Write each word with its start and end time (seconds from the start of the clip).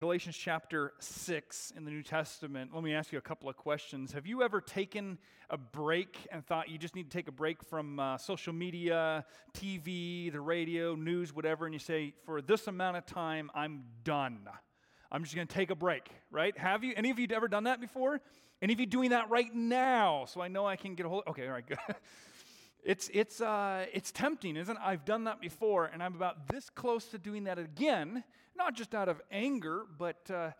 Galatians 0.00 0.36
chapter 0.36 0.92
6 1.00 1.72
in 1.76 1.84
the 1.84 1.90
New 1.90 2.04
Testament, 2.04 2.70
let 2.72 2.84
me 2.84 2.94
ask 2.94 3.10
you 3.10 3.18
a 3.18 3.20
couple 3.20 3.48
of 3.48 3.56
questions. 3.56 4.12
Have 4.12 4.28
you 4.28 4.44
ever 4.44 4.60
taken 4.60 5.18
a 5.50 5.58
break 5.58 6.24
and 6.30 6.46
thought 6.46 6.68
you 6.68 6.78
just 6.78 6.94
need 6.94 7.10
to 7.10 7.16
take 7.16 7.26
a 7.26 7.32
break 7.32 7.64
from 7.64 7.98
uh, 7.98 8.16
social 8.16 8.52
media, 8.52 9.24
TV, 9.54 10.30
the 10.30 10.40
radio, 10.40 10.94
news, 10.94 11.34
whatever, 11.34 11.66
and 11.66 11.74
you 11.74 11.80
say, 11.80 12.14
for 12.24 12.40
this 12.40 12.68
amount 12.68 12.96
of 12.96 13.06
time, 13.06 13.50
I'm 13.56 13.82
done? 14.04 14.48
I'm 15.10 15.24
just 15.24 15.34
going 15.34 15.48
to 15.48 15.52
take 15.52 15.70
a 15.70 15.74
break, 15.74 16.08
right? 16.30 16.56
Have 16.56 16.84
you? 16.84 16.94
Any 16.96 17.10
of 17.10 17.18
you 17.18 17.26
ever 17.32 17.48
done 17.48 17.64
that 17.64 17.80
before? 17.80 18.20
Any 18.62 18.74
of 18.74 18.78
you 18.78 18.86
doing 18.86 19.10
that 19.10 19.30
right 19.30 19.52
now? 19.52 20.26
So 20.28 20.40
I 20.40 20.46
know 20.46 20.64
I 20.64 20.76
can 20.76 20.94
get 20.94 21.06
a 21.06 21.08
hold. 21.08 21.24
Okay, 21.26 21.44
all 21.44 21.54
right, 21.54 21.66
good. 21.66 21.78
It's, 22.84 23.10
it's, 23.12 23.40
uh, 23.40 23.86
it's 23.92 24.12
tempting, 24.12 24.56
isn't 24.56 24.74
it? 24.74 24.82
I've 24.82 25.04
done 25.04 25.24
that 25.24 25.40
before, 25.40 25.86
and 25.86 26.02
I'm 26.02 26.14
about 26.14 26.48
this 26.48 26.70
close 26.70 27.06
to 27.08 27.18
doing 27.18 27.44
that 27.44 27.58
again, 27.58 28.24
not 28.58 28.74
just 28.74 28.94
out 28.94 29.08
of 29.08 29.22
anger, 29.30 29.84
but 29.98 30.30
uh, 30.30 30.50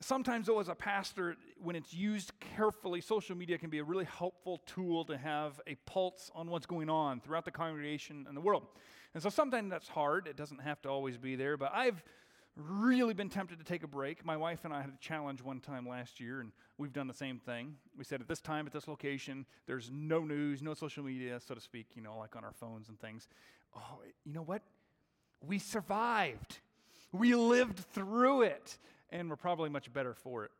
sometimes, 0.00 0.46
though, 0.46 0.60
as 0.60 0.68
a 0.68 0.74
pastor, 0.74 1.36
when 1.60 1.76
it's 1.76 1.92
used 1.92 2.32
carefully, 2.56 3.00
social 3.00 3.36
media 3.36 3.58
can 3.58 3.68
be 3.68 3.78
a 3.78 3.84
really 3.84 4.04
helpful 4.04 4.62
tool 4.64 5.04
to 5.06 5.18
have 5.18 5.60
a 5.66 5.74
pulse 5.86 6.30
on 6.34 6.48
what's 6.48 6.66
going 6.66 6.88
on 6.88 7.20
throughout 7.20 7.44
the 7.44 7.50
congregation 7.50 8.24
and 8.28 8.36
the 8.36 8.40
world. 8.40 8.62
And 9.12 9.22
so 9.22 9.28
sometimes 9.28 9.70
that's 9.70 9.88
hard. 9.88 10.26
It 10.26 10.36
doesn't 10.36 10.60
have 10.60 10.80
to 10.82 10.88
always 10.88 11.18
be 11.18 11.36
there, 11.36 11.56
but 11.56 11.72
I've 11.74 12.02
really 12.56 13.14
been 13.14 13.28
tempted 13.28 13.58
to 13.58 13.64
take 13.64 13.82
a 13.82 13.86
break. 13.88 14.24
My 14.24 14.36
wife 14.36 14.64
and 14.64 14.74
I 14.74 14.82
had 14.82 14.90
a 14.90 14.98
challenge 15.00 15.42
one 15.42 15.60
time 15.60 15.88
last 15.88 16.20
year, 16.20 16.40
and 16.40 16.52
we've 16.78 16.92
done 16.92 17.08
the 17.08 17.14
same 17.14 17.38
thing. 17.38 17.74
We 17.96 18.04
said 18.04 18.20
at 18.20 18.28
this 18.28 18.40
time, 18.40 18.66
at 18.66 18.72
this 18.72 18.88
location, 18.88 19.46
there's 19.66 19.90
no 19.92 20.20
news, 20.20 20.62
no 20.62 20.74
social 20.74 21.02
media, 21.02 21.40
so 21.40 21.54
to 21.54 21.60
speak, 21.60 21.88
you 21.94 22.02
know, 22.02 22.18
like 22.18 22.36
on 22.36 22.44
our 22.44 22.52
phones 22.52 22.88
and 22.88 23.00
things. 23.00 23.28
Oh, 23.76 24.00
you 24.24 24.32
know 24.32 24.42
what? 24.42 24.62
We 25.44 25.58
survived. 25.58 26.58
We 27.12 27.34
lived 27.34 27.78
through 27.78 28.42
it, 28.42 28.78
and 29.10 29.28
we're 29.28 29.36
probably 29.36 29.68
much 29.68 29.92
better 29.92 30.14
for 30.14 30.44
it. 30.44 30.50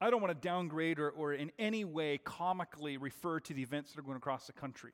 I 0.00 0.10
don't 0.10 0.20
want 0.20 0.32
to 0.32 0.48
downgrade 0.48 0.98
or, 0.98 1.10
or 1.10 1.32
in 1.32 1.50
any 1.58 1.84
way 1.84 2.18
comically 2.18 2.96
refer 2.98 3.40
to 3.40 3.54
the 3.54 3.62
events 3.62 3.92
that 3.92 3.98
are 3.98 4.02
going 4.02 4.16
across 4.16 4.46
the 4.46 4.52
country. 4.52 4.92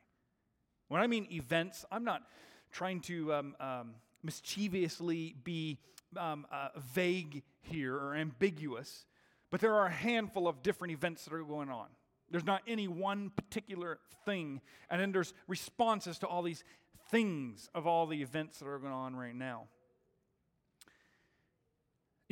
When 0.88 1.00
I 1.00 1.06
mean 1.06 1.26
events, 1.30 1.84
I'm 1.90 2.04
not 2.04 2.22
trying 2.70 3.00
to 3.02 3.34
um, 3.34 3.56
um, 3.58 3.94
mischievously 4.22 5.34
be 5.42 5.78
um, 6.16 6.46
uh, 6.52 6.68
vague 6.78 7.42
here 7.62 7.96
or 7.96 8.14
ambiguous, 8.14 9.06
but 9.50 9.60
there 9.60 9.74
are 9.74 9.86
a 9.86 9.90
handful 9.90 10.46
of 10.46 10.62
different 10.62 10.92
events 10.92 11.24
that 11.24 11.34
are 11.34 11.42
going 11.42 11.70
on. 11.70 11.86
There's 12.30 12.46
not 12.46 12.62
any 12.66 12.88
one 12.88 13.30
particular 13.30 13.98
thing. 14.24 14.60
And 14.90 15.00
then 15.00 15.12
there's 15.12 15.34
responses 15.48 16.18
to 16.20 16.26
all 16.26 16.42
these 16.42 16.64
things 17.10 17.68
of 17.74 17.86
all 17.86 18.06
the 18.06 18.22
events 18.22 18.58
that 18.58 18.66
are 18.66 18.78
going 18.78 18.92
on 18.92 19.14
right 19.14 19.34
now. 19.34 19.64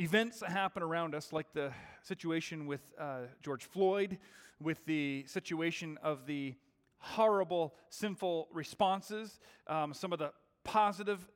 Events 0.01 0.39
that 0.39 0.49
happen 0.49 0.81
around 0.81 1.13
us, 1.13 1.31
like 1.31 1.53
the 1.53 1.71
situation 2.01 2.65
with 2.65 2.81
uh, 2.99 3.19
George 3.43 3.65
Floyd, 3.65 4.17
with 4.59 4.83
the 4.85 5.23
situation 5.27 5.99
of 6.01 6.25
the 6.25 6.55
horrible, 6.97 7.75
sinful 7.91 8.47
responses, 8.51 9.39
um, 9.67 9.93
some 9.93 10.11
of 10.11 10.17
the 10.17 10.31
positive 10.63 11.29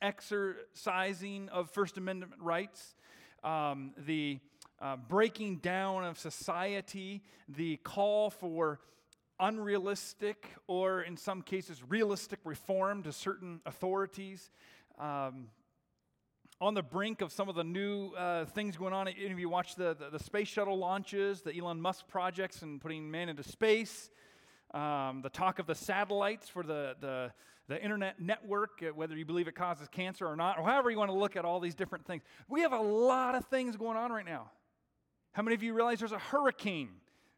exercising 0.00 1.48
of 1.48 1.68
First 1.68 1.98
Amendment 1.98 2.34
rights, 2.38 2.94
um, 3.42 3.92
the 3.96 4.38
uh, 4.80 4.94
breaking 5.08 5.56
down 5.56 6.04
of 6.04 6.16
society, 6.16 7.24
the 7.48 7.78
call 7.78 8.30
for 8.30 8.78
unrealistic 9.40 10.46
or, 10.68 11.02
in 11.02 11.16
some 11.16 11.42
cases, 11.42 11.82
realistic 11.88 12.38
reform 12.44 13.02
to 13.02 13.10
certain 13.10 13.60
authorities. 13.66 14.52
Um, 14.96 15.48
on 16.62 16.74
the 16.74 16.82
brink 16.82 17.20
of 17.20 17.32
some 17.32 17.48
of 17.48 17.54
the 17.54 17.64
new 17.64 18.12
uh, 18.12 18.44
things 18.46 18.76
going 18.76 18.92
on. 18.92 19.08
Any 19.08 19.32
of 19.32 19.38
you 19.38 19.48
watch 19.48 19.74
the, 19.74 19.94
the, 19.98 20.10
the, 20.16 20.22
space 20.22 20.48
shuttle 20.48 20.78
launches, 20.78 21.42
the 21.42 21.56
Elon 21.56 21.80
Musk 21.80 22.06
projects, 22.08 22.62
and 22.62 22.80
putting 22.80 23.10
man 23.10 23.28
into 23.28 23.42
space? 23.42 24.10
um, 24.74 25.20
the 25.22 25.30
talk 25.30 25.58
of 25.58 25.66
the 25.66 25.74
satellites 25.74 26.48
for 26.48 26.62
the, 26.62 26.96
the, 27.00 27.32
the 27.68 27.82
internet 27.82 28.20
network, 28.20 28.82
uh, 28.82 28.86
whether 28.94 29.16
you 29.16 29.24
believe 29.24 29.48
it 29.48 29.54
causes 29.54 29.88
cancer 29.88 30.26
or 30.26 30.36
not, 30.36 30.58
or 30.58 30.64
however 30.64 30.90
you 30.90 30.98
want 30.98 31.10
to 31.10 31.16
look 31.16 31.36
at 31.36 31.44
all 31.44 31.60
these 31.60 31.74
different 31.74 32.06
things. 32.06 32.22
We 32.48 32.62
have 32.62 32.72
a 32.72 32.80
lot 32.80 33.34
of 33.34 33.44
things 33.46 33.76
going 33.76 33.96
on 33.96 34.10
right 34.12 34.24
now. 34.24 34.50
How 35.32 35.42
many 35.42 35.54
of 35.54 35.62
you 35.62 35.74
realize 35.74 35.98
there's 35.98 36.12
a 36.12 36.18
hurricane? 36.18 36.90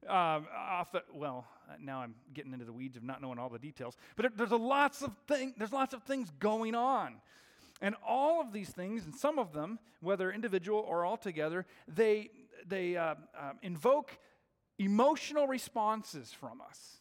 Um, 0.09 0.47
off 0.55 0.93
the, 0.93 1.03
well, 1.15 1.47
now 1.81 2.01
I'm 2.01 2.15
getting 2.35 2.53
into 2.53 2.67
the 2.67 2.73
weeds 2.73 2.97
of 2.99 3.03
not 3.03 3.23
knowing 3.23 3.39
all 3.39 3.49
the 3.49 3.59
details, 3.59 3.97
but 4.17 4.37
there's 4.37 4.51
a 4.51 4.57
lots 4.57 5.01
of 5.01 5.13
thing, 5.27 5.55
there's 5.57 5.73
lots 5.73 5.95
of 5.95 6.03
things 6.03 6.31
going 6.39 6.75
on. 6.75 7.17
And 7.81 7.95
all 8.07 8.41
of 8.41 8.53
these 8.53 8.71
things, 8.71 9.05
and 9.05 9.15
some 9.15 9.39
of 9.39 9.53
them, 9.53 9.79
whether 10.01 10.31
individual 10.31 10.85
or 10.87 11.05
all 11.05 11.17
together, 11.17 11.67
they, 11.89 12.31
they 12.67 12.97
uh, 12.97 13.15
uh, 13.39 13.53
invoke 13.63 14.17
emotional 14.79 15.47
responses 15.47 16.33
from 16.33 16.61
us. 16.61 16.99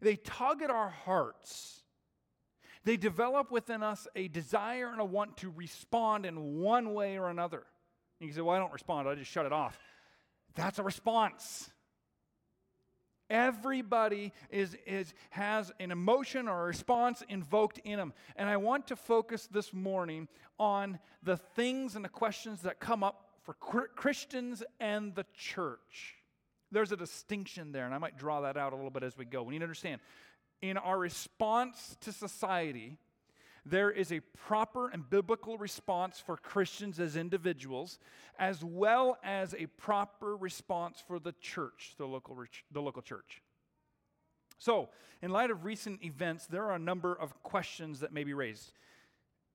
They 0.00 0.16
tug 0.16 0.62
at 0.62 0.70
our 0.70 0.90
hearts. 0.90 1.82
They 2.84 2.96
develop 2.96 3.50
within 3.50 3.82
us 3.82 4.06
a 4.14 4.28
desire 4.28 4.88
and 4.88 5.00
a 5.00 5.04
want 5.04 5.38
to 5.38 5.50
respond 5.50 6.26
in 6.26 6.58
one 6.60 6.92
way 6.92 7.18
or 7.18 7.30
another. 7.30 7.64
You 8.20 8.28
can 8.28 8.36
say, 8.36 8.42
Well, 8.42 8.54
I 8.54 8.58
don't 8.58 8.72
respond, 8.72 9.08
I 9.08 9.14
just 9.14 9.30
shut 9.30 9.46
it 9.46 9.52
off. 9.52 9.78
That's 10.54 10.78
a 10.78 10.82
response. 10.82 11.70
Everybody 13.34 14.32
is, 14.48 14.76
is, 14.86 15.12
has 15.30 15.72
an 15.80 15.90
emotion 15.90 16.46
or 16.46 16.62
a 16.62 16.66
response 16.66 17.20
invoked 17.28 17.80
in 17.82 17.98
them. 17.98 18.12
And 18.36 18.48
I 18.48 18.58
want 18.58 18.86
to 18.86 18.96
focus 18.96 19.48
this 19.50 19.72
morning 19.72 20.28
on 20.56 21.00
the 21.24 21.36
things 21.36 21.96
and 21.96 22.04
the 22.04 22.08
questions 22.08 22.62
that 22.62 22.78
come 22.78 23.02
up 23.02 23.28
for 23.42 23.54
Christians 23.54 24.62
and 24.78 25.16
the 25.16 25.26
church. 25.36 26.14
There's 26.70 26.92
a 26.92 26.96
distinction 26.96 27.72
there, 27.72 27.86
and 27.86 27.92
I 27.92 27.98
might 27.98 28.16
draw 28.16 28.42
that 28.42 28.56
out 28.56 28.72
a 28.72 28.76
little 28.76 28.92
bit 28.92 29.02
as 29.02 29.18
we 29.18 29.24
go. 29.24 29.42
We 29.42 29.54
need 29.54 29.58
to 29.58 29.64
understand 29.64 30.00
in 30.62 30.76
our 30.76 30.96
response 30.96 31.96
to 32.02 32.12
society, 32.12 32.98
there 33.66 33.90
is 33.90 34.12
a 34.12 34.20
proper 34.20 34.88
and 34.88 35.08
biblical 35.08 35.56
response 35.56 36.18
for 36.18 36.36
Christians 36.36 37.00
as 37.00 37.16
individuals, 37.16 37.98
as 38.38 38.62
well 38.62 39.16
as 39.24 39.54
a 39.54 39.66
proper 39.66 40.36
response 40.36 41.02
for 41.06 41.18
the 41.18 41.32
church, 41.40 41.94
the 41.96 42.06
local, 42.06 42.36
the 42.70 42.82
local 42.82 43.02
church. 43.02 43.40
So, 44.58 44.90
in 45.22 45.30
light 45.30 45.50
of 45.50 45.64
recent 45.64 46.04
events, 46.04 46.46
there 46.46 46.64
are 46.64 46.74
a 46.74 46.78
number 46.78 47.14
of 47.14 47.42
questions 47.42 48.00
that 48.00 48.12
may 48.12 48.24
be 48.24 48.34
raised. 48.34 48.72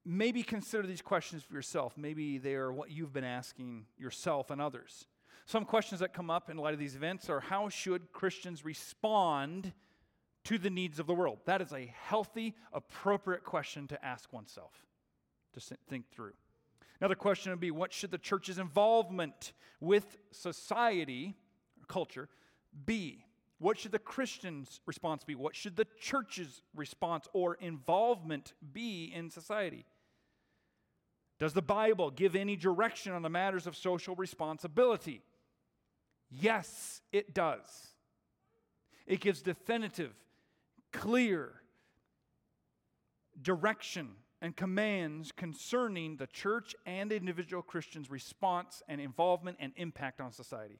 Maybe 0.06 0.42
consider 0.44 0.88
these 0.88 1.02
questions 1.02 1.44
for 1.44 1.54
yourself. 1.54 1.98
Maybe 1.98 2.38
they 2.38 2.56
are 2.56 2.72
what 2.72 2.90
you've 2.90 3.14
been 3.14 3.24
asking 3.24 3.86
yourself 3.98 4.50
and 4.50 4.60
others. 4.60 5.06
Some 5.46 5.66
questions 5.66 6.00
that 6.02 6.14
come 6.14 6.30
up 6.30 6.50
in 6.50 6.58
light 6.58 6.74
of 6.74 6.80
these 6.80 6.96
events 6.96 7.30
are 7.30 7.40
how 7.40 7.70
should 7.70 8.12
Christians 8.12 8.66
respond 8.66 9.74
to 10.46 10.58
the 10.58 10.70
needs 10.70 11.00
of 11.00 11.08
the 11.08 11.14
world? 11.14 11.40
That 11.46 11.62
is 11.62 11.74
a 11.74 11.94
healthy, 12.04 12.56
appropriate 12.74 13.44
question 13.44 13.88
to 13.88 14.06
ask 14.06 14.32
oneself, 14.32 14.74
to 15.54 15.76
think 15.90 16.10
through. 16.10 16.34
Another 17.00 17.16
question 17.16 17.52
would 17.52 17.60
be 17.60 17.72
what 17.72 17.94
should 17.94 18.12
the 18.12 18.18
church's 18.18 18.60
involvement 18.60 19.54
with 19.80 20.18
society 20.32 21.36
or 21.80 21.86
culture 21.86 22.30
be? 22.86 23.26
What 23.58 23.78
should 23.78 23.92
the 23.92 24.00
Christian's 24.00 24.80
response 24.86 25.24
be? 25.24 25.36
What 25.36 25.56
should 25.56 25.76
the 25.76 25.88
church's 26.00 26.62
response 26.76 27.28
or 27.34 27.56
involvement 27.56 28.54
be 28.74 29.12
in 29.14 29.30
society? 29.30 29.86
Does 31.40 31.54
the 31.54 31.62
Bible 31.62 32.12
give 32.12 32.36
any 32.36 32.56
direction 32.56 33.14
on 33.14 33.22
the 33.22 33.30
matters 33.30 33.66
of 33.66 33.76
social 33.76 34.16
responsibility? 34.16 35.24
Yes, 36.30 37.02
it 37.12 37.34
does. 37.34 37.66
It 39.08 39.22
gives 39.22 39.42
definitive, 39.42 40.14
clear 40.92 41.54
direction 43.42 44.10
and 44.42 44.56
commands 44.56 45.32
concerning 45.32 46.18
the 46.18 46.28
church 46.28 46.76
and 46.86 47.12
individual 47.12 47.62
Christians' 47.62 48.10
response 48.10 48.82
and 48.88 49.02
involvement 49.02 49.58
and 49.60 49.74
impact 49.76 50.22
on 50.22 50.32
society. 50.32 50.80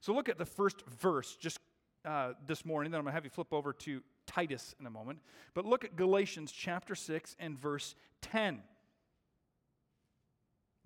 So 0.00 0.12
look 0.12 0.28
at 0.28 0.38
the 0.38 0.44
first 0.44 0.84
verse 0.86 1.36
just 1.36 1.58
uh, 2.04 2.32
this 2.46 2.64
morning, 2.64 2.90
then 2.90 2.98
I'm 2.98 3.04
going 3.04 3.12
to 3.12 3.14
have 3.14 3.24
you 3.24 3.30
flip 3.30 3.52
over 3.52 3.72
to 3.74 4.02
Titus 4.26 4.74
in 4.80 4.86
a 4.86 4.90
moment. 4.90 5.18
But 5.54 5.66
look 5.66 5.84
at 5.84 5.96
Galatians 5.96 6.52
chapter 6.52 6.94
6 6.94 7.36
and 7.38 7.58
verse 7.58 7.94
10. 8.22 8.62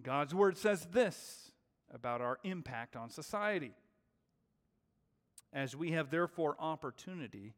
God's 0.02 0.34
word 0.34 0.58
says 0.58 0.86
this 0.90 1.52
about 1.92 2.20
our 2.20 2.38
impact 2.42 2.96
on 2.96 3.10
society. 3.10 3.72
As 5.52 5.76
we 5.76 5.92
have 5.92 6.10
therefore 6.10 6.56
opportunity, 6.58 7.54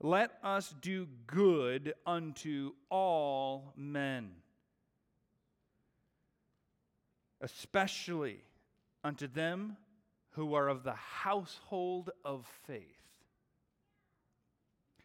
let 0.00 0.32
us 0.42 0.74
do 0.80 1.06
good 1.26 1.94
unto 2.06 2.72
all 2.90 3.72
men, 3.76 4.30
especially 7.40 8.40
unto 9.02 9.26
them 9.26 9.76
who 10.30 10.54
are 10.54 10.68
of 10.68 10.82
the 10.82 10.94
household 10.94 12.10
of 12.24 12.46
faith. 12.66 12.82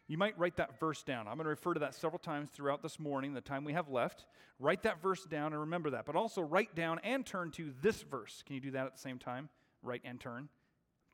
you 0.08 0.18
might 0.18 0.36
write 0.36 0.56
that 0.56 0.80
verse 0.80 1.04
down. 1.04 1.28
I'm 1.28 1.36
going 1.36 1.44
to 1.44 1.50
refer 1.50 1.74
to 1.74 1.80
that 1.80 1.94
several 1.94 2.18
times 2.18 2.50
throughout 2.50 2.82
this 2.82 2.98
morning, 2.98 3.32
the 3.32 3.40
time 3.40 3.62
we 3.62 3.74
have 3.74 3.88
left. 3.88 4.24
Write 4.58 4.82
that 4.82 5.00
verse 5.00 5.24
down 5.24 5.52
and 5.52 5.60
remember 5.60 5.90
that. 5.90 6.04
But 6.04 6.16
also 6.16 6.42
write 6.42 6.74
down 6.74 6.98
and 7.04 7.24
turn 7.24 7.52
to 7.52 7.72
this 7.80 8.02
verse. 8.02 8.42
Can 8.44 8.56
you 8.56 8.60
do 8.60 8.72
that 8.72 8.86
at 8.86 8.92
the 8.92 9.00
same 9.00 9.20
time? 9.20 9.48
Write 9.82 10.02
and 10.04 10.18
turn. 10.18 10.48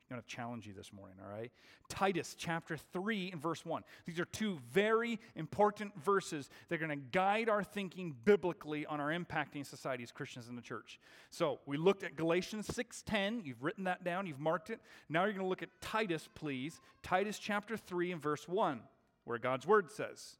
I'm 0.09 0.15
going 0.15 0.23
to 0.25 0.35
challenge 0.35 0.65
you 0.65 0.73
this 0.73 0.93
morning, 0.93 1.17
all 1.21 1.29
right? 1.29 1.51
Titus 1.89 2.33
chapter 2.37 2.77
3 2.77 3.31
and 3.33 3.41
verse 3.41 3.65
1. 3.65 3.83
These 4.05 4.19
are 4.21 4.25
two 4.25 4.57
very 4.71 5.19
important 5.35 5.91
verses 6.01 6.49
that 6.69 6.75
are 6.75 6.87
going 6.87 6.97
to 6.97 7.05
guide 7.11 7.49
our 7.49 7.61
thinking 7.61 8.15
biblically 8.23 8.85
on 8.85 9.01
our 9.01 9.09
impacting 9.09 9.65
society 9.65 10.03
as 10.03 10.13
Christians 10.13 10.47
in 10.47 10.55
the 10.55 10.61
church. 10.61 10.97
So, 11.29 11.59
we 11.65 11.75
looked 11.75 12.03
at 12.03 12.15
Galatians 12.15 12.67
6:10. 12.67 13.43
You've 13.43 13.63
written 13.63 13.83
that 13.83 14.05
down, 14.05 14.27
you've 14.27 14.39
marked 14.39 14.69
it. 14.69 14.79
Now 15.09 15.25
you're 15.25 15.33
going 15.33 15.43
to 15.43 15.49
look 15.49 15.63
at 15.63 15.81
Titus, 15.81 16.29
please. 16.33 16.79
Titus 17.03 17.37
chapter 17.37 17.75
3 17.75 18.13
and 18.13 18.21
verse 18.21 18.47
1, 18.47 18.79
where 19.25 19.37
God's 19.37 19.67
word 19.67 19.91
says, 19.91 20.37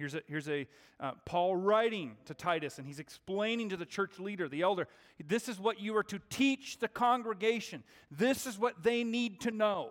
Here's 0.00 0.14
a, 0.14 0.22
here's 0.26 0.48
a 0.48 0.66
uh, 0.98 1.12
Paul 1.26 1.56
writing 1.56 2.16
to 2.24 2.32
Titus, 2.32 2.78
and 2.78 2.86
he's 2.86 3.00
explaining 3.00 3.68
to 3.68 3.76
the 3.76 3.84
church 3.84 4.18
leader, 4.18 4.48
the 4.48 4.62
elder, 4.62 4.88
this 5.22 5.46
is 5.46 5.60
what 5.60 5.78
you 5.78 5.94
are 5.94 6.02
to 6.04 6.18
teach 6.30 6.78
the 6.78 6.88
congregation. 6.88 7.84
This 8.10 8.46
is 8.46 8.58
what 8.58 8.82
they 8.82 9.04
need 9.04 9.42
to 9.42 9.50
know. 9.50 9.90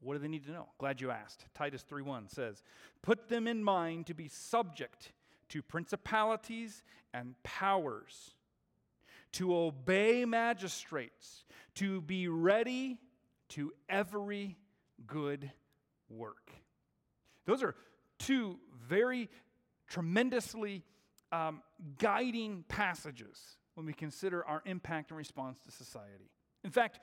What 0.00 0.14
do 0.14 0.20
they 0.20 0.28
need 0.28 0.46
to 0.46 0.52
know? 0.52 0.70
Glad 0.78 1.02
you 1.02 1.10
asked. 1.10 1.44
Titus 1.52 1.82
3:1 1.82 2.30
says, 2.30 2.62
"Put 3.02 3.28
them 3.28 3.46
in 3.46 3.62
mind 3.62 4.06
to 4.06 4.14
be 4.14 4.26
subject 4.26 5.12
to 5.48 5.62
principalities 5.62 6.82
and 7.12 7.34
powers, 7.42 8.34
to 9.32 9.54
obey 9.54 10.24
magistrates, 10.24 11.44
to 11.74 12.00
be 12.00 12.26
ready 12.26 12.96
to 13.48 13.74
every 13.86 14.56
good 15.06 15.52
work." 16.08 16.50
Those 17.44 17.62
are 17.62 17.76
two 18.24 18.58
very 18.88 19.28
tremendously 19.88 20.82
um, 21.32 21.62
guiding 21.98 22.64
passages 22.68 23.38
when 23.74 23.86
we 23.86 23.92
consider 23.92 24.44
our 24.44 24.62
impact 24.66 25.10
and 25.10 25.18
response 25.18 25.58
to 25.60 25.70
society. 25.70 26.30
In 26.62 26.70
fact, 26.70 27.00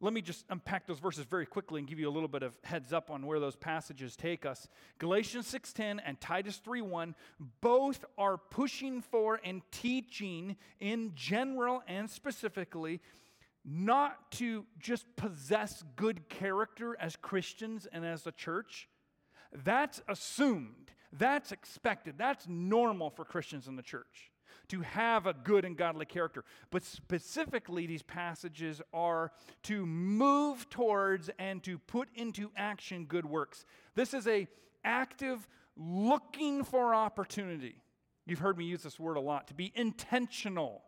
let 0.00 0.12
me 0.12 0.20
just 0.20 0.44
unpack 0.50 0.86
those 0.88 0.98
verses 0.98 1.24
very 1.24 1.46
quickly 1.46 1.78
and 1.78 1.88
give 1.88 2.00
you 2.00 2.08
a 2.08 2.10
little 2.10 2.28
bit 2.28 2.42
of 2.42 2.54
heads 2.64 2.92
up 2.92 3.08
on 3.08 3.24
where 3.24 3.38
those 3.38 3.54
passages 3.54 4.16
take 4.16 4.44
us. 4.44 4.66
Galatians 4.98 5.46
6:10 5.46 6.00
and 6.04 6.20
Titus 6.20 6.58
3:1 6.58 7.14
both 7.60 8.04
are 8.18 8.36
pushing 8.36 9.00
for 9.00 9.40
and 9.44 9.62
teaching 9.70 10.56
in 10.80 11.14
general 11.14 11.84
and 11.86 12.10
specifically 12.10 13.00
not 13.64 14.32
to 14.32 14.66
just 14.80 15.06
possess 15.14 15.84
good 15.94 16.28
character 16.28 16.96
as 16.98 17.14
Christians 17.14 17.86
and 17.86 18.04
as 18.04 18.26
a 18.26 18.32
church. 18.32 18.88
That's 19.52 20.00
assumed 20.08 20.92
that's 21.12 21.52
expected. 21.52 22.14
That's 22.16 22.46
normal 22.48 23.10
for 23.10 23.24
Christians 23.24 23.68
in 23.68 23.76
the 23.76 23.82
church 23.82 24.30
to 24.68 24.80
have 24.80 25.26
a 25.26 25.34
good 25.34 25.64
and 25.64 25.76
godly 25.76 26.06
character. 26.06 26.44
But 26.70 26.82
specifically, 26.84 27.86
these 27.86 28.02
passages 28.02 28.80
are 28.94 29.32
to 29.64 29.84
move 29.84 30.68
towards 30.70 31.28
and 31.38 31.62
to 31.64 31.78
put 31.78 32.08
into 32.14 32.50
action 32.56 33.04
good 33.04 33.26
works. 33.26 33.66
This 33.94 34.14
is 34.14 34.26
a 34.26 34.48
active 34.84 35.46
looking 35.76 36.64
for 36.64 36.94
opportunity. 36.94 37.76
You've 38.24 38.38
heard 38.38 38.56
me 38.56 38.64
use 38.64 38.82
this 38.82 38.98
word 38.98 39.16
a 39.16 39.20
lot 39.20 39.48
to 39.48 39.54
be 39.54 39.72
intentional 39.74 40.82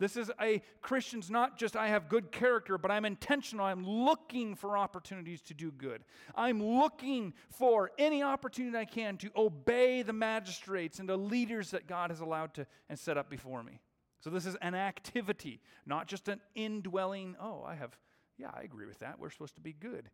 this 0.00 0.16
is 0.16 0.30
a 0.40 0.62
Christian's 0.80 1.30
not 1.30 1.58
just 1.58 1.76
I 1.76 1.88
have 1.88 2.08
good 2.08 2.32
character, 2.32 2.78
but 2.78 2.90
I'm 2.90 3.04
intentional. 3.04 3.66
I'm 3.66 3.86
looking 3.86 4.56
for 4.56 4.76
opportunities 4.76 5.42
to 5.42 5.54
do 5.54 5.70
good. 5.70 6.02
I'm 6.34 6.60
looking 6.60 7.34
for 7.50 7.90
any 7.98 8.22
opportunity 8.22 8.76
I 8.78 8.86
can 8.86 9.18
to 9.18 9.30
obey 9.36 10.00
the 10.00 10.14
magistrates 10.14 10.98
and 10.98 11.08
the 11.08 11.18
leaders 11.18 11.70
that 11.72 11.86
God 11.86 12.08
has 12.10 12.20
allowed 12.20 12.54
to 12.54 12.66
and 12.88 12.98
set 12.98 13.18
up 13.18 13.28
before 13.28 13.62
me. 13.62 13.80
So 14.20 14.30
this 14.30 14.46
is 14.46 14.56
an 14.62 14.74
activity, 14.74 15.60
not 15.84 16.06
just 16.06 16.28
an 16.28 16.40
indwelling, 16.54 17.36
oh, 17.38 17.62
I 17.62 17.74
have, 17.74 17.96
yeah, 18.38 18.50
I 18.54 18.62
agree 18.62 18.86
with 18.86 19.00
that. 19.00 19.18
We're 19.18 19.30
supposed 19.30 19.54
to 19.56 19.60
be 19.60 19.74
good. 19.74 20.08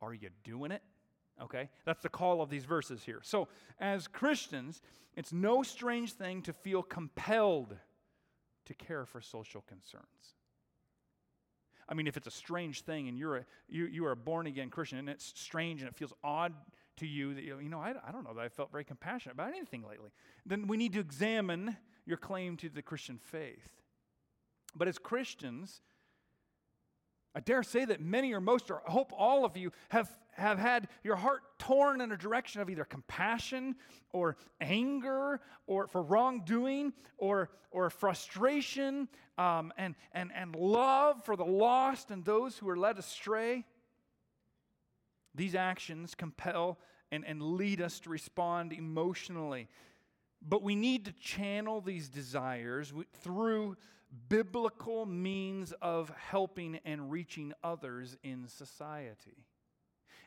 Are 0.00 0.14
you 0.14 0.30
doing 0.42 0.70
it? 0.70 0.82
Okay? 1.42 1.68
That's 1.84 2.02
the 2.02 2.08
call 2.08 2.40
of 2.40 2.48
these 2.48 2.64
verses 2.64 3.02
here. 3.04 3.20
So, 3.22 3.48
as 3.78 4.06
Christians, 4.06 4.80
it's 5.16 5.32
no 5.32 5.62
strange 5.62 6.12
thing 6.12 6.42
to 6.42 6.52
feel 6.52 6.82
compelled 6.82 7.76
to 8.68 8.74
care 8.74 9.04
for 9.04 9.20
social 9.20 9.62
concerns. 9.62 10.36
I 11.88 11.94
mean, 11.94 12.06
if 12.06 12.16
it's 12.16 12.26
a 12.26 12.30
strange 12.30 12.82
thing 12.82 13.08
and 13.08 13.18
you're 13.18 13.36
a, 13.38 13.44
you, 13.68 13.86
you 13.86 14.04
are 14.04 14.12
a 14.12 14.16
born 14.16 14.46
again 14.46 14.68
Christian 14.68 14.98
and 14.98 15.08
it's 15.08 15.32
strange 15.34 15.80
and 15.80 15.88
it 15.88 15.96
feels 15.96 16.12
odd 16.22 16.52
to 16.98 17.06
you 17.06 17.34
that, 17.34 17.44
you 17.44 17.68
know, 17.68 17.80
I, 17.80 17.94
I 18.06 18.12
don't 18.12 18.24
know 18.24 18.34
that 18.34 18.44
I 18.44 18.48
felt 18.48 18.70
very 18.70 18.84
compassionate 18.84 19.34
about 19.34 19.48
anything 19.48 19.82
lately, 19.88 20.10
then 20.44 20.66
we 20.66 20.76
need 20.76 20.92
to 20.92 21.00
examine 21.00 21.76
your 22.04 22.18
claim 22.18 22.56
to 22.58 22.68
the 22.68 22.82
Christian 22.82 23.18
faith. 23.18 23.70
But 24.76 24.88
as 24.88 24.98
Christians, 24.98 25.80
I 27.34 27.40
dare 27.40 27.62
say 27.62 27.84
that 27.86 28.00
many 28.00 28.32
or 28.32 28.40
most, 28.40 28.70
or 28.70 28.82
I 28.86 28.90
hope 28.90 29.12
all 29.16 29.44
of 29.44 29.56
you, 29.56 29.72
have, 29.90 30.10
have 30.38 30.58
had 30.58 30.88
your 31.02 31.16
heart 31.16 31.42
torn 31.58 32.00
in 32.00 32.12
a 32.12 32.16
direction 32.16 32.60
of 32.60 32.70
either 32.70 32.84
compassion 32.84 33.76
or 34.12 34.36
anger 34.60 35.40
or 35.66 35.86
for 35.86 36.02
wrongdoing 36.02 36.92
or, 37.18 37.50
or 37.70 37.90
frustration 37.90 39.08
um, 39.36 39.72
and, 39.76 39.94
and, 40.12 40.30
and 40.34 40.54
love 40.54 41.24
for 41.24 41.36
the 41.36 41.44
lost 41.44 42.10
and 42.10 42.24
those 42.24 42.56
who 42.56 42.68
are 42.68 42.76
led 42.76 42.98
astray. 42.98 43.64
These 45.34 45.54
actions 45.54 46.14
compel 46.14 46.78
and, 47.10 47.24
and 47.24 47.42
lead 47.42 47.80
us 47.80 48.00
to 48.00 48.10
respond 48.10 48.72
emotionally. 48.72 49.68
But 50.40 50.62
we 50.62 50.76
need 50.76 51.04
to 51.06 51.12
channel 51.12 51.80
these 51.80 52.08
desires 52.08 52.92
through 53.22 53.76
biblical 54.28 55.04
means 55.04 55.72
of 55.82 56.12
helping 56.16 56.78
and 56.84 57.10
reaching 57.10 57.52
others 57.62 58.16
in 58.22 58.48
society. 58.48 59.44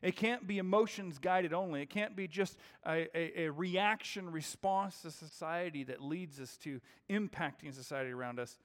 It 0.02 0.16
can't 0.16 0.48
be 0.48 0.58
emotions 0.58 1.20
guided 1.20 1.54
only. 1.54 1.82
It 1.82 1.90
can't 1.90 2.16
be 2.16 2.28
just 2.28 2.58
a, 2.86 3.08
a, 3.16 3.44
a, 3.44 3.52
reaction 3.52 4.32
response 4.32 5.02
to 5.02 5.12
society 5.12 5.84
that 5.84 6.02
leads 6.02 6.40
us 6.40 6.58
to 6.64 6.82
impacting 7.10 7.74
society 7.74 8.12
around 8.12 8.40
us. 8.40 8.58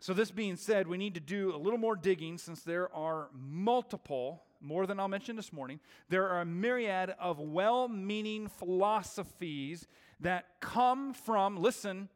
So, 0.00 0.14
this 0.14 0.30
being 0.30 0.56
said, 0.56 0.86
we 0.86 0.98
need 0.98 1.14
to 1.14 1.20
do 1.20 1.54
a 1.54 1.58
little 1.58 1.78
more 1.78 1.96
digging 1.96 2.38
since 2.38 2.62
there 2.62 2.94
are 2.94 3.28
multiple, 3.32 4.42
more 4.60 4.86
than 4.86 4.98
I'll 4.98 5.08
mention 5.08 5.36
this 5.36 5.52
morning, 5.52 5.80
there 6.08 6.28
are 6.28 6.40
a 6.40 6.46
myriad 6.46 7.14
of 7.20 7.38
well 7.38 7.88
meaning 7.88 8.48
philosophies 8.48 9.86
that 10.20 10.46
come 10.60 11.12
from, 11.12 11.58
listen, 11.58 12.08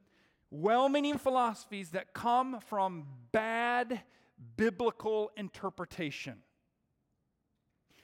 well 0.51 0.89
meaning 0.89 1.19
philosophies 1.19 1.91
that 1.91 2.15
come 2.15 2.61
from 2.61 3.07
bad 3.33 4.01
biblical 4.57 5.31
interpretation. 5.37 6.43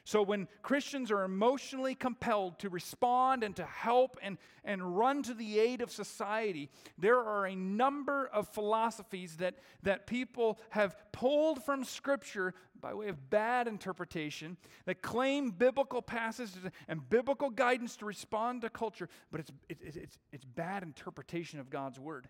So, 0.07 0.23
when 0.23 0.49
Christians 0.61 1.11
are 1.11 1.25
emotionally 1.25 1.95
compelled 1.95 2.59
to 2.59 2.69
respond 2.69 3.43
and 3.43 3.57
to 3.57 3.65
help 3.65 4.19
and, 4.23 4.37
and 4.63 4.99
run 4.99 5.23
to 5.23 5.33
the 5.33 5.59
aid 5.59 5.81
of 5.81 5.91
society, 5.91 6.69
there 6.99 7.19
are 7.19 7.47
a 7.47 7.57
number 7.57 8.27
of 8.27 8.47
philosophies 8.49 9.39
that, 9.39 9.55
that 9.83 10.07
people 10.07 10.59
have 10.71 10.95
pulled 11.13 11.65
from 11.65 11.85
Scripture 11.85 12.53
by 12.79 12.93
way 12.93 13.09
of 13.09 13.31
bad 13.31 13.67
interpretation 13.67 14.59
that 14.85 15.01
claim 15.01 15.51
biblical 15.51 16.03
passages 16.03 16.59
and 16.87 17.09
biblical 17.09 17.49
guidance 17.49 17.97
to 17.97 18.05
respond 18.05 18.61
to 18.61 18.69
culture, 18.69 19.09
but 19.33 19.41
it's, 19.41 19.53
it, 19.71 19.79
it's, 19.83 20.19
it's 20.33 20.45
bad 20.45 20.83
interpretation 20.83 21.61
of 21.61 21.71
God's 21.71 21.99
Word. 21.99 22.29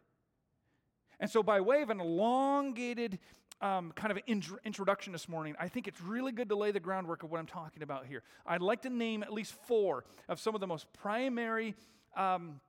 And 1.19 1.29
so, 1.29 1.43
by 1.43 1.61
way 1.61 1.83
of 1.83 1.91
an 1.91 2.01
elongated 2.01 3.19
um, 3.65 3.93
kind 3.93 4.13
of 4.13 4.19
intro- 4.27 4.59
introduction 4.67 5.11
this 5.11 5.27
morning, 5.27 5.57
I 5.59 5.69
think 5.69 5.89
it's 5.89 6.01
really 6.03 6.33
good 6.33 6.51
to 6.51 6.57
lay 6.57 6.71
the 6.71 6.81
groundwork 6.81 7.23
of 7.23 7.31
what 7.31 7.41
I'm 7.41 7.47
talking 7.47 7.83
about 7.83 8.05
here. 8.05 8.23
I'd 8.47 8.61
like 8.61 8.83
to 8.83 8.91
name 8.91 9.23
at 9.23 9.33
least 9.33 9.55
four 9.67 10.05
of 10.29 10.39
some 10.39 10.55
of 10.55 10.61
the 10.61 10.67
most 10.67 10.87
primary 10.93 11.75
um, 12.15 12.61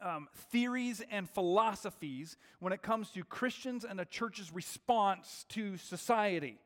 um, 0.00 0.28
theories 0.52 1.02
and 1.10 1.28
philosophies 1.28 2.36
when 2.60 2.72
it 2.72 2.82
comes 2.82 3.10
to 3.10 3.24
Christians 3.24 3.84
and 3.84 3.98
the 3.98 4.04
church's 4.04 4.54
response 4.54 5.44
to 5.48 5.76
society. 5.76 6.58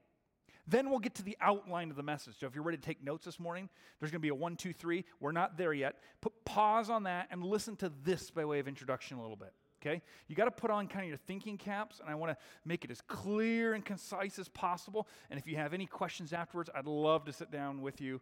Then 0.69 0.91
we'll 0.91 0.99
get 0.99 1.15
to 1.15 1.23
the 1.23 1.39
outline 1.41 1.89
of 1.89 1.97
the 1.97 2.03
message. 2.03 2.35
So 2.41 2.47
if 2.47 2.55
you're 2.55 2.63
ready 2.63 2.77
to 2.77 2.85
take 2.85 3.03
notes 3.03 3.25
this 3.25 3.41
morning, 3.41 3.71
there's 3.99 4.13
going 4.13 4.21
to 4.21 4.23
be 4.23 4.29
a 4.29 4.35
one, 4.35 4.55
two, 4.55 4.75
three. 4.75 5.07
We're 5.19 5.33
not 5.33 5.57
there 5.57 5.73
yet. 5.73 5.97
Put 6.21 6.45
pause 6.45 6.91
on 6.91 7.05
that 7.05 7.29
and 7.31 7.43
listen 7.43 7.77
to 7.77 7.91
this 8.05 8.31
by 8.31 8.45
way 8.45 8.59
of 8.59 8.69
introduction 8.69 9.17
a 9.17 9.23
little 9.23 9.35
bit 9.35 9.55
okay? 9.85 10.03
You 10.29 10.37
got 10.37 10.45
to 10.45 10.51
put 10.51 10.71
on 10.71 10.87
kind 10.87 11.05
of 11.05 11.09
your 11.09 11.19
thinking 11.19 11.59
caps, 11.59 12.01
and 12.01 12.09
I 12.09 12.15
want 12.15 12.33
to 12.33 12.37
make 12.65 12.85
it 12.85 12.91
as 12.91 13.01
clear 13.03 13.75
and 13.75 13.85
concise 13.85 14.39
as 14.39 14.49
possible. 14.49 15.09
And 15.31 15.39
if 15.39 15.47
you 15.47 15.57
have 15.57 15.75
any 15.75 15.87
questions 15.87 16.33
afterwards, 16.33 16.71
I'd 16.75 16.87
love 16.87 17.25
to 17.25 17.33
sit 17.33 17.51
down 17.51 17.83
with 17.83 18.01
you, 18.01 18.21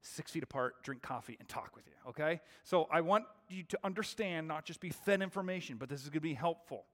six 0.00 0.30
feet 0.30 0.42
apart, 0.42 0.82
drink 0.82 1.02
coffee, 1.02 1.36
and 1.38 1.48
talk 1.48 1.76
with 1.76 1.86
you, 1.86 1.92
okay? 2.10 2.40
So 2.64 2.88
I 2.90 3.02
want 3.02 3.24
you 3.48 3.62
to 3.64 3.78
understand, 3.84 4.48
not 4.48 4.64
just 4.64 4.80
be 4.80 4.90
fed 4.90 5.22
information, 5.22 5.76
but 5.76 5.88
this 5.88 6.02
is 6.02 6.08
going 6.08 6.14
to 6.14 6.20
be 6.20 6.34
helpful. 6.34 6.86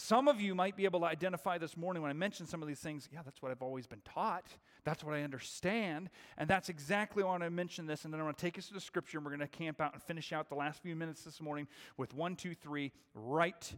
Some 0.00 0.28
of 0.28 0.40
you 0.40 0.54
might 0.54 0.76
be 0.76 0.84
able 0.84 1.00
to 1.00 1.06
identify 1.06 1.58
this 1.58 1.76
morning 1.76 2.02
when 2.02 2.10
I 2.10 2.14
mentioned 2.14 2.48
some 2.48 2.62
of 2.62 2.68
these 2.68 2.78
things. 2.78 3.08
Yeah, 3.12 3.20
that's 3.24 3.42
what 3.42 3.50
I've 3.50 3.62
always 3.62 3.88
been 3.88 4.00
taught. 4.04 4.46
That's 4.84 5.02
what 5.02 5.12
I 5.12 5.22
understand. 5.22 6.08
And 6.36 6.48
that's 6.48 6.68
exactly 6.68 7.24
why 7.24 7.36
I 7.36 7.48
mention 7.48 7.86
this. 7.86 8.04
And 8.04 8.14
then 8.14 8.20
I'm 8.20 8.26
going 8.26 8.34
to 8.36 8.40
take 8.40 8.56
us 8.58 8.68
to 8.68 8.74
the 8.74 8.80
scripture 8.80 9.18
and 9.18 9.24
we're 9.24 9.36
going 9.36 9.40
to 9.40 9.48
camp 9.48 9.80
out 9.80 9.94
and 9.94 10.02
finish 10.02 10.32
out 10.32 10.48
the 10.48 10.54
last 10.54 10.80
few 10.82 10.94
minutes 10.94 11.24
this 11.24 11.40
morning 11.40 11.66
with 11.96 12.14
one, 12.14 12.36
two, 12.36 12.54
three 12.54 12.92
right 13.12 13.74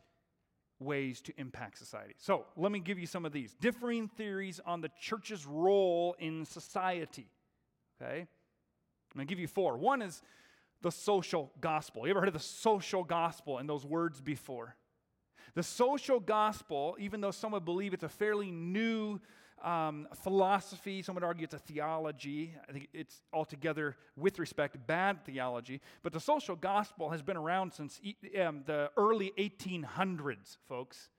ways 0.78 1.22
to 1.22 1.32
impact 1.38 1.78
society. 1.78 2.14
So 2.18 2.44
let 2.54 2.70
me 2.70 2.80
give 2.80 2.98
you 2.98 3.06
some 3.06 3.24
of 3.24 3.32
these 3.32 3.54
differing 3.54 4.08
theories 4.08 4.60
on 4.66 4.82
the 4.82 4.90
church's 5.00 5.46
role 5.46 6.16
in 6.18 6.44
society. 6.44 7.30
Okay? 8.00 8.20
I'm 8.20 9.16
going 9.16 9.26
to 9.26 9.30
give 9.30 9.40
you 9.40 9.48
four. 9.48 9.78
One 9.78 10.02
is 10.02 10.20
the 10.82 10.92
social 10.92 11.50
gospel. 11.62 12.06
You 12.06 12.10
ever 12.10 12.20
heard 12.20 12.28
of 12.28 12.34
the 12.34 12.40
social 12.40 13.04
gospel 13.04 13.56
and 13.56 13.66
those 13.66 13.86
words 13.86 14.20
before? 14.20 14.76
The 15.54 15.62
social 15.62 16.20
gospel, 16.20 16.96
even 16.98 17.20
though 17.20 17.30
some 17.30 17.52
would 17.52 17.64
believe 17.64 17.92
it's 17.92 18.04
a 18.04 18.08
fairly 18.08 18.50
new 18.50 19.20
um, 19.62 20.08
philosophy, 20.22 21.02
some 21.02 21.14
would 21.14 21.24
argue 21.24 21.44
it's 21.44 21.54
a 21.54 21.58
theology. 21.58 22.54
I 22.68 22.72
think 22.72 22.88
it's 22.92 23.22
altogether, 23.32 23.96
with 24.16 24.38
respect, 24.38 24.86
bad 24.86 25.24
theology. 25.24 25.80
But 26.02 26.12
the 26.12 26.20
social 26.20 26.56
gospel 26.56 27.10
has 27.10 27.22
been 27.22 27.36
around 27.36 27.72
since 27.72 28.00
um, 28.40 28.62
the 28.66 28.90
early 28.96 29.32
1800s, 29.38 30.56
folks. 30.68 31.10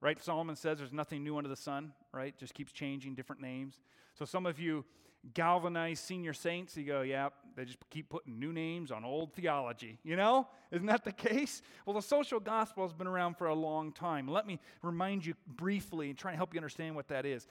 Right? 0.00 0.22
Solomon 0.22 0.56
says 0.56 0.78
there's 0.78 0.92
nothing 0.92 1.22
new 1.24 1.36
under 1.36 1.50
the 1.50 1.56
sun, 1.56 1.92
right? 2.12 2.36
Just 2.38 2.54
keeps 2.54 2.72
changing, 2.72 3.14
different 3.14 3.42
names. 3.42 3.80
So 4.14 4.24
some 4.24 4.46
of 4.46 4.58
you 4.58 4.84
galvanize 5.34 6.00
senior 6.00 6.32
saints. 6.32 6.76
You 6.76 6.84
go, 6.84 7.02
yeah, 7.02 7.28
they 7.56 7.64
just 7.64 7.78
keep 7.90 8.08
putting 8.08 8.38
new 8.38 8.52
names 8.52 8.90
on 8.90 9.04
old 9.04 9.34
theology. 9.34 9.98
You 10.02 10.16
know? 10.16 10.48
Isn't 10.70 10.86
that 10.86 11.04
the 11.04 11.12
case? 11.28 11.62
Well, 11.86 11.94
the 11.94 12.02
social 12.02 12.40
gospel 12.40 12.84
has 12.84 12.92
been 12.92 13.06
around 13.06 13.36
for 13.36 13.46
a 13.46 13.54
long 13.54 13.92
time. 13.92 14.28
Let 14.28 14.46
me 14.46 14.60
remind 14.82 15.24
you 15.26 15.34
briefly 15.46 16.10
and 16.10 16.18
try 16.18 16.32
and 16.32 16.38
help 16.38 16.54
you 16.54 16.58
understand 16.58 16.96
what 16.96 17.08
that 17.08 17.26
is. 17.26 17.46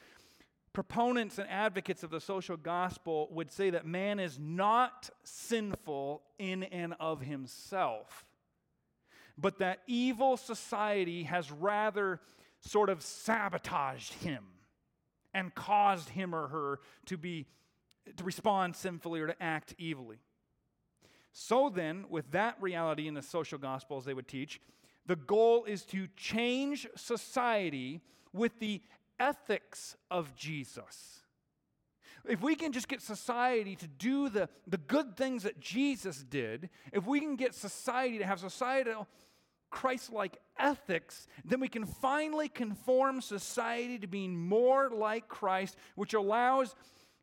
Proponents 0.71 1.39
and 1.39 1.49
advocates 1.49 2.03
of 2.03 2.11
the 2.11 2.21
social 2.21 2.55
gospel 2.55 3.27
would 3.31 3.51
say 3.51 3.71
that 3.71 3.85
man 3.85 4.19
is 4.19 4.37
not 4.39 5.09
sinful 5.23 6.21
in 6.37 6.63
and 6.63 6.93
of 6.99 7.21
himself, 7.21 8.23
but 9.37 9.59
that 9.59 9.79
evil 9.87 10.37
society 10.37 11.23
has 11.23 11.51
rather 11.51 12.19
sort 12.61 12.89
of 12.89 13.01
sabotaged 13.01 14.13
him 14.13 14.43
and 15.33 15.53
caused 15.55 16.09
him 16.09 16.33
or 16.33 16.47
her 16.47 16.79
to 17.05 17.17
be 17.17 17.47
to 18.17 18.23
respond 18.23 18.75
sinfully 18.75 19.21
or 19.21 19.27
to 19.27 19.43
act 19.43 19.75
evilly. 19.79 20.17
So 21.31 21.69
then, 21.69 22.05
with 22.09 22.31
that 22.31 22.55
reality 22.59 23.07
in 23.07 23.13
the 23.13 23.21
social 23.21 23.59
gospel, 23.59 23.97
as 23.97 24.05
they 24.05 24.13
would 24.13 24.27
teach, 24.27 24.59
the 25.05 25.15
goal 25.15 25.65
is 25.65 25.83
to 25.85 26.07
change 26.15 26.87
society 26.95 28.01
with 28.33 28.59
the 28.59 28.81
ethics 29.19 29.95
of 30.09 30.35
Jesus. 30.35 31.21
If 32.27 32.41
we 32.41 32.55
can 32.55 32.71
just 32.71 32.87
get 32.87 33.01
society 33.01 33.75
to 33.77 33.87
do 33.87 34.29
the, 34.29 34.49
the 34.67 34.77
good 34.77 35.15
things 35.15 35.43
that 35.43 35.59
Jesus 35.59 36.23
did, 36.23 36.69
if 36.91 37.05
we 37.05 37.19
can 37.19 37.35
get 37.35 37.55
society 37.55 38.17
to 38.17 38.25
have 38.25 38.39
societal 38.39 39.07
Christ 39.69 40.11
like 40.11 40.37
ethics, 40.57 41.27
then 41.45 41.59
we 41.59 41.67
can 41.67 41.85
finally 41.85 42.49
conform 42.49 43.21
society 43.21 43.99
to 43.99 44.07
being 44.07 44.37
more 44.37 44.89
like 44.89 45.27
Christ, 45.27 45.77
which 45.95 46.13
allows 46.13 46.75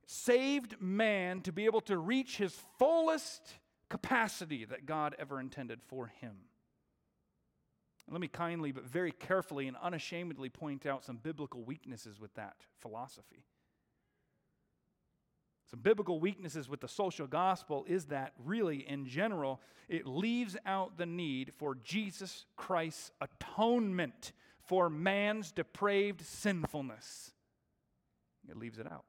saved 0.06 0.80
man 0.80 1.40
to 1.42 1.52
be 1.52 1.64
able 1.64 1.80
to 1.82 1.98
reach 1.98 2.36
his 2.36 2.56
fullest 2.78 3.42
capacity 3.88 4.64
that 4.64 4.86
God 4.86 5.14
ever 5.18 5.40
intended 5.40 5.80
for 5.82 6.06
him. 6.06 6.36
Let 8.08 8.20
me 8.20 8.28
kindly 8.28 8.70
but 8.70 8.84
very 8.84 9.10
carefully 9.10 9.66
and 9.66 9.76
unashamedly 9.82 10.48
point 10.48 10.86
out 10.86 11.04
some 11.04 11.16
biblical 11.16 11.64
weaknesses 11.64 12.20
with 12.20 12.32
that 12.34 12.56
philosophy. 12.80 13.44
Some 15.70 15.80
biblical 15.80 16.20
weaknesses 16.20 16.68
with 16.68 16.80
the 16.80 16.88
social 16.88 17.26
gospel 17.26 17.84
is 17.88 18.06
that, 18.06 18.32
really, 18.44 18.88
in 18.88 19.06
general, 19.06 19.60
it 19.88 20.06
leaves 20.06 20.56
out 20.64 20.96
the 20.96 21.06
need 21.06 21.52
for 21.54 21.74
Jesus 21.74 22.46
Christ's 22.56 23.10
atonement 23.20 24.32
for 24.60 24.88
man's 24.88 25.50
depraved 25.50 26.22
sinfulness. 26.22 27.32
It 28.48 28.56
leaves 28.56 28.78
it 28.78 28.86
out. 28.86 29.04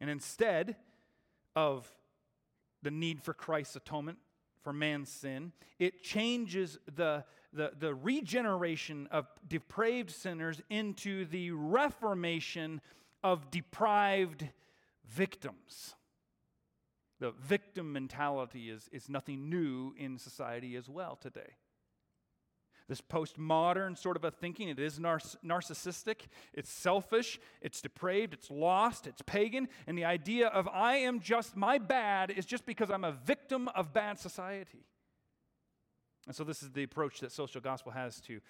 And 0.00 0.08
instead 0.08 0.76
of 1.56 1.90
the 2.82 2.90
need 2.90 3.22
for 3.22 3.34
Christ's 3.34 3.76
atonement 3.76 4.18
for 4.62 4.72
man's 4.72 5.10
sin, 5.10 5.52
it 5.78 6.02
changes 6.02 6.78
the, 6.94 7.24
the, 7.52 7.72
the 7.76 7.94
regeneration 7.94 9.08
of 9.10 9.26
depraved 9.48 10.10
sinners 10.10 10.60
into 10.70 11.24
the 11.24 11.50
reformation 11.50 12.80
of 13.22 13.50
deprived 13.50 14.48
victims. 15.04 15.94
The 17.18 17.30
victim 17.30 17.92
mentality 17.92 18.70
is, 18.70 18.88
is 18.92 19.08
nothing 19.08 19.48
new 19.48 19.94
in 19.96 20.18
society 20.18 20.76
as 20.76 20.88
well 20.88 21.16
today. 21.16 21.56
This 22.88 23.00
postmodern 23.00 23.98
sort 23.98 24.16
of 24.16 24.22
a 24.22 24.30
thinking, 24.30 24.68
it 24.68 24.78
is 24.78 25.00
nar- 25.00 25.18
narcissistic, 25.44 26.26
it's 26.52 26.70
selfish, 26.70 27.40
it's 27.60 27.80
depraved, 27.80 28.32
it's 28.32 28.48
lost, 28.48 29.08
it's 29.08 29.22
pagan, 29.22 29.68
and 29.88 29.98
the 29.98 30.04
idea 30.04 30.46
of 30.48 30.68
I 30.68 30.96
am 30.98 31.18
just, 31.18 31.56
my 31.56 31.78
bad 31.78 32.30
is 32.30 32.46
just 32.46 32.64
because 32.64 32.88
I'm 32.90 33.02
a 33.02 33.10
victim 33.10 33.68
of 33.68 33.92
bad 33.92 34.20
society. 34.20 34.86
And 36.28 36.34
so, 36.34 36.44
this 36.44 36.62
is 36.62 36.70
the 36.70 36.82
approach 36.82 37.20
that 37.20 37.32
social 37.32 37.60
gospel 37.60 37.92
has 37.92 38.20
to, 38.22 38.40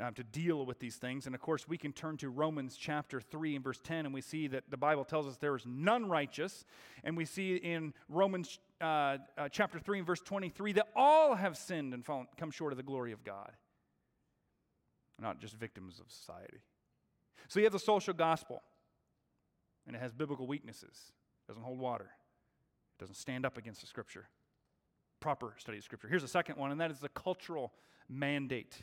uh, 0.00 0.10
to 0.12 0.22
deal 0.22 0.64
with 0.64 0.78
these 0.78 0.96
things. 0.96 1.26
And 1.26 1.34
of 1.34 1.40
course, 1.40 1.66
we 1.68 1.76
can 1.76 1.92
turn 1.92 2.16
to 2.18 2.28
Romans 2.28 2.76
chapter 2.76 3.20
3 3.20 3.56
and 3.56 3.64
verse 3.64 3.80
10, 3.82 4.06
and 4.06 4.14
we 4.14 4.20
see 4.20 4.46
that 4.48 4.64
the 4.70 4.76
Bible 4.76 5.04
tells 5.04 5.26
us 5.26 5.36
there 5.36 5.56
is 5.56 5.66
none 5.66 6.08
righteous. 6.08 6.64
And 7.04 7.16
we 7.16 7.24
see 7.24 7.56
in 7.56 7.94
Romans 8.08 8.58
uh, 8.80 9.18
uh, 9.36 9.48
chapter 9.50 9.78
3 9.78 9.98
and 9.98 10.06
verse 10.06 10.20
23 10.20 10.72
that 10.72 10.88
all 10.94 11.34
have 11.34 11.56
sinned 11.56 11.94
and 11.94 12.04
fallen, 12.04 12.26
come 12.36 12.50
short 12.50 12.72
of 12.72 12.76
the 12.76 12.82
glory 12.82 13.12
of 13.12 13.24
God 13.24 13.52
not 15.20 15.40
just 15.40 15.54
victims 15.54 16.00
of 16.00 16.10
society. 16.10 16.58
So 17.48 17.60
you 17.60 17.66
have 17.66 17.72
the 17.72 17.78
social 17.78 18.14
gospel, 18.14 18.62
and 19.86 19.96
it 19.96 19.98
has 20.00 20.12
biblical 20.12 20.46
weaknesses. 20.46 21.12
It 21.44 21.48
doesn't 21.48 21.62
hold 21.62 21.78
water. 21.78 22.10
It 22.98 23.00
doesn't 23.00 23.16
stand 23.16 23.44
up 23.44 23.56
against 23.56 23.80
the 23.80 23.86
scripture. 23.86 24.28
Proper 25.20 25.54
study 25.58 25.78
of 25.78 25.84
scripture. 25.84 26.08
Here's 26.08 26.22
the 26.22 26.28
second 26.28 26.56
one, 26.56 26.70
and 26.70 26.80
that 26.80 26.90
is 26.90 27.00
the 27.00 27.08
cultural 27.08 27.72
mandate. 28.08 28.82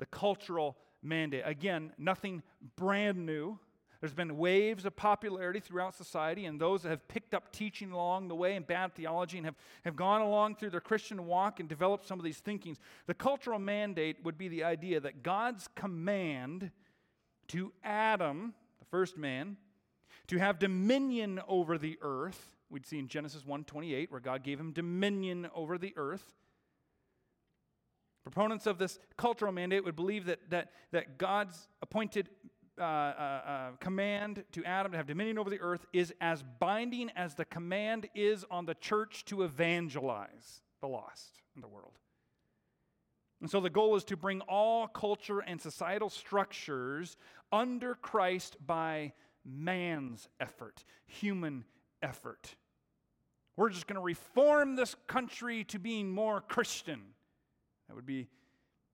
The 0.00 0.06
cultural 0.06 0.76
mandate. 1.02 1.42
Again, 1.44 1.92
nothing 1.98 2.42
brand 2.74 3.24
new. 3.24 3.58
There's 4.00 4.14
been 4.14 4.38
waves 4.38 4.86
of 4.86 4.96
popularity 4.96 5.60
throughout 5.60 5.94
society, 5.94 6.46
and 6.46 6.58
those 6.58 6.82
that 6.82 6.88
have 6.88 7.06
picked 7.06 7.34
up 7.34 7.52
teaching 7.52 7.92
along 7.92 8.28
the 8.28 8.34
way 8.34 8.56
and 8.56 8.66
bad 8.66 8.94
theology 8.94 9.36
and 9.36 9.44
have, 9.44 9.56
have 9.84 9.94
gone 9.94 10.22
along 10.22 10.56
through 10.56 10.70
their 10.70 10.80
Christian 10.80 11.26
walk 11.26 11.60
and 11.60 11.68
developed 11.68 12.06
some 12.06 12.18
of 12.18 12.24
these 12.24 12.38
thinkings. 12.38 12.78
The 13.06 13.14
cultural 13.14 13.58
mandate 13.58 14.16
would 14.24 14.38
be 14.38 14.48
the 14.48 14.64
idea 14.64 15.00
that 15.00 15.22
God's 15.22 15.68
command 15.74 16.70
to 17.48 17.72
Adam, 17.84 18.54
the 18.78 18.86
first 18.86 19.18
man, 19.18 19.58
to 20.28 20.38
have 20.38 20.58
dominion 20.58 21.40
over 21.46 21.76
the 21.76 21.98
earth. 22.00 22.56
We'd 22.70 22.86
see 22.86 22.98
in 22.98 23.08
Genesis 23.08 23.44
1:28 23.44 24.10
where 24.10 24.20
God 24.20 24.44
gave 24.44 24.58
him 24.58 24.72
dominion 24.72 25.50
over 25.54 25.76
the 25.76 25.92
earth. 25.96 26.32
Proponents 28.22 28.66
of 28.66 28.78
this 28.78 28.98
cultural 29.16 29.52
mandate 29.52 29.84
would 29.84 29.96
believe 29.96 30.26
that, 30.26 30.38
that, 30.50 30.72
that 30.92 31.18
God's 31.18 31.68
appointed 31.82 32.28
uh, 32.78 32.82
uh, 32.82 32.86
uh, 32.86 33.70
command 33.80 34.44
to 34.52 34.64
Adam 34.64 34.92
to 34.92 34.98
have 34.98 35.06
dominion 35.06 35.38
over 35.38 35.50
the 35.50 35.60
earth 35.60 35.84
is 35.92 36.14
as 36.20 36.42
binding 36.58 37.10
as 37.16 37.34
the 37.34 37.44
command 37.44 38.08
is 38.14 38.44
on 38.50 38.64
the 38.66 38.74
church 38.74 39.24
to 39.26 39.42
evangelize 39.42 40.62
the 40.80 40.88
lost 40.88 41.42
in 41.54 41.60
the 41.60 41.68
world. 41.68 41.98
And 43.40 43.50
so 43.50 43.60
the 43.60 43.70
goal 43.70 43.96
is 43.96 44.04
to 44.04 44.16
bring 44.16 44.40
all 44.42 44.86
culture 44.86 45.40
and 45.40 45.60
societal 45.60 46.10
structures 46.10 47.16
under 47.52 47.94
Christ 47.94 48.56
by 48.66 49.12
man's 49.44 50.28
effort, 50.40 50.84
human 51.06 51.64
effort. 52.02 52.54
We're 53.56 53.70
just 53.70 53.86
going 53.86 53.96
to 53.96 54.02
reform 54.02 54.76
this 54.76 54.94
country 55.06 55.64
to 55.64 55.78
being 55.78 56.10
more 56.10 56.40
Christian. 56.40 57.02
That 57.90 57.96
would 57.96 58.06
be 58.06 58.28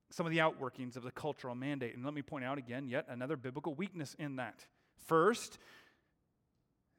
some 0.09 0.25
of 0.25 0.33
the 0.33 0.39
outworkings 0.39 0.97
of 0.97 1.03
the 1.03 1.11
cultural 1.11 1.55
mandate. 1.55 1.95
And 1.95 2.03
let 2.03 2.15
me 2.15 2.23
point 2.23 2.47
out 2.47 2.57
again 2.57 2.89
yet 2.89 3.05
another 3.11 3.37
biblical 3.37 3.75
weakness 3.75 4.17
in 4.19 4.37
that. 4.37 4.65
First, 5.05 5.59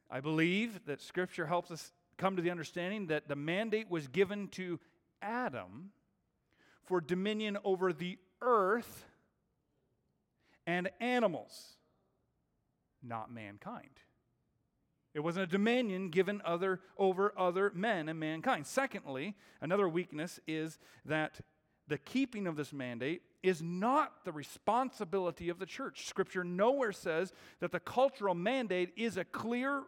I 0.08 0.20
believe 0.20 0.86
that 0.86 1.02
Scripture 1.02 1.48
helps 1.48 1.72
us 1.72 1.92
come 2.16 2.36
to 2.36 2.44
the 2.44 2.52
understanding 2.52 3.08
that 3.08 3.28
the 3.28 3.36
mandate 3.36 3.90
was 3.90 4.08
given 4.08 4.48
to 4.50 4.80
Adam 5.24 5.90
for 6.84 7.02
dominion 7.02 7.58
over 7.64 7.92
the 7.92 8.20
earth 8.44 9.06
and 10.68 10.92
animals, 11.00 11.78
not 13.02 13.34
mankind. 13.34 13.90
It 15.16 15.22
wasn't 15.22 15.46
a 15.46 15.52
dominion 15.52 16.10
given 16.10 16.44
other, 16.46 16.80
over 16.96 17.34
other 17.36 17.72
men 17.74 18.08
and 18.08 18.20
mankind. 18.20 18.68
Secondly, 18.68 19.34
another 19.62 19.90
weakness 19.90 20.40
is 20.46 20.78
that 21.04 21.42
the 21.88 21.98
keeping 21.98 22.48
of 22.48 22.56
this 22.56 22.74
mandate 22.74 23.22
is 23.44 23.62
not 23.62 24.26
the 24.26 24.32
responsibility 24.32 25.50
of 25.50 25.60
the 25.60 25.66
church. 25.66 26.08
Scripture 26.08 26.44
nowhere 26.44 26.92
says 26.92 27.32
that 27.60 27.72
the 27.72 27.80
cultural 27.80 28.36
mandate 28.36 28.92
is 28.98 29.18
a 29.18 29.24
clear 29.24 29.84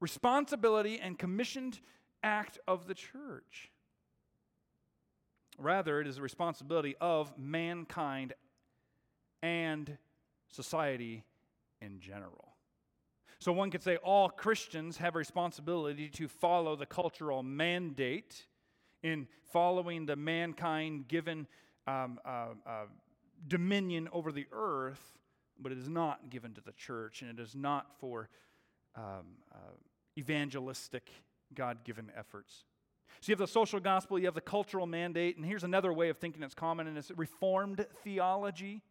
responsibility 0.00 0.98
and 0.98 1.18
commissioned 1.18 1.80
act 2.22 2.58
of 2.66 2.86
the 2.86 2.94
church. 2.94 3.70
Rather, 5.58 6.00
it 6.00 6.06
is 6.06 6.18
a 6.18 6.22
responsibility 6.22 6.94
of 7.00 7.32
mankind 7.38 8.34
and 9.42 9.96
society 10.48 11.24
in 11.80 12.00
general. 12.00 12.54
So 13.38 13.52
one 13.52 13.70
could 13.70 13.82
say 13.82 13.96
all 13.96 14.28
Christians 14.28 14.96
have 14.96 15.14
a 15.14 15.18
responsibility 15.18 16.08
to 16.10 16.28
follow 16.28 16.74
the 16.74 16.86
cultural 16.86 17.42
mandate 17.42 18.46
in 19.06 19.28
following 19.52 20.06
the 20.06 20.16
mankind 20.16 21.06
given 21.06 21.46
um, 21.86 22.18
uh, 22.24 22.48
uh, 22.66 22.84
dominion 23.46 24.08
over 24.12 24.32
the 24.32 24.46
earth, 24.52 25.18
but 25.60 25.70
it 25.70 25.78
is 25.78 25.88
not 25.88 26.28
given 26.28 26.52
to 26.54 26.60
the 26.60 26.72
church, 26.72 27.22
and 27.22 27.30
it 27.30 27.40
is 27.40 27.54
not 27.54 27.86
for 28.00 28.28
um, 28.96 29.36
uh, 29.54 29.58
evangelistic, 30.18 31.10
God 31.54 31.84
given 31.84 32.10
efforts. 32.16 32.64
So 33.20 33.30
you 33.30 33.32
have 33.32 33.38
the 33.38 33.46
social 33.46 33.78
gospel, 33.78 34.18
you 34.18 34.26
have 34.26 34.34
the 34.34 34.40
cultural 34.40 34.86
mandate, 34.86 35.36
and 35.36 35.46
here's 35.46 35.64
another 35.64 35.92
way 35.92 36.08
of 36.08 36.18
thinking 36.18 36.40
that's 36.40 36.54
common, 36.54 36.88
and 36.88 36.98
it's 36.98 37.12
reformed 37.16 37.86
theology. 38.02 38.82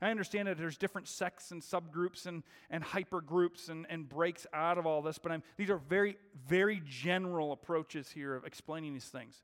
I 0.00 0.10
understand 0.10 0.48
that 0.48 0.58
there's 0.58 0.76
different 0.76 1.08
sects 1.08 1.50
and 1.50 1.62
subgroups 1.62 2.26
and, 2.26 2.42
and 2.70 2.84
hypergroups 2.84 3.68
and, 3.68 3.86
and 3.88 4.08
breaks 4.08 4.46
out 4.52 4.78
of 4.78 4.86
all 4.86 5.02
this, 5.02 5.18
but 5.18 5.32
I'm, 5.32 5.42
these 5.56 5.70
are 5.70 5.78
very, 5.78 6.16
very 6.46 6.82
general 6.86 7.52
approaches 7.52 8.10
here 8.10 8.34
of 8.34 8.44
explaining 8.44 8.92
these 8.92 9.08
things. 9.08 9.42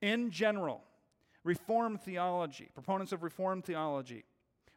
In 0.00 0.30
general, 0.30 0.82
Reformed 1.44 2.00
theology, 2.00 2.70
proponents 2.74 3.12
of 3.12 3.22
Reformed 3.22 3.64
theology, 3.64 4.24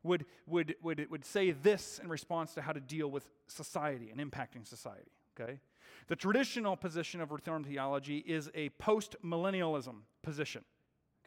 would, 0.03 0.25
would, 0.46 0.75
would, 0.84 1.10
would 1.10 1.25
say 1.25 1.51
this 1.51 2.00
in 2.01 2.10
response 2.10 2.53
to 2.53 2.62
how 2.62 2.72
to 2.72 2.79
deal 2.79 3.10
with 3.10 3.29
society 3.48 4.12
and 4.12 4.20
impacting 4.20 4.68
society. 4.68 5.12
Okay? 5.39 5.60
The 6.08 6.15
traditional 6.15 6.75
position 6.75 7.22
of 7.22 7.32
Reformed 7.32 7.65
theology 7.65 8.20
is 8.20 8.50
a 8.53 8.70
post 8.70 9.15
millennialism 9.24 10.01
position. 10.22 10.63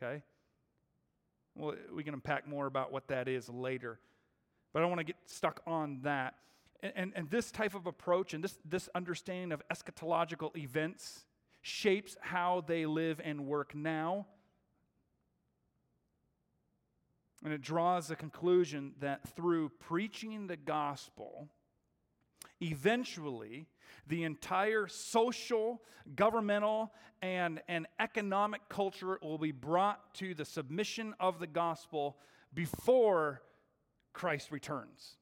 Okay? 0.00 0.22
Well, 1.54 1.74
we 1.94 2.02
can 2.02 2.14
unpack 2.14 2.48
more 2.48 2.66
about 2.66 2.92
what 2.92 3.08
that 3.08 3.28
is 3.28 3.48
later. 3.48 3.98
But 4.72 4.80
I 4.80 4.82
don't 4.82 4.90
want 4.90 5.00
to 5.00 5.04
get 5.04 5.16
stuck 5.26 5.60
on 5.66 6.00
that. 6.02 6.34
And, 6.82 6.92
and, 6.96 7.12
and, 7.14 7.30
this 7.30 7.50
type 7.52 7.74
of 7.74 7.86
approach 7.86 8.34
and 8.34 8.42
this, 8.42 8.58
this 8.64 8.88
understanding 8.94 9.52
of 9.52 9.62
eschatological 9.68 10.56
events 10.56 11.24
shapes 11.60 12.16
how 12.20 12.64
they 12.66 12.86
live 12.86 13.20
and 13.22 13.46
work 13.46 13.74
now. 13.74 14.26
And 17.44 17.52
it 17.52 17.60
draws 17.60 18.08
the 18.08 18.16
conclusion 18.16 18.94
that 19.00 19.28
through 19.36 19.70
preaching 19.80 20.46
the 20.46 20.56
gospel, 20.56 21.48
eventually 22.62 23.66
the 24.06 24.24
entire 24.24 24.86
social, 24.86 25.82
governmental, 26.16 26.92
and, 27.20 27.60
and 27.68 27.86
economic 28.00 28.62
culture 28.68 29.18
will 29.22 29.38
be 29.38 29.52
brought 29.52 30.14
to 30.14 30.34
the 30.34 30.44
submission 30.44 31.14
of 31.20 31.38
the 31.38 31.46
gospel 31.46 32.16
before 32.54 33.42
Christ 34.12 34.50
returns. 34.50 35.16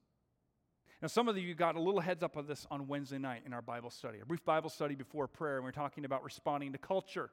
Now, 1.01 1.07
some 1.07 1.27
of 1.27 1.37
you 1.37 1.53
got 1.55 1.75
a 1.75 1.81
little 1.81 1.99
heads 1.99 2.21
up 2.21 2.35
of 2.35 2.47
this 2.47 2.67
on 2.69 2.87
Wednesday 2.87 3.17
night 3.17 3.41
in 3.45 3.53
our 3.53 3.61
Bible 3.61 3.89
study, 3.89 4.19
a 4.21 4.25
brief 4.25 4.45
Bible 4.45 4.69
study 4.69 4.93
before 4.93 5.27
prayer, 5.27 5.55
and 5.55 5.65
we 5.65 5.69
are 5.69 5.73
talking 5.73 6.05
about 6.05 6.23
responding 6.23 6.71
to 6.73 6.77
culture 6.77 7.31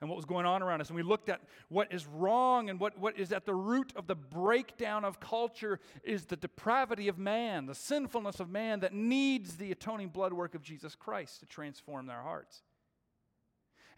and 0.00 0.08
what 0.08 0.16
was 0.16 0.24
going 0.24 0.46
on 0.46 0.62
around 0.62 0.80
us. 0.80 0.88
And 0.88 0.96
we 0.96 1.02
looked 1.02 1.28
at 1.28 1.40
what 1.68 1.92
is 1.92 2.06
wrong 2.06 2.70
and 2.70 2.78
what, 2.78 2.98
what 2.98 3.18
is 3.18 3.32
at 3.32 3.46
the 3.46 3.54
root 3.54 3.92
of 3.96 4.06
the 4.06 4.14
breakdown 4.14 5.04
of 5.04 5.20
culture 5.20 5.80
is 6.04 6.26
the 6.26 6.36
depravity 6.36 7.08
of 7.08 7.18
man, 7.18 7.66
the 7.66 7.74
sinfulness 7.74 8.40
of 8.40 8.48
man 8.48 8.80
that 8.80 8.92
needs 8.92 9.56
the 9.56 9.72
atoning 9.72 10.08
blood 10.08 10.32
work 10.32 10.54
of 10.54 10.62
Jesus 10.62 10.94
Christ 10.94 11.40
to 11.40 11.46
transform 11.46 12.06
their 12.06 12.22
hearts. 12.22 12.62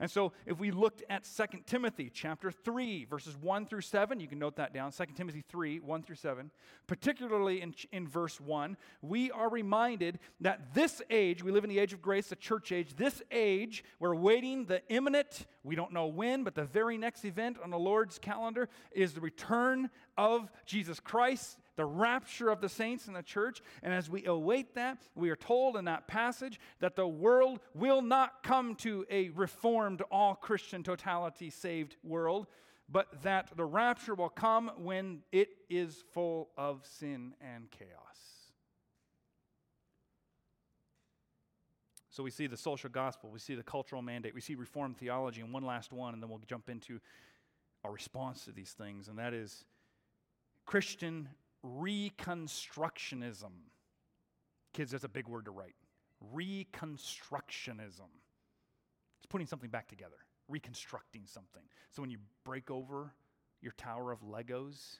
And 0.00 0.10
so 0.10 0.32
if 0.46 0.58
we 0.58 0.70
looked 0.70 1.04
at 1.10 1.24
2 1.24 1.58
Timothy 1.66 2.10
chapter 2.12 2.50
3, 2.50 3.04
verses 3.04 3.36
1 3.36 3.66
through 3.66 3.82
7, 3.82 4.18
you 4.18 4.26
can 4.26 4.38
note 4.38 4.56
that 4.56 4.72
down, 4.72 4.90
2 4.90 5.04
Timothy 5.14 5.44
3, 5.46 5.80
1 5.80 6.02
through 6.02 6.16
7, 6.16 6.50
particularly 6.86 7.60
in, 7.60 7.74
in 7.92 8.08
verse 8.08 8.40
1, 8.40 8.78
we 9.02 9.30
are 9.30 9.50
reminded 9.50 10.18
that 10.40 10.72
this 10.74 11.02
age, 11.10 11.44
we 11.44 11.52
live 11.52 11.64
in 11.64 11.70
the 11.70 11.78
age 11.78 11.92
of 11.92 12.00
grace, 12.00 12.28
the 12.28 12.36
church 12.36 12.72
age, 12.72 12.96
this 12.96 13.22
age, 13.30 13.84
we're 13.98 14.14
waiting 14.14 14.64
the 14.64 14.80
imminent, 14.88 15.46
we 15.62 15.76
don't 15.76 15.92
know 15.92 16.06
when, 16.06 16.44
but 16.44 16.54
the 16.54 16.64
very 16.64 16.96
next 16.96 17.26
event 17.26 17.58
on 17.62 17.68
the 17.68 17.78
Lord's 17.78 18.18
calendar 18.18 18.70
is 18.92 19.12
the 19.12 19.20
return 19.20 19.90
of 20.16 20.50
Jesus 20.64 20.98
Christ 20.98 21.58
the 21.76 21.84
rapture 21.84 22.50
of 22.50 22.60
the 22.60 22.68
saints 22.68 23.06
in 23.06 23.14
the 23.14 23.22
church. 23.22 23.62
And 23.82 23.92
as 23.92 24.10
we 24.10 24.26
await 24.26 24.74
that, 24.74 25.02
we 25.14 25.30
are 25.30 25.36
told 25.36 25.76
in 25.76 25.86
that 25.86 26.08
passage 26.08 26.60
that 26.80 26.96
the 26.96 27.06
world 27.06 27.60
will 27.74 28.02
not 28.02 28.42
come 28.42 28.74
to 28.76 29.06
a 29.10 29.30
reformed, 29.30 30.02
all 30.10 30.34
Christian, 30.34 30.82
totality 30.82 31.50
saved 31.50 31.96
world, 32.02 32.46
but 32.88 33.22
that 33.22 33.56
the 33.56 33.64
rapture 33.64 34.14
will 34.14 34.28
come 34.28 34.70
when 34.78 35.22
it 35.32 35.50
is 35.68 36.04
full 36.12 36.50
of 36.56 36.84
sin 36.84 37.34
and 37.40 37.70
chaos. 37.70 37.90
So 42.10 42.24
we 42.24 42.30
see 42.32 42.48
the 42.48 42.56
social 42.56 42.90
gospel, 42.90 43.30
we 43.30 43.38
see 43.38 43.54
the 43.54 43.62
cultural 43.62 44.02
mandate, 44.02 44.34
we 44.34 44.40
see 44.40 44.56
reformed 44.56 44.98
theology, 44.98 45.40
and 45.40 45.52
one 45.52 45.64
last 45.64 45.92
one, 45.92 46.12
and 46.12 46.22
then 46.22 46.28
we'll 46.28 46.40
jump 46.46 46.68
into 46.68 46.98
our 47.84 47.92
response 47.92 48.44
to 48.44 48.52
these 48.52 48.72
things, 48.72 49.06
and 49.06 49.18
that 49.18 49.32
is 49.32 49.64
Christian 50.66 51.28
Reconstructionism. 51.64 53.52
Kids, 54.72 54.92
that's 54.92 55.04
a 55.04 55.08
big 55.08 55.28
word 55.28 55.44
to 55.46 55.50
write. 55.50 55.74
Reconstructionism. 56.34 58.10
It's 59.18 59.26
putting 59.28 59.46
something 59.46 59.70
back 59.70 59.88
together, 59.88 60.16
reconstructing 60.48 61.22
something. 61.26 61.62
So 61.90 62.02
when 62.02 62.10
you 62.10 62.18
break 62.44 62.70
over 62.70 63.12
your 63.60 63.72
tower 63.72 64.12
of 64.12 64.20
Legos, 64.22 64.98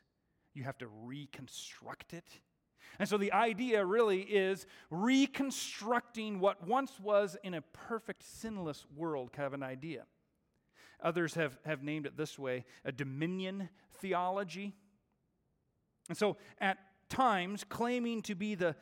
you 0.54 0.64
have 0.64 0.78
to 0.78 0.88
reconstruct 0.88 2.12
it. 2.12 2.28
And 2.98 3.08
so 3.08 3.16
the 3.16 3.32
idea 3.32 3.84
really 3.84 4.20
is 4.20 4.66
reconstructing 4.90 6.40
what 6.40 6.66
once 6.66 6.98
was 7.00 7.36
in 7.42 7.54
a 7.54 7.62
perfect, 7.62 8.22
sinless 8.22 8.84
world, 8.94 9.32
kind 9.32 9.46
of 9.46 9.54
an 9.54 9.62
idea. 9.62 10.04
Others 11.02 11.34
have, 11.34 11.58
have 11.64 11.82
named 11.82 12.06
it 12.06 12.16
this 12.16 12.38
way 12.38 12.64
a 12.84 12.92
dominion 12.92 13.68
theology. 14.00 14.74
And 16.10 16.18
so, 16.18 16.38
at 16.60 16.76
times, 17.08 17.62
claiming 17.62 18.20
to 18.22 18.34
be 18.34 18.56
the 18.56 18.74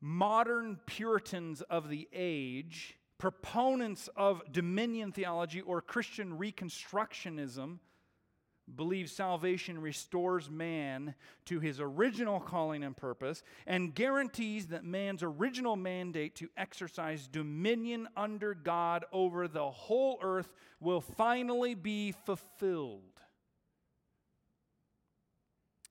modern 0.00 0.80
Puritans 0.84 1.62
of 1.62 1.88
the 1.88 2.08
age, 2.12 2.98
proponents 3.18 4.08
of 4.16 4.42
dominion 4.50 5.12
theology 5.12 5.60
or 5.60 5.80
Christian 5.80 6.36
Reconstructionism, 6.38 7.78
believe 8.74 9.10
salvation 9.10 9.80
restores 9.80 10.50
man 10.50 11.14
to 11.44 11.60
his 11.60 11.78
original 11.78 12.40
calling 12.40 12.82
and 12.82 12.96
purpose 12.96 13.44
and 13.64 13.94
guarantees 13.94 14.66
that 14.66 14.84
man's 14.84 15.22
original 15.22 15.76
mandate 15.76 16.34
to 16.34 16.48
exercise 16.56 17.28
dominion 17.28 18.08
under 18.16 18.54
God 18.54 19.04
over 19.12 19.46
the 19.46 19.70
whole 19.70 20.18
earth 20.20 20.52
will 20.80 21.00
finally 21.00 21.76
be 21.76 22.10
fulfilled. 22.10 23.09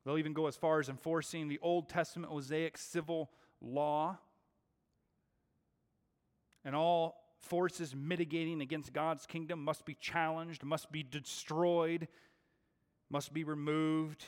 They'll 0.06 0.18
even 0.18 0.34
go 0.34 0.48
as 0.48 0.56
far 0.56 0.80
as 0.80 0.90
enforcing 0.90 1.48
the 1.48 1.60
Old 1.62 1.90
Testament 1.90 2.32
Mosaic 2.32 2.78
civil 2.78 3.30
law 3.62 4.18
and 6.64 6.76
all 6.76 7.16
forces 7.40 7.96
mitigating 7.96 8.62
against 8.62 8.94
God's 8.94 9.26
kingdom 9.26 9.64
must 9.64 9.86
be 9.86 9.96
challenged, 9.96 10.64
must 10.64 10.92
be 10.92 11.04
destroyed, 11.04 12.08
must 13.10 13.34
be 13.34 13.44
removed 13.44 14.26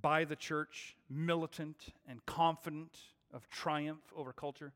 by 0.00 0.24
the 0.24 0.36
church, 0.36 0.96
militant 1.08 1.88
and 2.08 2.24
confident 2.26 2.96
of 3.32 3.48
triumph 3.48 4.02
over 4.16 4.32
culture. 4.32 4.72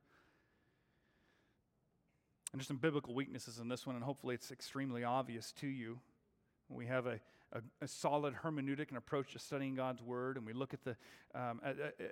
And 2.52 2.60
there's 2.60 2.68
some 2.68 2.76
biblical 2.76 3.14
weaknesses 3.14 3.58
in 3.58 3.68
this 3.68 3.86
one, 3.86 3.96
and 3.96 4.04
hopefully 4.04 4.34
it's 4.34 4.52
extremely 4.52 5.02
obvious 5.02 5.52
to 5.52 5.66
you. 5.66 5.98
We 6.68 6.86
have 6.86 7.06
a 7.06 7.20
a, 7.54 7.84
a, 7.84 7.88
solid 7.88 8.34
hermeneutic 8.42 8.88
and 8.88 8.98
approach 8.98 9.32
to 9.32 9.38
studying 9.38 9.74
God's 9.74 10.02
Word, 10.02 10.36
and 10.36 10.44
we 10.44 10.52
look 10.52 10.74
at 10.74 10.82
the 10.84 10.96
um, 11.34 11.60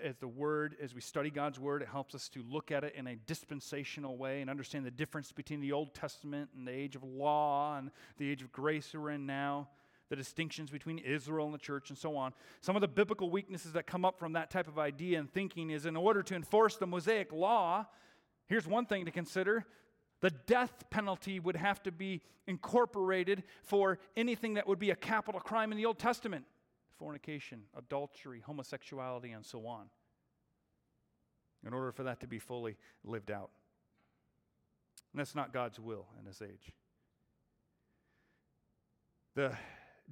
as 0.03 0.17
the 0.19 0.29
Word 0.29 0.77
as 0.81 0.95
we 0.95 1.01
study 1.01 1.31
God's 1.31 1.59
Word, 1.59 1.83
it 1.83 1.89
helps 1.89 2.15
us 2.15 2.29
to 2.31 2.45
look 2.49 2.71
at 2.71 2.85
it 2.85 2.95
in 2.97 3.07
a 3.09 3.17
dispensational 3.17 4.17
way 4.17 4.41
and 4.41 4.49
understand 4.49 4.87
the 4.87 4.91
difference 4.91 5.33
between 5.33 5.61
the 5.61 5.73
Old 5.73 5.95
Testament 5.95 6.51
and 6.57 6.67
the 6.67 6.73
age 6.73 6.97
of 6.97 7.03
law 7.03 7.77
and 7.77 7.91
the 8.19 8.31
age 8.31 8.43
of 8.43 8.53
grace 8.53 8.95
we're 8.95 9.11
in 9.11 9.27
now. 9.27 9.69
The 10.09 10.17
distinctions 10.17 10.71
between 10.71 10.99
Israel 10.99 11.47
and 11.47 11.55
the 11.55 11.59
church, 11.59 11.89
and 11.89 11.97
so 11.97 12.19
on. 12.19 12.35
Some 12.61 12.77
of 12.77 12.83
the 12.83 12.89
biblical 12.89 13.31
weaknesses 13.31 13.73
that 13.73 13.87
come 13.87 14.05
up 14.05 14.19
from 14.19 14.35
that 14.35 14.51
type 14.51 14.69
of 14.69 14.79
idea 14.79 15.19
and 15.19 15.33
thinking 15.33 15.71
is 15.71 15.87
in 15.87 15.97
order 15.97 16.23
to 16.25 16.35
enforce 16.35 16.77
the 16.77 16.87
Mosaic 16.87 17.33
law, 17.33 17.87
here's 18.47 18.67
one 18.67 18.85
thing 18.85 19.07
to 19.07 19.11
consider 19.11 19.65
The 20.23 20.31
death 20.31 20.85
penalty 20.89 21.39
would 21.41 21.57
have 21.57 21.83
to 21.83 21.93
be 21.93 22.23
incorporated 22.47 23.43
for 23.63 23.99
anything 24.17 24.55
that 24.55 24.67
would 24.67 24.79
be 24.79 24.91
a 24.91 24.97
capital 24.97 25.41
crime 25.41 25.73
in 25.73 25.79
the 25.79 25.85
Old 25.85 25.99
Testament 25.99 26.47
fornication, 26.97 27.63
adultery, 27.77 28.41
homosexuality, 28.41 29.33
and 29.33 29.45
so 29.45 29.67
on, 29.67 29.87
in 31.67 31.75
order 31.75 31.91
for 31.91 32.05
that 32.05 32.21
to 32.21 32.29
be 32.29 32.39
fully 32.39 32.77
lived 33.03 33.33
out. 33.33 33.51
And 35.13 35.19
that's 35.19 35.35
not 35.35 35.53
God's 35.53 35.81
will 35.81 36.07
in 36.21 36.25
this 36.25 36.41
age. 36.41 36.73
The 39.35 39.57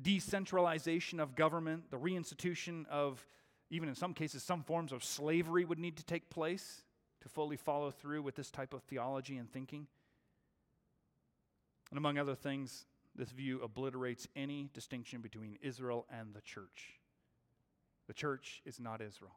decentralization 0.03 1.21
of 1.21 1.37
government, 1.37 1.91
the 1.93 1.99
reinstitution 1.99 2.87
of, 2.89 3.25
even 3.71 3.89
in 3.89 3.95
some 3.95 4.13
cases, 4.13 4.43
some 4.43 4.65
forms 4.65 4.91
of 4.91 5.05
slavery 5.05 5.65
would 5.65 5.79
need 5.79 5.97
to 5.99 6.05
take 6.05 6.31
place 6.31 6.83
to 7.21 7.29
fully 7.29 7.57
follow 7.57 7.93
through 7.93 8.23
with 8.23 8.35
this 8.35 8.51
type 8.51 8.75
of 8.75 8.83
theology 8.83 9.37
and 9.37 9.49
thinking. 9.53 9.87
And 11.91 11.99
among 11.99 12.19
other 12.19 12.35
things, 12.35 12.87
this 13.15 13.31
view 13.31 13.61
obliterates 13.63 14.29
any 14.37 14.71
distinction 14.73 15.21
between 15.21 15.59
Israel 15.63 16.07
and 16.11 16.33
the 16.35 16.41
church. 16.41 17.01
The 18.07 18.15
church 18.15 18.63
is 18.65 18.81
not 18.81 19.01
Israel. 19.01 19.37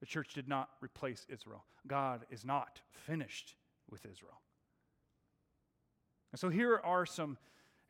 The 0.00 0.06
church 0.06 0.34
did 0.34 0.48
not 0.48 0.70
replace 0.80 1.26
Israel. 1.28 1.64
God 1.86 2.24
is 2.30 2.44
not 2.44 2.80
finished 2.90 3.54
with 3.90 4.06
Israel. 4.06 4.40
And 6.32 6.40
so 6.40 6.48
here 6.48 6.80
are 6.82 7.04
some 7.04 7.36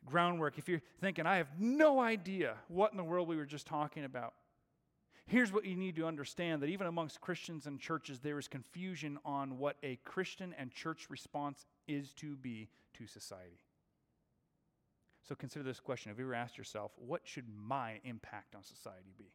groundwork. 0.05 0.57
If 0.57 0.67
you're 0.67 0.81
thinking, 0.99 1.25
I 1.25 1.37
have 1.37 1.47
no 1.59 1.99
idea 1.99 2.55
what 2.67 2.91
in 2.91 2.97
the 2.97 3.03
world 3.03 3.27
we 3.27 3.35
were 3.35 3.45
just 3.45 3.67
talking 3.67 4.03
about, 4.03 4.33
here's 5.25 5.53
what 5.53 5.65
you 5.65 5.75
need 5.75 5.95
to 5.95 6.05
understand 6.05 6.61
that 6.61 6.69
even 6.69 6.87
amongst 6.87 7.21
Christians 7.21 7.67
and 7.67 7.79
churches, 7.79 8.19
there 8.19 8.39
is 8.39 8.47
confusion 8.47 9.17
on 9.23 9.57
what 9.57 9.77
a 9.83 9.97
Christian 10.03 10.53
and 10.57 10.71
church 10.71 11.07
response 11.09 11.65
is 11.95 12.13
to 12.13 12.35
be 12.35 12.69
to 12.93 13.07
society. 13.07 13.59
So 15.27 15.35
consider 15.35 15.63
this 15.63 15.79
question. 15.79 16.09
Have 16.09 16.19
you 16.19 16.25
ever 16.25 16.35
asked 16.35 16.57
yourself, 16.57 16.91
what 16.97 17.21
should 17.23 17.45
my 17.47 17.99
impact 18.03 18.55
on 18.55 18.63
society 18.63 19.13
be? 19.17 19.31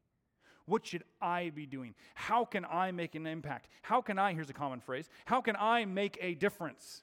What 0.66 0.85
should 0.85 1.05
I 1.21 1.51
be 1.55 1.64
doing? 1.64 1.95
How 2.14 2.45
can 2.45 2.64
I 2.64 2.90
make 2.90 3.14
an 3.14 3.27
impact? 3.27 3.69
How 3.83 4.01
can 4.01 4.19
I, 4.19 4.35
here's 4.35 4.51
a 4.51 4.55
common 4.55 4.81
phrase, 4.81 5.09
how 5.25 5.40
can 5.40 5.57
I 5.57 5.85
make 5.85 6.19
a 6.21 6.35
difference? 6.35 7.03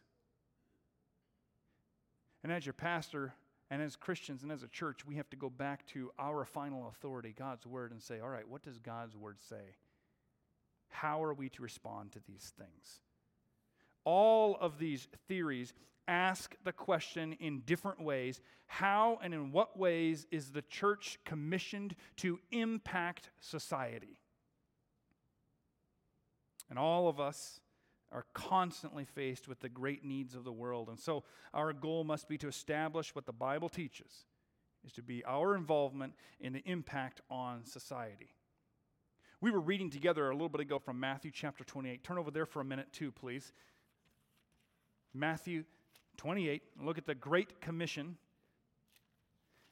And 2.44 2.52
as 2.52 2.66
your 2.66 2.74
pastor, 2.74 3.34
and 3.74 3.82
as 3.82 3.96
Christians 3.96 4.44
and 4.44 4.52
as 4.52 4.62
a 4.62 4.68
church, 4.68 5.06
we 5.06 5.16
have 5.16 5.30
to 5.32 5.36
go 5.36 5.50
back 5.50 5.88
to 5.88 6.12
our 6.20 6.46
final 6.46 6.88
authority, 6.90 7.34
God's 7.36 7.66
Word, 7.66 7.92
and 7.92 8.00
say, 8.00 8.20
all 8.20 8.30
right, 8.30 8.48
what 8.48 8.62
does 8.62 8.78
God's 8.78 9.16
Word 9.16 9.38
say? 9.40 9.78
How 10.90 11.24
are 11.24 11.34
we 11.34 11.50
to 11.50 11.64
respond 11.64 12.12
to 12.12 12.20
these 12.28 12.54
things? 12.56 13.00
All 14.06 14.58
of 14.60 14.80
these 14.80 15.08
theories 15.28 15.74
ask 16.08 16.56
the 16.64 16.74
question 16.74 17.34
in 17.34 17.62
different 17.62 18.02
ways 18.02 18.42
how 18.66 19.20
and 19.22 19.34
in 19.34 19.52
what 19.52 19.78
ways 19.78 20.26
is 20.32 20.52
the 20.52 20.64
church 20.64 21.20
commissioned 21.26 21.96
to 22.18 22.40
impact 22.52 23.30
society? 23.40 24.20
And 26.70 26.80
all 26.80 27.08
of 27.08 27.20
us 27.20 27.60
are 28.12 28.26
constantly 28.34 29.06
faced 29.06 29.48
with 29.48 29.60
the 29.60 29.70
great 29.70 30.04
needs 30.04 30.36
of 30.36 30.44
the 30.44 30.52
world. 30.52 30.90
And 30.90 31.00
so 31.00 31.24
our 31.54 31.74
goal 31.74 32.04
must 32.04 32.28
be 32.28 32.38
to 32.40 32.48
establish 32.48 33.14
what 33.14 33.26
the 33.26 33.34
Bible 33.34 33.70
teaches 33.70 34.26
is 34.86 34.94
to 34.94 35.02
be 35.02 35.24
our 35.26 35.56
involvement 35.56 36.14
in 36.40 36.54
the 36.54 36.64
impact 36.66 37.22
on 37.30 37.66
society. 37.66 38.36
We 39.42 39.52
were 39.52 39.60
reading 39.60 39.90
together 39.90 40.30
a 40.30 40.34
little 40.34 40.50
bit 40.50 40.62
ago 40.62 40.80
from 40.80 41.00
Matthew 41.00 41.32
chapter 41.32 41.64
28. 41.64 42.04
Turn 42.04 42.18
over 42.18 42.32
there 42.32 42.46
for 42.46 42.62
a 42.62 42.66
minute, 42.66 42.88
too, 42.94 43.12
please. 43.12 43.52
Matthew 45.14 45.64
28, 46.18 46.62
look 46.82 46.98
at 46.98 47.06
the 47.06 47.16
Great 47.16 47.62
Commission. 47.62 48.18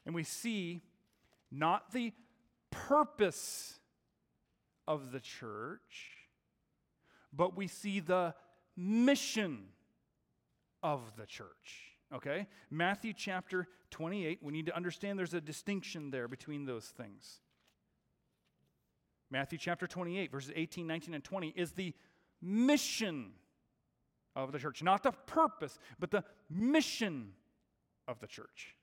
And 0.06 0.16
we 0.16 0.24
see 0.24 0.82
not 1.52 1.92
the 1.92 2.14
purpose 2.72 3.80
of 4.88 5.12
the 5.12 5.20
church 5.20 6.22
but 7.34 7.56
we 7.56 7.68
see 7.68 8.00
the 8.00 8.34
mission 8.76 9.66
of 10.84 11.16
the 11.18 11.26
church. 11.26 11.96
Okay? 12.14 12.48
Matthew 12.70 13.14
chapter 13.14 13.68
28, 13.92 14.40
we 14.42 14.52
need 14.52 14.66
to 14.66 14.76
understand 14.76 15.18
there's 15.18 15.34
a 15.34 15.42
distinction 15.42 16.12
there 16.12 16.28
between 16.28 16.66
those 16.66 16.86
things. 16.86 17.40
Matthew 19.30 19.58
chapter 19.58 19.88
28, 19.88 20.32
verses 20.32 20.52
18, 20.56 20.86
19, 20.86 21.14
and 21.14 21.24
20 21.24 21.54
is 21.56 21.72
the 21.72 21.94
mission 22.42 23.32
of 24.36 24.52
the 24.52 24.60
church. 24.60 24.84
Not 24.84 25.04
the 25.04 25.12
purpose, 25.12 25.78
but 26.00 26.12
the 26.12 26.24
mission 26.50 27.34
of 28.08 28.20
the 28.20 28.28
church. 28.28 28.76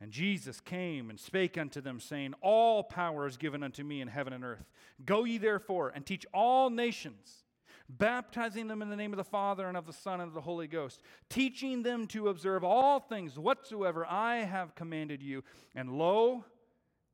And 0.00 0.10
Jesus 0.10 0.58
came 0.60 1.10
and 1.10 1.20
spake 1.20 1.56
unto 1.56 1.80
them, 1.80 2.00
saying, 2.00 2.34
All 2.40 2.82
power 2.82 3.26
is 3.26 3.36
given 3.36 3.62
unto 3.62 3.84
me 3.84 4.00
in 4.00 4.08
heaven 4.08 4.32
and 4.32 4.42
earth. 4.42 4.64
Go 5.04 5.22
ye 5.22 5.38
therefore 5.38 5.92
and 5.94 6.04
teach 6.04 6.26
all 6.34 6.70
nations, 6.70 7.44
baptizing 7.88 8.66
them 8.66 8.82
in 8.82 8.90
the 8.90 8.96
name 8.96 9.12
of 9.12 9.16
the 9.16 9.22
Father 9.22 9.68
and 9.68 9.76
of 9.76 9.86
the 9.86 9.92
Son 9.92 10.20
and 10.20 10.26
of 10.26 10.34
the 10.34 10.40
Holy 10.40 10.66
Ghost, 10.66 11.02
teaching 11.30 11.84
them 11.84 12.08
to 12.08 12.28
observe 12.28 12.64
all 12.64 12.98
things 12.98 13.38
whatsoever 13.38 14.04
I 14.04 14.38
have 14.38 14.74
commanded 14.74 15.22
you. 15.22 15.44
And 15.76 15.96
lo, 15.96 16.46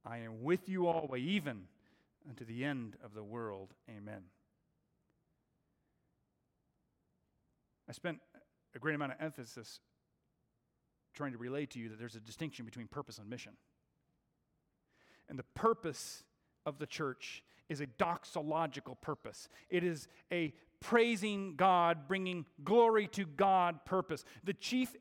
I 0.02 0.18
am 0.18 0.42
with 0.42 0.66
you 0.66 0.87
always, 0.87 1.26
even 1.26 1.64
unto 2.26 2.46
the 2.46 2.64
end 2.64 2.96
of 3.04 3.12
the 3.12 3.22
world. 3.22 3.74
Amen. 3.90 4.22
I 7.88 7.92
spent 7.92 8.18
a 8.74 8.79
great 8.79 8.94
amount 8.94 9.12
of 9.12 9.18
emphasis 9.20 9.81
trying 11.14 11.33
to 11.33 11.38
relay 11.38 11.66
to 11.66 11.79
you 11.79 11.88
that 11.88 11.98
there's 11.98 12.14
a 12.14 12.20
distinction 12.20 12.64
between 12.64 12.87
purpose 12.87 13.18
and 13.18 13.29
mission. 13.29 13.53
And 15.29 15.38
the 15.38 15.44
purpose 15.55 16.22
of 16.64 16.79
the 16.79 16.87
church 16.87 17.42
is 17.68 17.81
a 17.81 17.87
doxological 17.87 19.01
purpose. 19.01 19.48
It 19.68 19.85
is 19.85 20.09
a 20.33 20.55
praising 20.81 21.55
God, 21.57 22.07
bringing 22.07 22.47
glory 22.62 23.09
to 23.09 23.25
God 23.25 23.85
purpose. 23.85 24.25
The 24.45 24.55
chief 24.55 24.95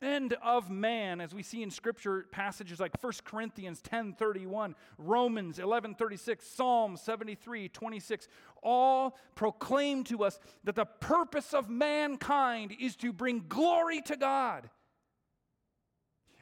end 0.00 0.34
of 0.42 0.70
man, 0.70 1.20
as 1.20 1.34
we 1.34 1.42
see 1.42 1.62
in 1.62 1.70
scripture 1.70 2.26
passages 2.30 2.78
like 2.78 3.00
1 3.02 3.24
Corinthians 3.24 3.82
10:31, 3.82 4.74
Romans 4.98 5.58
11:36, 5.58 6.46
Psalm 6.46 6.96
73, 6.96 7.68
26, 7.68 8.28
all 8.62 9.18
proclaim 9.34 10.04
to 10.04 10.24
us 10.24 10.38
that 10.64 10.76
the 10.76 10.84
purpose 10.84 11.52
of 11.54 11.68
mankind 11.68 12.74
is 12.78 12.96
to 12.96 13.12
bring 13.12 13.44
glory 13.48 14.02
to 14.02 14.16
God. 14.16 14.70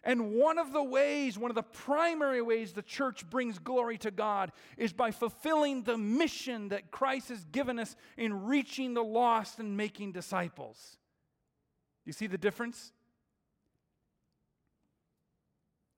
And 0.04 0.34
one 0.34 0.58
of 0.58 0.74
the 0.74 0.82
ways, 0.82 1.38
one 1.38 1.50
of 1.50 1.54
the 1.54 1.62
primary 1.62 2.42
ways 2.42 2.72
the 2.72 2.82
church 2.82 3.28
brings 3.30 3.58
glory 3.58 3.96
to 3.98 4.10
God 4.10 4.52
is 4.76 4.92
by 4.92 5.10
fulfilling 5.10 5.82
the 5.82 5.96
mission 5.96 6.68
that 6.68 6.90
Christ 6.90 7.30
has 7.30 7.44
given 7.46 7.78
us 7.78 7.96
in 8.18 8.44
reaching 8.44 8.92
the 8.92 9.02
lost 9.02 9.58
and 9.58 9.76
making 9.76 10.12
disciples. 10.12 10.98
You 12.04 12.12
see 12.12 12.26
the 12.26 12.36
difference? 12.36 12.92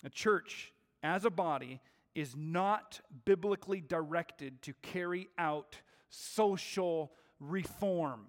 A 0.05 0.09
church, 0.09 0.73
as 1.03 1.25
a 1.25 1.31
body, 1.31 1.81
is 2.15 2.37
not 2.37 3.01
biblically 3.25 3.81
directed 3.81 4.63
to 4.63 4.73
carry 4.83 5.29
out 5.37 5.81
social 6.11 7.11
reform. 7.41 8.29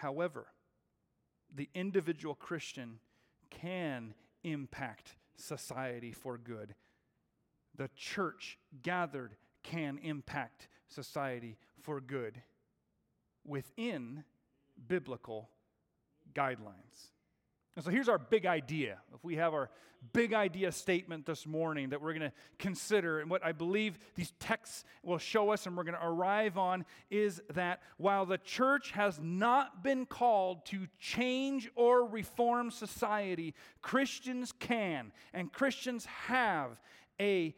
However, 0.00 0.46
the 1.54 1.68
individual 1.74 2.34
Christian 2.34 3.00
can 3.50 4.14
impact 4.42 5.16
society 5.36 6.12
for 6.12 6.38
good. 6.38 6.74
The 7.76 7.90
church 7.94 8.58
gathered 8.82 9.36
can 9.62 9.98
impact 9.98 10.68
society 10.88 11.58
for 11.82 12.00
good 12.00 12.40
within 13.44 14.24
biblical 14.88 15.50
guidelines. 16.34 17.10
And 17.76 17.84
so 17.84 17.90
here's 17.90 18.08
our 18.08 18.18
big 18.18 18.46
idea. 18.46 18.98
If 19.14 19.22
we 19.24 19.36
have 19.36 19.54
our 19.54 19.70
big 20.12 20.32
idea 20.32 20.72
statement 20.72 21.26
this 21.26 21.46
morning 21.46 21.90
that 21.90 22.00
we're 22.00 22.12
going 22.12 22.30
to 22.30 22.32
consider, 22.58 23.20
and 23.20 23.30
what 23.30 23.44
I 23.44 23.52
believe 23.52 23.98
these 24.14 24.32
texts 24.40 24.84
will 25.02 25.18
show 25.18 25.50
us 25.50 25.66
and 25.66 25.76
we're 25.76 25.84
going 25.84 25.96
to 25.96 26.06
arrive 26.06 26.58
on 26.58 26.84
is 27.10 27.40
that 27.54 27.80
while 27.96 28.26
the 28.26 28.38
church 28.38 28.90
has 28.92 29.20
not 29.22 29.84
been 29.84 30.06
called 30.06 30.64
to 30.66 30.86
change 30.98 31.70
or 31.74 32.06
reform 32.06 32.70
society, 32.70 33.54
Christians 33.82 34.52
can, 34.58 35.12
and 35.32 35.52
Christians 35.52 36.06
have 36.06 36.80
a 37.20 37.54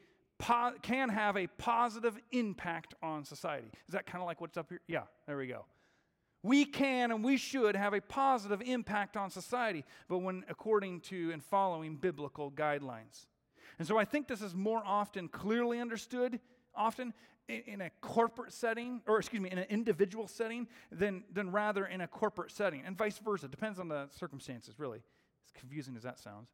can 0.83 1.09
have 1.09 1.37
a 1.37 1.46
positive 1.46 2.18
impact 2.33 2.96
on 3.01 3.25
society. 3.25 3.68
Is 3.87 3.92
that 3.92 4.07
kind 4.07 4.20
of 4.20 4.27
like 4.27 4.40
what's 4.40 4.57
up 4.57 4.68
here? 4.70 4.81
Yeah, 4.88 5.03
there 5.25 5.37
we 5.37 5.46
go 5.46 5.64
we 6.42 6.64
can 6.64 7.11
and 7.11 7.24
we 7.24 7.37
should 7.37 7.76
have 7.76 7.94
a 7.94 8.00
positive 8.00 8.62
impact 8.62 9.16
on 9.16 9.31
society, 9.31 9.85
but 10.09 10.18
when 10.18 10.44
according 10.48 11.00
to 11.00 11.31
and 11.33 11.42
following 11.42 11.96
biblical 11.96 12.50
guidelines. 12.50 13.26
And 13.78 13.87
so 13.87 13.96
I 13.98 14.05
think 14.05 14.28
this 14.28 14.42
is 14.42 14.55
more 14.55 14.83
often 14.85 15.28
clearly 15.28 15.81
understood 15.81 16.40
often 16.74 17.14
in 17.48 17.81
a 17.81 17.90
corporate 18.00 18.52
setting, 18.52 19.02
or 19.07 19.18
excuse 19.18 19.42
me, 19.42 19.50
in 19.50 19.59
an 19.59 19.66
individual 19.68 20.26
setting, 20.26 20.68
than, 20.90 21.24
than 21.33 21.50
rather 21.50 21.87
in 21.87 22.00
a 22.00 22.09
corporate 22.09 22.50
setting, 22.50 22.83
and 22.87 22.96
vice 22.96 23.18
versa. 23.18 23.48
Depends 23.48 23.78
on 23.78 23.88
the 23.88 24.09
circumstances, 24.11 24.78
really. 24.78 24.98
As 24.98 25.61
confusing 25.61 25.96
as 25.96 26.02
that 26.02 26.18
sounds. 26.18 26.48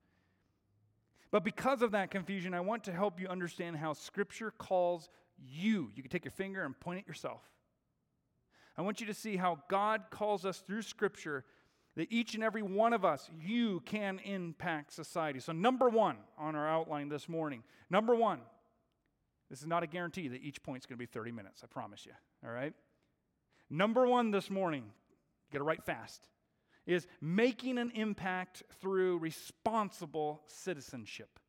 But 1.31 1.45
because 1.45 1.83
of 1.83 1.91
that 1.93 2.11
confusion, 2.11 2.55
I 2.55 2.61
want 2.61 2.85
to 2.85 2.93
help 2.93 3.21
you 3.21 3.29
understand 3.29 3.77
how 3.77 3.93
Scripture 3.93 4.51
calls 4.51 5.11
you. 5.39 5.91
You 5.95 6.03
can 6.03 6.11
take 6.11 6.25
your 6.25 6.33
finger 6.33 6.65
and 6.65 6.79
point 6.79 7.01
at 7.01 7.07
yourself. 7.07 7.43
I 8.79 8.83
want 8.83 9.01
you 9.01 9.09
to 9.09 9.15
see 9.15 9.37
how 9.37 9.59
God 9.69 10.05
calls 10.11 10.45
us 10.45 10.59
through 10.59 10.83
Scripture 10.83 11.45
that 11.97 12.13
each 12.13 12.37
and 12.37 12.45
every 12.45 12.63
one 12.63 12.93
of 12.93 13.05
us, 13.05 13.29
you 13.45 13.81
can 13.81 14.21
impact 14.21 14.93
society. 14.93 15.41
So, 15.41 15.51
number 15.51 15.89
one 15.89 16.17
on 16.39 16.55
our 16.55 16.69
outline 16.69 17.09
this 17.09 17.29
morning, 17.29 17.65
number 17.91 18.15
one, 18.15 18.39
this 19.51 19.61
is 19.61 19.67
not 19.67 19.83
a 19.83 19.89
guarantee 19.89 20.29
that 20.29 20.43
each 20.43 20.63
point 20.63 20.83
is 20.83 20.87
going 20.87 20.97
to 20.97 21.03
be 21.03 21.07
30 21.07 21.33
minutes, 21.33 21.63
I 21.65 21.67
promise 21.67 22.07
you. 22.07 22.13
All 22.45 22.53
right? 22.53 22.73
Number 23.69 24.07
one 24.07 24.31
this 24.31 24.49
morning, 24.49 24.85
you 24.85 25.53
got 25.53 25.59
to 25.59 25.65
write 25.65 25.85
fast, 25.85 26.29
is 26.87 27.09
making 27.21 27.79
an 27.79 27.91
impact 27.97 28.63
through 28.81 29.19
responsible 29.19 30.43
citizenship. 30.47 31.41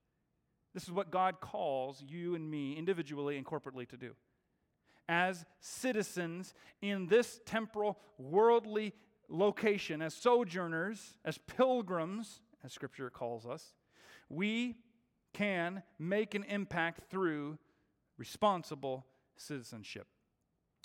This 0.73 0.83
is 0.83 0.91
what 0.91 1.11
God 1.11 1.41
calls 1.41 2.03
you 2.07 2.33
and 2.33 2.49
me 2.49 2.73
individually 2.73 3.37
and 3.37 3.45
corporately 3.45 3.87
to 3.89 3.97
do. 3.97 4.15
As 5.11 5.43
citizens 5.59 6.53
in 6.83 7.07
this 7.07 7.41
temporal, 7.45 7.97
worldly 8.19 8.93
location, 9.27 10.03
as 10.03 10.13
sojourners, 10.13 11.15
as 11.25 11.39
pilgrims, 11.39 12.41
as 12.63 12.73
Scripture 12.73 13.09
calls 13.09 13.47
us, 13.47 13.73
we 14.29 14.75
can 15.33 15.81
make 15.97 16.35
an 16.35 16.43
impact 16.43 17.09
through 17.09 17.57
responsible 18.17 19.07
citizenship. 19.35 20.05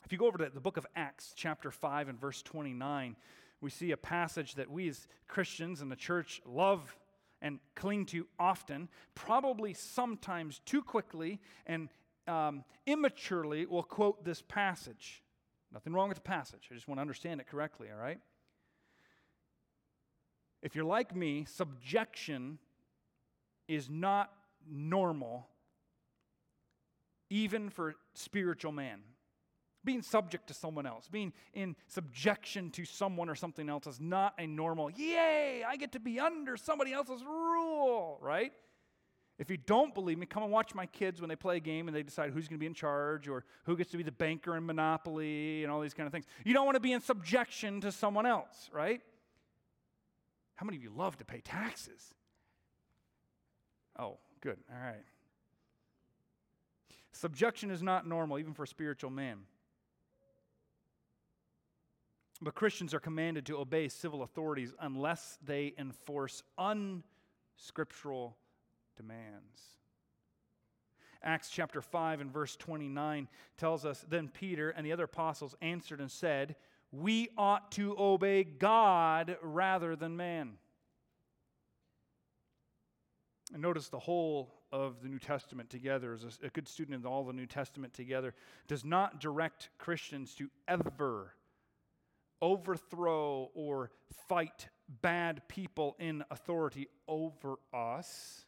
If 0.07 0.13
you 0.13 0.19
go 0.19 0.27
over 0.27 0.39
to 0.39 0.49
the 0.49 0.61
book 0.61 0.79
of 0.79 0.87
Acts, 0.97 1.35
chapter 1.37 1.71
5, 1.71 2.09
and 2.09 2.19
verse 2.19 2.41
29, 2.43 3.17
we 3.61 3.71
see 3.71 3.91
a 3.91 3.97
passage 3.97 4.55
that 4.55 4.71
we 4.71 4.89
as 4.89 5.07
Christians 5.29 5.83
in 5.83 5.91
the 5.91 5.97
church 5.97 6.41
love 6.47 6.97
and 7.43 7.59
cling 7.75 8.07
to 8.07 8.27
often, 8.39 8.89
probably 9.15 9.75
sometimes 9.75 10.61
too 10.65 10.83
quickly 10.83 11.41
and 11.67 11.91
um, 12.27 12.65
immaturely 12.87 13.67
will 13.67 13.83
quote 13.83 14.25
this 14.25 14.43
passage. 14.43 15.23
Nothing 15.73 15.93
wrong 15.93 16.09
with 16.09 16.19
the 16.19 16.23
passage. 16.23 16.69
I 16.71 16.75
just 16.75 16.89
want 16.89 16.99
to 16.99 17.03
understand 17.03 17.41
it 17.41 17.49
correctly, 17.49 17.89
all 17.93 18.01
right? 18.01 18.21
If 20.63 20.75
you're 20.75 20.85
like 20.85 21.15
me, 21.15 21.45
subjection 21.47 22.59
is 23.69 23.91
not 23.91 24.31
normal 24.71 25.49
even 27.31 27.69
for 27.71 27.97
spiritual 28.15 28.73
man. 28.73 29.01
Being 29.85 30.01
subject 30.01 30.47
to 30.47 30.55
someone 30.55 30.87
else, 30.87 31.09
being 31.09 31.33
in 31.53 31.77
subjection 31.89 32.71
to 32.71 32.87
someone 32.87 33.29
or 33.29 33.35
something 33.35 33.69
else 33.69 33.87
is 33.87 34.01
not 34.01 34.35
a 34.39 34.47
normal, 34.47 34.91
yay, 34.91 35.63
I 35.67 35.77
get 35.77 35.93
to 35.93 36.01
be 36.01 36.19
under 36.19 36.57
somebody 36.57 36.93
else's 36.93 37.23
rule, 37.23 38.19
right? 38.23 38.53
If 39.38 39.51
you 39.51 39.57
don't 39.57 39.92
believe 39.94 40.16
me, 40.16 40.27
come 40.27 40.44
and 40.44 40.53
watch 40.53 40.75
my 40.75 40.87
kids 40.87 41.20
when 41.20 41.29
they 41.29 41.35
play 41.37 41.57
a 41.57 41.61
game 41.61 41.88
and 41.88 41.97
they 41.97 42.05
decide 42.05 42.31
who's 42.31 42.47
going 42.47 42.57
to 42.57 42.61
be 42.61 42.66
in 42.66 42.75
charge 42.75 43.27
or 43.27 43.44
who 43.64 43.77
gets 43.77 43.90
to 43.90 43.97
be 43.97 44.05
the 44.05 44.12
banker 44.12 44.57
in 44.57 44.64
Monopoly 44.64 45.64
and 45.64 45.73
all 45.73 45.81
these 45.81 45.94
kind 45.94 46.07
of 46.07 46.12
things. 46.12 46.27
You 46.44 46.55
don't 46.55 46.64
want 46.64 46.77
to 46.77 46.81
be 46.81 46.92
in 46.92 47.01
subjection 47.01 47.81
to 47.81 47.90
someone 47.90 48.27
else, 48.27 48.70
right? 48.73 49.01
How 50.55 50.64
many 50.64 50.77
of 50.77 50.85
you 50.85 50.92
love 50.94 51.16
to 51.18 51.25
pay 51.25 51.40
taxes? 51.40 52.14
Oh, 53.99 54.18
good. 54.40 54.59
All 54.70 54.81
right. 54.81 55.05
Subjection 57.11 57.70
is 57.70 57.83
not 57.83 58.07
normal, 58.07 58.38
even 58.38 58.55
for 58.55 58.62
a 58.62 58.68
spiritual 58.68 59.11
man. 59.11 59.38
But 62.40 62.55
Christians 62.55 62.94
are 62.94 63.01
commanded 63.01 63.47
to 63.47 63.59
obey 63.59 63.88
civil 63.88 64.23
authorities 64.23 64.73
unless 64.81 65.38
they 65.44 65.75
enforce 65.79 66.42
unscriptural 66.59 68.37
demands. 68.96 69.61
Acts 71.22 71.48
chapter 71.48 71.80
5 71.80 72.20
and 72.20 72.33
verse 72.33 72.54
29 72.57 73.28
tells 73.57 73.87
us 73.87 74.04
Then 74.09 74.28
Peter 74.28 74.70
and 74.70 74.85
the 74.85 74.92
other 74.92 75.04
apostles 75.04 75.54
answered 75.62 76.00
and 76.00 76.11
said, 76.11 76.57
We 76.92 77.30
ought 77.38 77.72
to 77.72 77.96
obey 77.98 78.44
God 78.44 79.38
rather 79.42 79.96
than 79.96 80.16
man. 80.16 80.59
And 83.52 83.62
notice 83.62 83.88
the 83.88 83.98
whole 83.98 84.54
of 84.72 85.00
the 85.02 85.09
New 85.09 85.18
Testament 85.18 85.70
together, 85.70 86.12
as 86.12 86.24
a, 86.24 86.46
a 86.46 86.50
good 86.50 86.68
student 86.68 86.96
of 86.96 87.07
all 87.07 87.24
the 87.24 87.33
New 87.33 87.46
Testament 87.46 87.94
together, 87.94 88.35
does 88.68 88.85
not 88.85 89.20
direct 89.20 89.70
Christians 89.78 90.35
to 90.35 90.50
ever 90.66 91.35
overthrow 92.42 93.50
or 93.54 93.90
fight 94.28 94.68
bad 95.00 95.42
people 95.48 95.96
in 95.98 96.24
authority 96.30 96.88
over 97.09 97.57
us. 97.72 98.44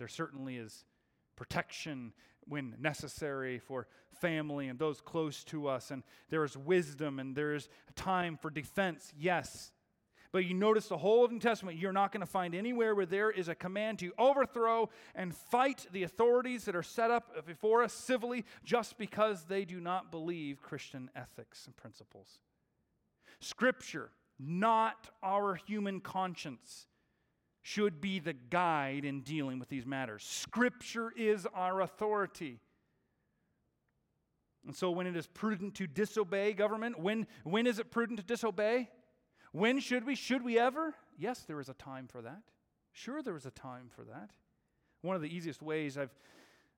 There 0.00 0.08
certainly 0.08 0.56
is 0.56 0.86
protection 1.36 2.14
when 2.48 2.74
necessary 2.80 3.58
for 3.58 3.86
family 4.18 4.68
and 4.68 4.78
those 4.78 5.02
close 5.02 5.44
to 5.44 5.68
us, 5.68 5.90
and 5.90 6.02
there 6.30 6.42
is 6.42 6.56
wisdom 6.56 7.18
and 7.18 7.36
there 7.36 7.54
is 7.54 7.68
time 7.96 8.38
for 8.38 8.48
defense, 8.48 9.12
yes. 9.14 9.72
But 10.32 10.46
you 10.46 10.54
notice 10.54 10.88
the 10.88 10.96
whole 10.96 11.24
of 11.24 11.28
the 11.28 11.34
New 11.34 11.40
Testament, 11.40 11.76
you're 11.76 11.92
not 11.92 12.12
going 12.12 12.22
to 12.22 12.26
find 12.26 12.54
anywhere 12.54 12.94
where 12.94 13.04
there 13.04 13.30
is 13.30 13.48
a 13.48 13.54
command 13.54 13.98
to 13.98 14.10
overthrow 14.16 14.88
and 15.14 15.36
fight 15.36 15.86
the 15.92 16.04
authorities 16.04 16.64
that 16.64 16.74
are 16.74 16.82
set 16.82 17.10
up 17.10 17.46
before 17.46 17.82
us 17.82 17.92
civilly 17.92 18.46
just 18.64 18.96
because 18.96 19.44
they 19.44 19.66
do 19.66 19.80
not 19.80 20.10
believe 20.10 20.62
Christian 20.62 21.10
ethics 21.14 21.66
and 21.66 21.76
principles. 21.76 22.38
Scripture, 23.38 24.12
not 24.38 25.10
our 25.22 25.56
human 25.56 26.00
conscience, 26.00 26.86
should 27.62 28.00
be 28.00 28.18
the 28.18 28.32
guide 28.32 29.04
in 29.04 29.20
dealing 29.20 29.58
with 29.58 29.68
these 29.68 29.86
matters. 29.86 30.24
Scripture 30.24 31.12
is 31.16 31.46
our 31.54 31.80
authority. 31.80 32.60
And 34.66 34.74
so, 34.74 34.90
when 34.90 35.06
it 35.06 35.16
is 35.16 35.26
prudent 35.26 35.74
to 35.76 35.86
disobey 35.86 36.52
government, 36.52 36.98
when, 36.98 37.26
when 37.44 37.66
is 37.66 37.78
it 37.78 37.90
prudent 37.90 38.18
to 38.18 38.24
disobey? 38.24 38.90
When 39.52 39.80
should 39.80 40.06
we? 40.06 40.14
Should 40.14 40.44
we 40.44 40.58
ever? 40.58 40.94
Yes, 41.18 41.40
there 41.46 41.60
is 41.60 41.68
a 41.68 41.74
time 41.74 42.06
for 42.06 42.22
that. 42.22 42.42
Sure, 42.92 43.22
there 43.22 43.36
is 43.36 43.46
a 43.46 43.50
time 43.50 43.88
for 43.94 44.04
that. 44.04 44.30
One 45.02 45.16
of 45.16 45.22
the 45.22 45.34
easiest 45.34 45.62
ways 45.62 45.96
I've, 45.96 46.14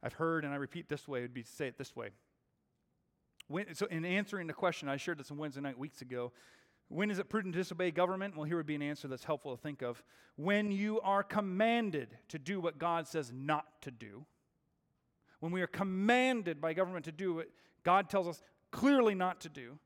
I've 0.03 0.13
heard, 0.13 0.45
and 0.45 0.53
I 0.53 0.57
repeat 0.57 0.89
this 0.89 1.09
way, 1.09 1.23
would 1.23 1.35
be 1.35 1.43
to 1.43 1.51
say 1.51 1.67
it 1.67 1.77
this 1.77 1.97
way. 1.97 2.11
When, 3.49 3.75
so, 3.75 3.87
in 3.87 4.05
answering 4.05 4.47
the 4.47 4.53
question, 4.53 4.89
I 4.89 4.97
shared 4.97 5.19
this 5.19 5.31
on 5.31 5.37
Wednesday 5.37 5.61
night 5.61 5.79
weeks 5.79 6.03
ago. 6.03 6.33
When 6.93 7.11
is 7.11 7.19
it 7.19 7.31
prudent 7.31 7.55
to 7.55 7.61
disobey 7.61 7.91
government? 7.91 8.37
Well, 8.37 8.45
here 8.45 8.59
would 8.59 8.67
be 8.67 8.75
an 8.75 8.83
answer 8.83 9.09
that's 9.09 9.25
helpful 9.25 9.57
to 9.57 9.63
think 9.63 9.81
of. 9.81 10.03
When 10.37 10.71
you 10.71 11.01
are 11.01 11.23
commanded 11.23 12.19
to 12.29 12.39
do 12.39 12.61
what 12.61 12.79
God 12.79 13.09
says 13.09 13.33
not 13.35 13.65
to 13.83 13.91
do. 13.91 14.27
When 15.41 15.53
we 15.53 15.63
are 15.63 15.67
commanded 15.67 16.61
by 16.61 16.75
government 16.75 17.07
to 17.07 17.13
do 17.13 17.35
what 17.35 17.49
God 17.83 18.11
tells 18.11 18.29
us 18.29 18.43
clearly 18.71 19.15
not 19.15 19.41
to 19.41 19.49
do. 19.49 19.79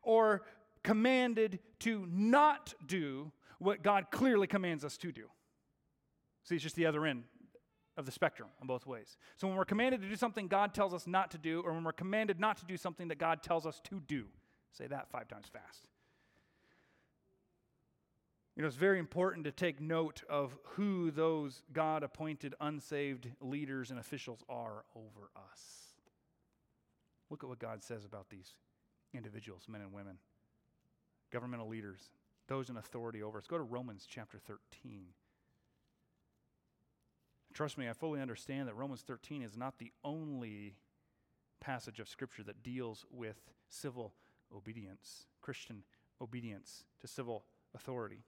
Or 0.00 0.42
commanded 0.84 1.58
to 1.80 2.06
not 2.08 2.72
do 2.86 3.32
what 3.58 3.82
God 3.82 4.06
clearly 4.12 4.46
commands 4.46 4.84
us 4.84 4.96
to 4.98 5.10
do. 5.10 5.24
See, 6.44 6.54
it's 6.54 6.62
just 6.62 6.76
the 6.76 6.86
other 6.86 7.04
end 7.04 7.24
of 7.96 8.06
the 8.06 8.12
spectrum 8.12 8.48
on 8.60 8.68
both 8.68 8.86
ways. 8.86 9.16
So 9.36 9.48
when 9.48 9.56
we're 9.56 9.64
commanded 9.64 10.02
to 10.02 10.08
do 10.08 10.14
something 10.14 10.46
God 10.46 10.72
tells 10.72 10.94
us 10.94 11.08
not 11.08 11.32
to 11.32 11.38
do, 11.38 11.62
or 11.62 11.72
when 11.72 11.82
we're 11.82 11.90
commanded 11.90 12.38
not 12.38 12.58
to 12.58 12.64
do 12.64 12.76
something 12.76 13.08
that 13.08 13.18
God 13.18 13.42
tells 13.42 13.66
us 13.66 13.80
to 13.84 13.98
do, 14.06 14.26
say 14.70 14.86
that 14.86 15.10
five 15.10 15.26
times 15.26 15.48
fast. 15.52 15.88
You 18.56 18.62
know, 18.62 18.68
it's 18.68 18.76
very 18.76 18.98
important 18.98 19.44
to 19.44 19.52
take 19.52 19.80
note 19.82 20.22
of 20.30 20.56
who 20.64 21.10
those 21.10 21.62
God 21.74 22.02
appointed 22.02 22.54
unsaved 22.58 23.28
leaders 23.40 23.90
and 23.90 24.00
officials 24.00 24.42
are 24.48 24.84
over 24.94 25.30
us. 25.36 25.92
Look 27.28 27.44
at 27.44 27.50
what 27.50 27.58
God 27.58 27.82
says 27.82 28.06
about 28.06 28.30
these 28.30 28.54
individuals, 29.12 29.64
men 29.68 29.82
and 29.82 29.92
women 29.92 30.18
governmental 31.32 31.68
leaders, 31.68 32.12
those 32.46 32.70
in 32.70 32.76
authority 32.76 33.22
over 33.22 33.36
us. 33.36 33.46
Go 33.46 33.58
to 33.58 33.62
Romans 33.62 34.06
chapter 34.08 34.38
13. 34.38 35.06
Trust 37.52 37.76
me, 37.76 37.88
I 37.88 37.92
fully 37.92 38.20
understand 38.20 38.68
that 38.68 38.76
Romans 38.76 39.02
13 39.02 39.42
is 39.42 39.56
not 39.56 39.78
the 39.78 39.90
only 40.04 40.76
passage 41.60 42.00
of 42.00 42.08
Scripture 42.08 42.44
that 42.44 42.62
deals 42.62 43.04
with 43.10 43.50
civil 43.68 44.14
obedience, 44.54 45.26
Christian 45.42 45.82
obedience 46.20 46.84
to 47.00 47.08
civil 47.08 47.44
authority. 47.74 48.22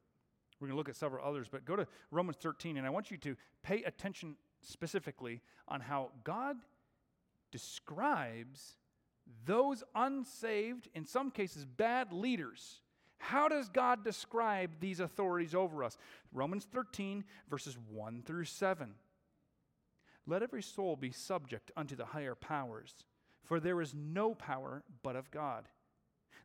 We're 0.60 0.68
going 0.68 0.74
to 0.74 0.78
look 0.78 0.88
at 0.88 0.96
several 0.96 1.26
others, 1.26 1.46
but 1.50 1.64
go 1.64 1.76
to 1.76 1.86
Romans 2.10 2.36
13, 2.40 2.76
and 2.76 2.86
I 2.86 2.90
want 2.90 3.10
you 3.10 3.16
to 3.18 3.36
pay 3.62 3.82
attention 3.84 4.36
specifically 4.62 5.40
on 5.68 5.80
how 5.80 6.10
God 6.24 6.56
describes 7.52 8.76
those 9.44 9.84
unsaved, 9.94 10.88
in 10.94 11.04
some 11.04 11.30
cases 11.30 11.64
bad 11.64 12.12
leaders 12.12 12.80
how 13.18 13.48
does 13.48 13.68
God 13.68 14.04
describe 14.04 14.70
these 14.80 15.00
authorities 15.00 15.54
over 15.54 15.84
us? 15.84 15.98
Romans 16.32 16.66
13, 16.72 17.24
verses 17.50 17.76
1 17.90 18.22
through 18.24 18.44
7. 18.44 18.94
let 20.26 20.42
every 20.42 20.62
soul 20.62 20.96
be 20.96 21.10
subject 21.10 21.70
unto 21.76 21.96
the 21.96 22.06
higher 22.06 22.34
powers, 22.34 23.04
for 23.42 23.60
there 23.60 23.80
is 23.80 23.94
no 23.94 24.34
power 24.34 24.82
but 25.02 25.16
of 25.16 25.30
God. 25.30 25.68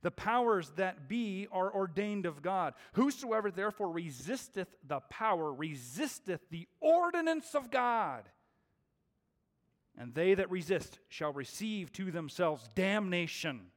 The 0.04 0.12
powers 0.12 0.70
that 0.76 1.08
be 1.08 1.48
are 1.50 1.74
ordained 1.74 2.26
of 2.26 2.42
God. 2.42 2.74
Whosoever 2.94 3.50
therefore 3.50 3.90
resisteth 3.90 4.68
the 4.86 5.00
power 5.10 5.52
resisteth 5.52 6.42
the 6.52 6.68
ordinance 6.82 7.56
of 7.56 7.72
God. 7.72 8.24
And 9.98 10.14
they 10.14 10.34
that 10.34 10.52
resist 10.52 11.00
shall 11.08 11.32
receive 11.32 11.94
to 11.94 12.12
themselves 12.12 12.68
damnation. 12.76 13.68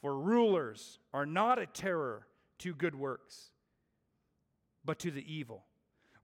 For 0.00 0.18
rulers 0.18 0.98
are 1.12 1.26
not 1.26 1.58
a 1.58 1.66
terror 1.66 2.26
to 2.60 2.74
good 2.74 2.94
works, 2.94 3.50
but 4.82 4.98
to 5.00 5.10
the 5.10 5.30
evil. 5.30 5.64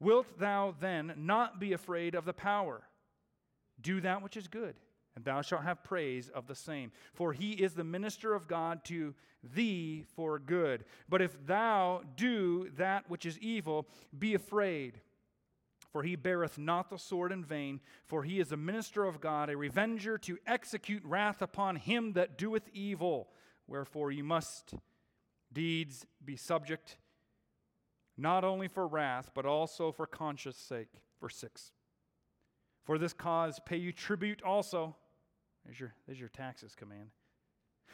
Wilt 0.01 0.39
thou 0.39 0.75
then 0.81 1.13
not 1.17 1.61
be 1.61 1.75
afraid 1.75 2.15
of 2.15 2.25
the 2.25 2.33
power? 2.33 2.83
Do 3.83 4.01
that 4.01 4.23
which 4.23 4.39
is 4.39 4.49
good 4.49 4.77
and 5.15 5.25
thou 5.25 5.43
shalt 5.43 5.65
have 5.65 5.85
praise 5.85 6.29
of 6.29 6.47
the 6.47 6.55
same. 6.55 6.91
For 7.13 7.33
he 7.33 7.53
is 7.53 7.75
the 7.75 7.85
minister 7.85 8.35
of 8.35 8.49
God 8.49 8.85
to 8.87 9.15
thee 9.43 10.05
for 10.15 10.39
good. 10.39 10.85
But 11.09 11.23
if 11.23 11.47
thou 11.47 12.03
do 12.17 12.71
that 12.77 13.11
which 13.11 13.27
is 13.27 13.39
evil, 13.39 13.87
be 14.17 14.35
afraid. 14.35 15.01
For 15.91 16.03
he 16.03 16.17
beareth 16.17 16.57
not 16.57 16.89
the 16.89 16.97
sword 16.97 17.33
in 17.33 17.45
vain, 17.45 17.81
for 18.07 18.23
he 18.23 18.41
is 18.41 18.53
a 18.53 18.57
minister 18.57 19.05
of 19.05 19.21
God, 19.21 19.51
a 19.51 19.57
revenger 19.57 20.17
to 20.19 20.39
execute 20.47 21.05
wrath 21.05 21.43
upon 21.43 21.77
him 21.77 22.15
that 22.15 22.39
doeth 22.39 22.69
evil. 22.73 23.29
Wherefore 23.67 24.11
you 24.11 24.25
must 24.25 24.75
deeds 25.53 26.07
be 26.25 26.37
subject, 26.37 26.97
not 28.17 28.43
only 28.43 28.69
for 28.69 28.87
wrath, 28.87 29.31
but 29.35 29.45
also 29.45 29.93
for 29.93 30.07
conscience 30.07 30.57
sake. 30.57 30.89
Verse 31.21 31.37
6. 31.37 31.73
For 32.85 32.97
this 32.97 33.13
cause 33.13 33.61
pay 33.65 33.77
you 33.77 33.93
tribute 33.93 34.43
also 34.43 34.97
there's 35.65 35.79
your, 35.79 35.95
there's 36.07 36.21
your 36.21 36.29
taxes 36.29 36.75
command. 36.75 37.11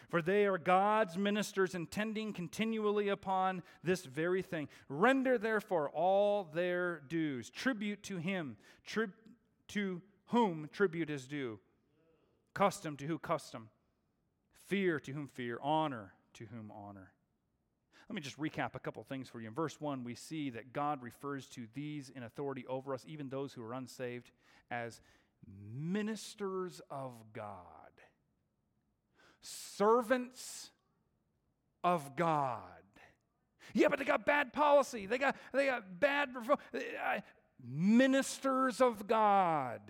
For 0.09 0.23
they 0.23 0.47
are 0.47 0.59
God's 0.59 1.19
ministers, 1.19 1.75
intending 1.75 2.33
continually 2.33 3.09
upon 3.09 3.63
this 3.85 4.05
very 4.05 4.43
thing. 4.43 4.69
Render 4.89 5.37
therefore 5.37 5.91
all 5.91 6.45
their 6.45 7.03
dues, 7.09 7.51
tribute 7.51 8.03
to 8.05 8.17
him, 8.17 8.57
to 9.69 10.03
whom 10.29 10.69
tribute 10.73 11.11
is 11.11 11.27
due, 11.27 11.59
custom 12.55 12.97
to 12.97 13.07
who 13.07 13.19
custom, 13.19 13.69
fear 14.67 14.99
to 15.01 15.13
whom 15.13 15.27
fear, 15.27 15.59
honor 15.63 16.15
to 16.35 16.45
whom 16.47 16.73
honor. 16.75 17.13
Let 18.09 18.15
me 18.15 18.23
just 18.23 18.39
recap 18.39 18.75
a 18.75 18.79
couple 18.79 19.03
things 19.03 19.29
for 19.29 19.41
you. 19.41 19.49
In 19.49 19.55
verse 19.55 19.79
1, 19.79 20.03
we 20.03 20.15
see 20.15 20.49
that 20.51 20.73
God 20.73 21.03
refers 21.03 21.47
to 21.49 21.67
these 21.75 22.09
in 22.09 22.23
authority 22.23 22.65
over 22.67 22.95
us, 22.95 23.05
even 23.07 23.29
those 23.29 23.53
who 23.53 23.63
are 23.63 23.75
unsaved, 23.75 24.31
as 24.71 25.03
ministers 25.47 26.81
of 26.91 27.13
God, 27.33 27.55
servants 29.41 30.71
of 31.85 32.17
God. 32.17 32.63
Yeah, 33.75 33.89
but 33.89 33.99
they 33.99 34.05
got 34.05 34.25
bad 34.25 34.53
policy. 34.53 35.07
They 35.07 35.19
got 35.19 35.37
they 35.53 35.67
got 35.67 36.01
bad 36.01 36.31
uh, 36.75 37.21
ministers 37.63 38.81
of 38.81 39.07
God. 39.07 39.81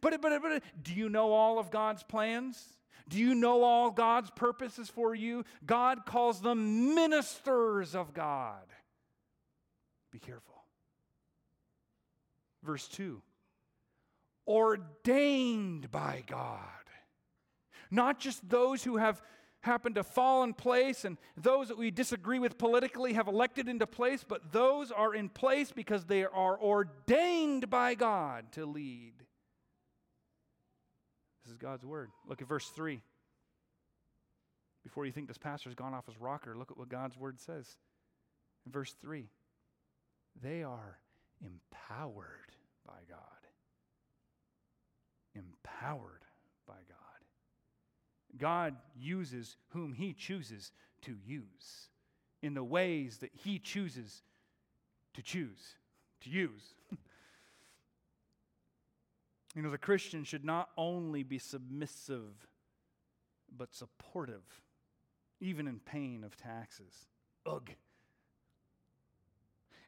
But, 0.00 0.20
but, 0.20 0.42
but 0.42 0.62
do 0.82 0.94
you 0.94 1.08
know 1.08 1.32
all 1.32 1.58
of 1.58 1.70
God's 1.70 2.02
plans? 2.02 2.62
Do 3.08 3.18
you 3.18 3.34
know 3.34 3.62
all 3.64 3.90
God's 3.90 4.30
purposes 4.30 4.88
for 4.88 5.14
you? 5.14 5.44
God 5.66 6.06
calls 6.06 6.40
them 6.40 6.94
ministers 6.94 7.94
of 7.94 8.14
God. 8.14 8.62
Be 10.12 10.18
careful. 10.18 10.54
Verse 12.62 12.86
2 12.88 13.22
ordained 14.50 15.92
by 15.92 16.24
God. 16.26 16.58
Not 17.88 18.18
just 18.18 18.48
those 18.48 18.82
who 18.82 18.96
have 18.96 19.22
happened 19.60 19.94
to 19.94 20.02
fall 20.02 20.42
in 20.42 20.54
place 20.54 21.04
and 21.04 21.18
those 21.36 21.68
that 21.68 21.78
we 21.78 21.90
disagree 21.90 22.40
with 22.40 22.58
politically 22.58 23.12
have 23.12 23.28
elected 23.28 23.68
into 23.68 23.86
place, 23.86 24.24
but 24.26 24.52
those 24.52 24.90
are 24.90 25.14
in 25.14 25.28
place 25.28 25.70
because 25.70 26.04
they 26.04 26.24
are 26.24 26.60
ordained 26.60 27.70
by 27.70 27.94
God 27.94 28.50
to 28.52 28.66
lead. 28.66 29.12
This 31.44 31.52
is 31.52 31.58
God's 31.58 31.84
word. 31.84 32.10
Look 32.26 32.42
at 32.42 32.48
verse 32.48 32.68
3. 32.70 33.00
Before 34.82 35.06
you 35.06 35.12
think 35.12 35.28
this 35.28 35.38
pastor's 35.38 35.74
gone 35.74 35.94
off 35.94 36.06
his 36.06 36.18
rocker, 36.18 36.56
look 36.56 36.72
at 36.72 36.78
what 36.78 36.88
God's 36.88 37.16
word 37.16 37.38
says. 37.38 37.76
In 38.66 38.72
verse 38.72 38.96
3, 39.00 39.28
they 40.42 40.64
are 40.64 40.98
empowered 41.40 42.56
by 42.84 43.00
God 43.08 43.29
empowered 45.34 46.24
by 46.66 46.74
God. 46.88 46.96
God 48.38 48.76
uses 48.98 49.56
whom 49.68 49.92
He 49.92 50.12
chooses 50.12 50.72
to 51.02 51.16
use 51.26 51.88
in 52.42 52.54
the 52.54 52.64
ways 52.64 53.18
that 53.18 53.30
He 53.34 53.58
chooses 53.58 54.22
to 55.14 55.22
choose, 55.22 55.76
to 56.22 56.30
use. 56.30 56.74
you 59.54 59.62
know, 59.62 59.70
the 59.70 59.78
Christian 59.78 60.24
should 60.24 60.44
not 60.44 60.70
only 60.76 61.22
be 61.22 61.38
submissive, 61.38 62.46
but 63.56 63.74
supportive, 63.74 64.62
even 65.40 65.66
in 65.66 65.80
paying 65.80 66.24
of 66.24 66.36
taxes. 66.36 67.06
Ugh. 67.46 67.70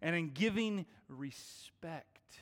And 0.01 0.17
in 0.17 0.31
giving 0.31 0.87
respect 1.09 2.41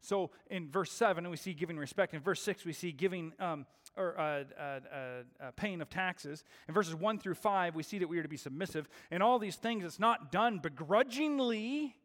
so 0.00 0.30
in 0.50 0.70
verse 0.70 0.92
7, 0.92 1.28
we 1.28 1.36
see 1.36 1.52
giving 1.52 1.78
respect. 1.78 2.14
In 2.14 2.20
verse 2.20 2.42
6, 2.42 2.64
we 2.64 2.72
see 2.72 2.92
giving 2.92 3.32
um, 3.38 3.66
or 3.96 4.18
uh, 4.18 4.44
uh, 4.58 4.80
uh, 4.92 5.50
paying 5.56 5.80
of 5.80 5.88
taxes. 5.88 6.44
In 6.68 6.74
verses 6.74 6.94
1 6.94 7.18
through 7.18 7.34
5, 7.34 7.74
we 7.74 7.82
see 7.82 7.98
that 7.98 8.08
we 8.08 8.18
are 8.18 8.22
to 8.22 8.28
be 8.28 8.36
submissive. 8.36 8.88
In 9.10 9.22
all 9.22 9.38
these 9.38 9.56
things, 9.56 9.84
it's 9.84 9.98
not 9.98 10.30
done 10.30 10.58
begrudgingly, 10.58 11.96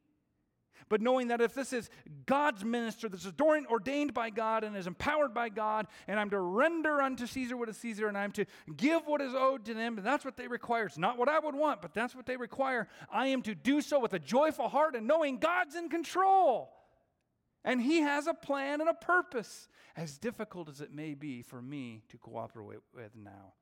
but 0.89 1.01
knowing 1.01 1.27
that 1.27 1.41
if 1.41 1.53
this 1.53 1.73
is 1.73 1.89
God's 2.25 2.63
minister, 2.63 3.09
this 3.09 3.25
is 3.25 3.33
ordained 3.39 4.13
by 4.13 4.29
God 4.29 4.63
and 4.63 4.75
is 4.75 4.87
empowered 4.87 5.33
by 5.33 5.49
God, 5.49 5.87
and 6.07 6.19
I'm 6.19 6.29
to 6.31 6.39
render 6.39 7.01
unto 7.01 7.27
Caesar 7.27 7.57
what 7.57 7.69
is 7.69 7.77
Caesar, 7.77 8.07
and 8.07 8.17
I'm 8.17 8.31
to 8.33 8.45
give 8.77 9.05
what 9.05 9.21
is 9.21 9.33
owed 9.35 9.65
to 9.65 9.73
them, 9.73 9.97
and 9.97 10.05
that's 10.05 10.25
what 10.25 10.37
they 10.37 10.47
require. 10.47 10.85
It's 10.85 10.97
not 10.97 11.17
what 11.17 11.29
I 11.29 11.39
would 11.39 11.55
want, 11.55 11.81
but 11.81 11.93
that's 11.93 12.15
what 12.15 12.25
they 12.25 12.37
require. 12.37 12.87
I 13.11 13.27
am 13.27 13.41
to 13.43 13.55
do 13.55 13.81
so 13.81 13.99
with 13.99 14.13
a 14.13 14.19
joyful 14.19 14.69
heart 14.69 14.95
and 14.95 15.07
knowing 15.07 15.37
God's 15.37 15.75
in 15.75 15.89
control. 15.89 16.71
And 17.63 17.81
He 17.81 18.01
has 18.01 18.27
a 18.27 18.33
plan 18.33 18.81
and 18.81 18.89
a 18.89 18.93
purpose, 18.93 19.67
as 19.95 20.17
difficult 20.17 20.69
as 20.69 20.81
it 20.81 20.93
may 20.93 21.13
be 21.13 21.41
for 21.41 21.61
me 21.61 22.03
to 22.09 22.17
cooperate 22.17 22.79
with 22.93 23.15
now. 23.15 23.53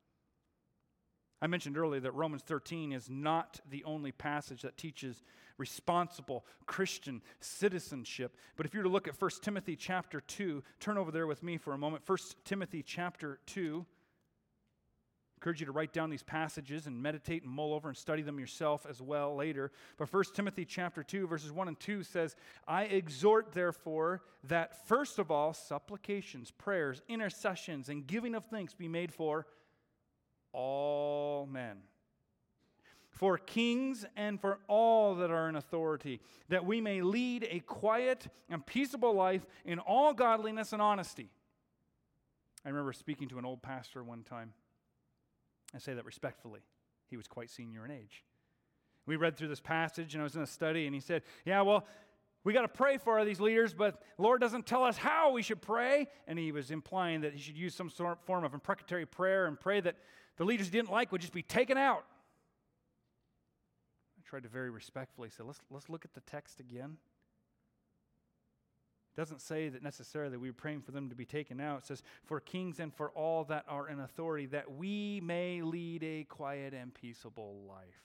I 1.42 1.46
mentioned 1.46 1.78
earlier 1.78 2.00
that 2.00 2.14
Romans 2.14 2.42
13 2.42 2.92
is 2.92 3.08
not 3.08 3.60
the 3.68 3.82
only 3.84 4.12
passage 4.12 4.62
that 4.62 4.76
teaches 4.76 5.22
responsible 5.56 6.44
Christian 6.66 7.22
citizenship. 7.40 8.36
But 8.56 8.66
if 8.66 8.74
you 8.74 8.80
were 8.80 8.84
to 8.84 8.90
look 8.90 9.08
at 9.08 9.20
1 9.20 9.30
Timothy 9.42 9.74
chapter 9.74 10.20
2, 10.20 10.62
turn 10.80 10.98
over 10.98 11.10
there 11.10 11.26
with 11.26 11.42
me 11.42 11.56
for 11.56 11.72
a 11.72 11.78
moment. 11.78 12.02
1 12.06 12.18
Timothy 12.44 12.82
chapter 12.82 13.40
2 13.46 13.86
encourage 15.40 15.60
you 15.60 15.66
to 15.66 15.72
write 15.72 15.94
down 15.94 16.10
these 16.10 16.22
passages 16.22 16.86
and 16.86 17.02
meditate 17.02 17.42
and 17.44 17.50
mull 17.50 17.72
over 17.72 17.88
and 17.88 17.96
study 17.96 18.20
them 18.20 18.38
yourself 18.38 18.84
as 18.86 19.00
well 19.00 19.34
later. 19.34 19.72
But 19.96 20.12
1 20.12 20.34
Timothy 20.34 20.66
chapter 20.66 21.02
2 21.02 21.26
verses 21.26 21.50
1 21.50 21.66
and 21.66 21.80
2 21.80 22.02
says, 22.02 22.36
"I 22.68 22.84
exhort 22.84 23.52
therefore 23.52 24.22
that 24.44 24.86
first 24.86 25.18
of 25.18 25.30
all 25.30 25.54
supplications, 25.54 26.50
prayers, 26.50 27.00
intercessions 27.08 27.88
and 27.88 28.06
giving 28.06 28.34
of 28.34 28.44
thanks 28.44 28.74
be 28.74 28.86
made 28.86 29.14
for 29.14 29.46
all 30.52 31.46
men." 31.46 31.84
For 33.08 33.38
kings 33.38 34.04
and 34.16 34.38
for 34.38 34.60
all 34.68 35.14
that 35.16 35.30
are 35.30 35.48
in 35.48 35.56
authority, 35.56 36.20
that 36.48 36.66
we 36.66 36.82
may 36.82 37.00
lead 37.00 37.44
a 37.50 37.60
quiet 37.60 38.28
and 38.50 38.64
peaceable 38.66 39.14
life 39.14 39.46
in 39.64 39.78
all 39.78 40.12
godliness 40.12 40.74
and 40.74 40.82
honesty. 40.82 41.30
I 42.62 42.68
remember 42.68 42.92
speaking 42.92 43.28
to 43.30 43.38
an 43.38 43.46
old 43.46 43.62
pastor 43.62 44.04
one 44.04 44.22
time 44.22 44.52
I 45.74 45.78
say 45.78 45.94
that 45.94 46.04
respectfully. 46.04 46.60
He 47.08 47.16
was 47.16 47.26
quite 47.26 47.50
senior 47.50 47.84
in 47.84 47.90
age. 47.90 48.24
We 49.06 49.16
read 49.16 49.36
through 49.36 49.48
this 49.48 49.60
passage, 49.60 50.14
and 50.14 50.22
I 50.22 50.24
was 50.24 50.36
in 50.36 50.42
a 50.42 50.46
study, 50.46 50.86
and 50.86 50.94
he 50.94 51.00
said, 51.00 51.22
Yeah, 51.44 51.62
well, 51.62 51.86
we 52.44 52.52
got 52.52 52.62
to 52.62 52.68
pray 52.68 52.96
for 52.96 53.22
these 53.24 53.40
leaders, 53.40 53.74
but 53.74 54.00
Lord 54.16 54.40
doesn't 54.40 54.66
tell 54.66 54.84
us 54.84 54.96
how 54.96 55.32
we 55.32 55.42
should 55.42 55.60
pray. 55.60 56.08
And 56.26 56.38
he 56.38 56.52
was 56.52 56.70
implying 56.70 57.20
that 57.22 57.34
he 57.34 57.40
should 57.40 57.56
use 57.56 57.74
some 57.74 57.90
sort 57.90 58.12
of 58.12 58.20
form 58.20 58.44
of 58.44 58.54
imprecatory 58.54 59.06
prayer 59.06 59.46
and 59.46 59.58
pray 59.58 59.80
that 59.80 59.96
the 60.36 60.44
leaders 60.44 60.66
he 60.68 60.72
didn't 60.72 60.90
like 60.90 61.12
would 61.12 61.20
just 61.20 61.34
be 61.34 61.42
taken 61.42 61.76
out. 61.76 62.04
I 64.18 64.22
tried 64.28 64.44
to 64.44 64.48
very 64.48 64.70
respectfully 64.70 65.28
say, 65.28 65.42
let's, 65.44 65.60
let's 65.70 65.90
look 65.90 66.04
at 66.04 66.14
the 66.14 66.20
text 66.20 66.60
again 66.60 66.96
doesn't 69.20 69.42
say 69.42 69.68
that 69.68 69.82
necessarily 69.82 70.38
we're 70.38 70.50
praying 70.54 70.80
for 70.80 70.92
them 70.92 71.10
to 71.10 71.14
be 71.14 71.26
taken 71.26 71.60
out. 71.60 71.80
It 71.80 71.84
says, 71.84 72.02
for 72.24 72.40
kings 72.40 72.80
and 72.80 72.92
for 72.92 73.10
all 73.10 73.44
that 73.44 73.66
are 73.68 73.86
in 73.86 74.00
authority, 74.00 74.46
that 74.46 74.72
we 74.72 75.20
may 75.22 75.60
lead 75.60 76.02
a 76.02 76.24
quiet 76.24 76.72
and 76.72 76.94
peaceable 76.94 77.66
life 77.68 78.02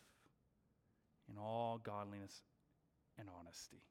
in 1.31 1.37
all 1.37 1.79
godliness 1.81 2.41
and 3.17 3.29
honesty. 3.39 3.81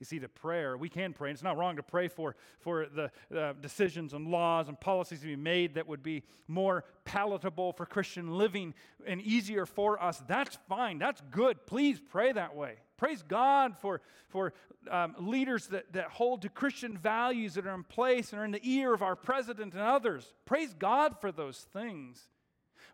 You 0.00 0.06
see, 0.06 0.18
the 0.18 0.28
prayer, 0.28 0.76
we 0.76 0.88
can 0.88 1.12
pray, 1.12 1.30
and 1.30 1.36
it's 1.36 1.42
not 1.42 1.56
wrong 1.56 1.76
to 1.76 1.82
pray 1.82 2.08
for, 2.08 2.34
for 2.60 2.86
the 2.86 3.10
uh, 3.36 3.52
decisions 3.60 4.12
and 4.12 4.26
laws 4.28 4.68
and 4.68 4.78
policies 4.78 5.20
to 5.20 5.26
be 5.26 5.36
made 5.36 5.74
that 5.74 5.86
would 5.86 6.02
be 6.02 6.24
more 6.48 6.84
palatable 7.04 7.72
for 7.72 7.86
Christian 7.86 8.36
living 8.36 8.74
and 9.06 9.22
easier 9.22 9.66
for 9.66 10.02
us. 10.02 10.22
That's 10.26 10.58
fine. 10.68 10.98
That's 10.98 11.22
good. 11.30 11.64
Please 11.66 12.00
pray 12.00 12.32
that 12.32 12.56
way. 12.56 12.76
Praise 12.96 13.22
God 13.22 13.76
for, 13.78 14.00
for 14.28 14.52
um, 14.90 15.14
leaders 15.18 15.68
that, 15.68 15.92
that 15.92 16.10
hold 16.10 16.42
to 16.42 16.48
Christian 16.48 16.96
values 16.96 17.54
that 17.54 17.66
are 17.66 17.74
in 17.74 17.84
place 17.84 18.32
and 18.32 18.40
are 18.40 18.44
in 18.44 18.50
the 18.50 18.68
ear 18.68 18.94
of 18.94 19.02
our 19.02 19.16
president 19.16 19.74
and 19.74 19.82
others. 19.82 20.34
Praise 20.44 20.74
God 20.74 21.20
for 21.20 21.30
those 21.30 21.66
things. 21.72 22.28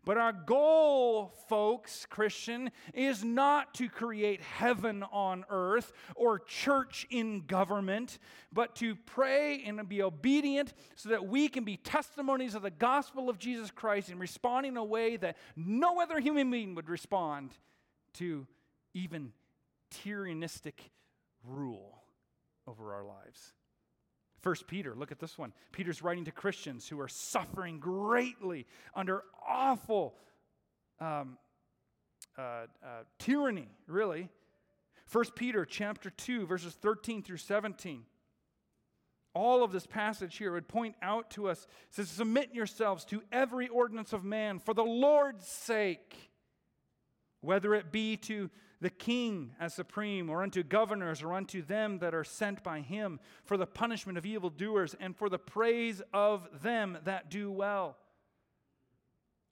But 0.05 0.17
our 0.17 0.33
goal, 0.33 1.35
folks, 1.49 2.07
Christian, 2.09 2.71
is 2.95 3.23
not 3.23 3.75
to 3.75 3.89
create 3.89 4.41
heaven 4.41 5.03
on 5.13 5.45
earth 5.51 5.93
or 6.17 6.39
church 6.39 7.07
in 7.11 7.41
government, 7.47 8.19
but 8.51 8.75
to 8.77 8.97
pray 8.97 9.63
and 9.63 9.87
be 9.89 10.03
obedient 10.03 10.73
so 10.95 11.11
that 11.11 11.27
we 11.27 11.49
can 11.49 11.65
be 11.65 11.77
testimonies 11.77 12.55
of 12.55 12.63
the 12.63 12.71
gospel 12.71 13.29
of 13.29 13.39
Jesus 13.39 13.71
Christ 13.71 14.09
and 14.09 14.19
respond 14.19 14.65
in 14.65 14.79
a 14.79 14.85
way 14.85 15.17
that 15.19 15.37
no 15.55 16.01
other 16.01 16.19
human 16.19 16.51
being 16.51 16.75
would 16.77 16.89
respond 16.89 17.51
to 18.15 18.47
even 18.95 19.33
tyrannistic 19.91 20.91
rule 21.45 22.03
over 22.67 22.95
our 22.95 23.05
lives. 23.05 23.53
First 24.41 24.67
Peter, 24.67 24.95
look 24.95 25.13
at 25.13 25.19
this 25.19 25.37
one. 25.37 25.53
Peter's 25.71 26.03
writing 26.03 26.25
to 26.25 26.33
Christians 26.33 26.89
who 26.89 26.99
are 27.01 27.09
suffering 27.09 27.79
greatly 27.79 28.67
under 28.95 29.23
awful 29.47 30.15
um, 30.99 31.37
uh, 32.39 32.67
uh, 32.83 33.03
tyranny, 33.19 33.69
really. 33.87 34.29
First 35.05 35.35
Peter 35.35 35.65
chapter 35.65 36.09
2, 36.09 36.47
verses 36.47 36.73
13 36.75 37.23
through 37.23 37.37
17. 37.37 38.05
All 39.35 39.63
of 39.63 39.73
this 39.73 39.87
passage 39.87 40.37
here 40.39 40.53
would 40.53 40.69
point 40.69 40.97
out 41.03 41.31
to 41.33 41.49
us, 41.49 41.67
says, 41.91 42.09
Submit 42.09 42.55
yourselves 42.55 43.05
to 43.07 43.23
every 43.31 43.69
ordinance 43.69 44.13
of 44.13 44.25
man 44.25 44.59
for 44.59 44.73
the 44.73 44.85
Lord's 44.85 45.47
sake, 45.47 46.31
whether 47.41 47.75
it 47.75 47.93
be 47.93 48.17
to 48.17 48.51
the 48.81 48.91
king 48.91 49.53
as 49.61 49.75
supreme, 49.75 50.31
or 50.31 50.43
unto 50.43 50.63
governors, 50.63 51.23
or 51.23 51.35
unto 51.35 51.63
them 51.63 51.99
that 51.99 52.15
are 52.15 52.25
sent 52.25 52.63
by 52.63 52.81
him, 52.81 53.21
for 53.45 53.57
the 53.57 53.67
punishment 53.67 54.17
of 54.17 54.25
evildoers, 54.25 54.95
and 54.99 55.17
for 55.17 55.29
the 55.29 55.39
praise 55.39 56.01
of 56.15 56.49
them 56.63 56.99
that 57.05 57.31
do 57.31 57.51
well. 57.51 57.97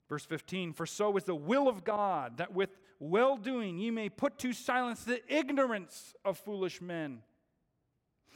Verse 0.07 0.25
15 0.25 0.73
For 0.73 0.85
so 0.85 1.15
is 1.15 1.25
the 1.25 1.35
will 1.35 1.67
of 1.67 1.83
God, 1.83 2.37
that 2.37 2.53
with 2.53 2.71
well 2.99 3.37
doing 3.37 3.77
ye 3.77 3.91
may 3.91 4.09
put 4.09 4.39
to 4.39 4.51
silence 4.51 5.03
the 5.03 5.21
ignorance 5.33 6.15
of 6.25 6.37
foolish 6.37 6.81
men. 6.81 7.19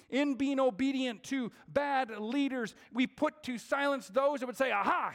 In 0.10 0.36
being 0.36 0.60
obedient 0.60 1.24
to 1.26 1.52
bad 1.68 2.12
leaders, 2.20 2.76
we 2.94 3.08
put 3.08 3.41
to 3.44 3.58
silence 3.58 4.08
those 4.10 4.39
that 4.39 4.46
would 4.46 4.58
say, 4.58 4.72
Aha, 4.72 5.12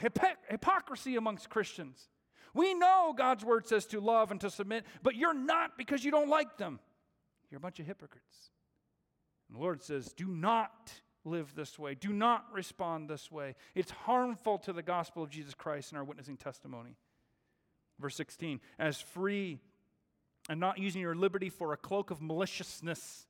hypocrisy 0.49 1.15
amongst 1.15 1.49
Christians. 1.49 2.09
We 2.55 2.75
know 2.75 3.15
God's 3.17 3.45
word 3.45 3.67
says 3.67 3.87
to 3.87 4.01
love 4.01 4.31
and 4.31 4.41
to 4.41 4.51
submit, 4.51 4.85
but 5.03 5.15
you're 5.15 5.35
not 5.35 5.77
because 5.77 6.05
you 6.05 6.11
don't 6.11 6.29
like 6.29 6.57
them. 6.57 6.81
You're 7.51 7.59
a 7.59 7.61
bunch 7.61 7.81
of 7.81 7.87
hypocrites. 7.87 8.51
And 9.49 9.57
the 9.57 9.63
Lord 9.63 9.83
says, 9.83 10.13
Do 10.13 10.27
not 10.27 10.93
live 11.25 11.55
this 11.55 11.79
way. 11.79 11.95
Do 11.95 12.13
not 12.13 12.47
respond 12.53 13.09
this 13.09 13.31
way. 13.31 13.55
It's 13.75 13.91
harmful 13.91 14.59
to 14.59 14.73
the 14.73 14.83
gospel 14.83 15.23
of 15.23 15.31
Jesus 15.31 15.55
Christ 15.55 15.93
and 15.93 15.99
our 15.99 16.05
witnessing 16.05 16.37
testimony. 16.37 16.97
Verse 17.99 18.15
16, 18.17 18.61
as 18.79 19.01
free 19.01 19.59
and 20.49 20.61
not 20.61 20.79
using 20.79 21.03
your 21.03 21.17
liberty 21.17 21.51
for 21.51 21.73
a 21.73 21.77
cloak 21.77 22.11
of 22.11 22.23
maliciousness, 22.23 23.27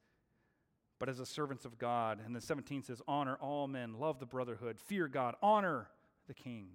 but 0.98 1.08
as 1.08 1.20
a 1.20 1.26
servants 1.26 1.64
of 1.64 1.78
God. 1.78 2.20
And 2.24 2.36
the 2.36 2.40
17 2.40 2.82
says, 2.82 3.00
honor 3.08 3.36
all 3.40 3.66
men, 3.66 3.98
love 3.98 4.20
the 4.20 4.26
brotherhood, 4.26 4.78
fear 4.78 5.08
God, 5.08 5.36
honor 5.42 5.88
the 6.26 6.34
king. 6.34 6.68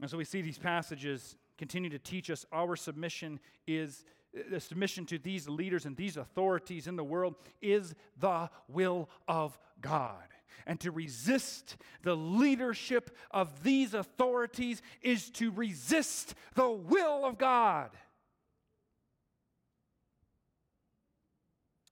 And 0.00 0.10
so 0.10 0.16
we 0.16 0.24
see 0.24 0.40
these 0.40 0.58
passages 0.58 1.36
continue 1.58 1.90
to 1.90 1.98
teach 1.98 2.30
us 2.30 2.46
our 2.52 2.74
submission 2.74 3.38
is 3.66 4.04
the 4.50 4.60
submission 4.60 5.06
to 5.06 5.18
these 5.18 5.48
leaders 5.48 5.84
and 5.84 5.96
these 5.96 6.16
authorities 6.16 6.86
in 6.86 6.96
the 6.96 7.04
world 7.04 7.34
is 7.60 7.94
the 8.18 8.48
will 8.68 9.10
of 9.26 9.58
God. 9.80 10.22
And 10.66 10.78
to 10.80 10.90
resist 10.90 11.76
the 12.02 12.14
leadership 12.14 13.16
of 13.30 13.62
these 13.62 13.92
authorities 13.92 14.82
is 15.02 15.30
to 15.30 15.50
resist 15.50 16.34
the 16.54 16.70
will 16.70 17.24
of 17.24 17.38
God. 17.38 17.90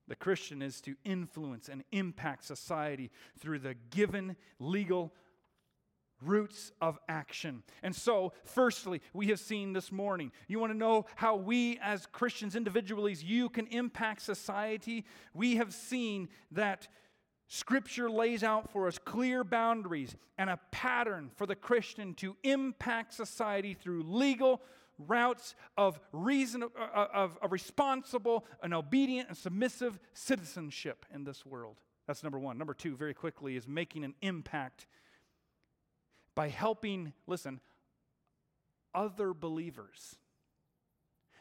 The 0.07 0.15
Christian 0.15 0.61
is 0.61 0.81
to 0.81 0.95
influence 1.03 1.69
and 1.69 1.83
impact 1.91 2.45
society 2.45 3.11
through 3.39 3.59
the 3.59 3.75
given 3.91 4.35
legal 4.59 5.13
routes 6.21 6.71
of 6.81 6.99
action. 7.07 7.63
And 7.83 7.95
so, 7.95 8.33
firstly, 8.43 9.01
we 9.13 9.27
have 9.27 9.39
seen 9.39 9.73
this 9.73 9.91
morning. 9.91 10.31
You 10.47 10.59
want 10.59 10.71
to 10.73 10.77
know 10.77 11.05
how 11.15 11.35
we 11.35 11.79
as 11.81 12.05
Christians 12.05 12.55
individually, 12.55 13.15
you 13.19 13.49
can 13.49 13.67
impact 13.67 14.21
society? 14.21 15.05
We 15.33 15.55
have 15.55 15.73
seen 15.73 16.29
that 16.51 16.87
Scripture 17.47 18.11
lays 18.11 18.43
out 18.43 18.69
for 18.69 18.87
us 18.87 18.99
clear 18.99 19.43
boundaries 19.43 20.15
and 20.37 20.49
a 20.49 20.59
pattern 20.71 21.31
for 21.35 21.47
the 21.47 21.55
Christian 21.55 22.13
to 22.15 22.35
impact 22.43 23.13
society 23.13 23.73
through 23.73 24.03
legal 24.03 24.61
routes 24.99 25.55
of 25.77 25.99
reason 26.11 26.61
of, 26.61 26.71
of, 26.75 27.37
of 27.41 27.51
responsible 27.51 28.45
and 28.61 28.73
obedient 28.73 29.29
and 29.29 29.37
submissive 29.37 29.97
citizenship 30.13 31.05
in 31.13 31.23
this 31.23 31.45
world. 31.45 31.77
That's 32.05 32.23
number 32.23 32.39
one. 32.39 32.57
Number 32.57 32.73
two, 32.73 32.95
very 32.95 33.13
quickly, 33.13 33.55
is 33.55 33.67
making 33.67 34.03
an 34.03 34.13
impact 34.21 34.87
by 36.35 36.49
helping, 36.49 37.13
listen, 37.27 37.59
other 38.93 39.33
believers. 39.33 40.15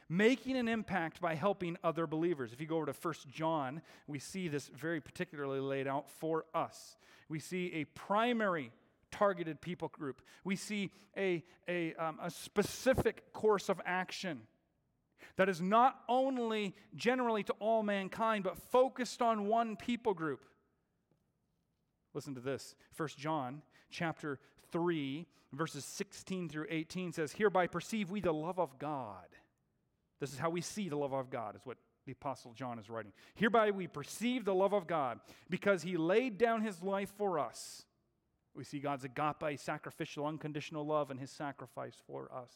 Making 0.09 0.57
an 0.57 0.69
impact 0.69 1.21
by 1.21 1.35
helping 1.35 1.77
other 1.85 2.07
believers. 2.07 2.53
If 2.53 2.61
you 2.61 2.67
go 2.67 2.77
over 2.77 2.87
to 2.87 2.95
1 2.99 3.15
John, 3.31 3.83
we 4.07 4.19
see 4.19 4.49
this 4.49 4.69
very 4.69 5.01
particularly 5.01 5.61
laid 5.61 5.87
out 5.87 6.09
for 6.09 6.47
us. 6.55 6.97
We 7.29 7.41
see 7.41 7.73
a 7.75 7.85
primary 7.85 8.73
targeted 9.11 9.61
people 9.61 9.89
group, 9.89 10.21
we 10.45 10.55
see 10.55 10.91
a, 11.17 11.43
a, 11.67 11.95
um, 11.95 12.19
a 12.23 12.31
specific 12.31 13.33
course 13.33 13.71
of 13.71 13.81
action 13.87 14.43
that 15.37 15.49
is 15.49 15.63
not 15.63 16.01
only 16.09 16.75
generally 16.95 17.43
to 17.45 17.55
all 17.61 17.83
mankind, 17.83 18.45
but 18.45 18.59
focused 18.71 19.23
on 19.23 19.47
one 19.47 19.77
people 19.77 20.13
group. 20.13 20.45
Listen 22.13 22.35
to 22.35 22.41
this. 22.41 22.75
1 22.97 23.09
John 23.17 23.63
chapter 23.91 24.39
3, 24.73 25.27
verses 25.53 25.85
16 25.85 26.49
through 26.49 26.67
18 26.69 27.13
says, 27.13 27.33
Hereby 27.33 27.67
perceive 27.67 28.11
we 28.11 28.21
the 28.21 28.33
love 28.33 28.59
of 28.59 28.79
God. 28.79 29.27
This 30.21 30.33
is 30.33 30.39
how 30.39 30.51
we 30.51 30.61
see 30.61 30.89
the 30.89 30.97
love 30.97 31.13
of 31.13 31.31
God, 31.31 31.57
is 31.57 31.63
what 31.65 31.79
the 32.07 32.13
Apostle 32.13 32.53
John 32.53 32.79
is 32.79 32.89
writing. 32.91 33.13
Hereby 33.35 33.71
we 33.71 33.87
perceive 33.87 34.45
the 34.45 34.55
love 34.55 34.73
of 34.73 34.87
God 34.87 35.21
because 35.51 35.83
he 35.83 35.97
laid 35.97 36.39
down 36.39 36.63
his 36.63 36.83
life 36.83 37.13
for 37.17 37.39
us. 37.39 37.85
We 38.55 38.65
see 38.65 38.81
God's 38.81 39.05
agape, 39.05 39.59
sacrificial, 39.59 40.27
unconditional 40.27 40.85
love, 40.85 41.11
and 41.11 41.21
his 41.21 41.31
sacrifice 41.31 41.97
for 42.07 42.31
us. 42.35 42.51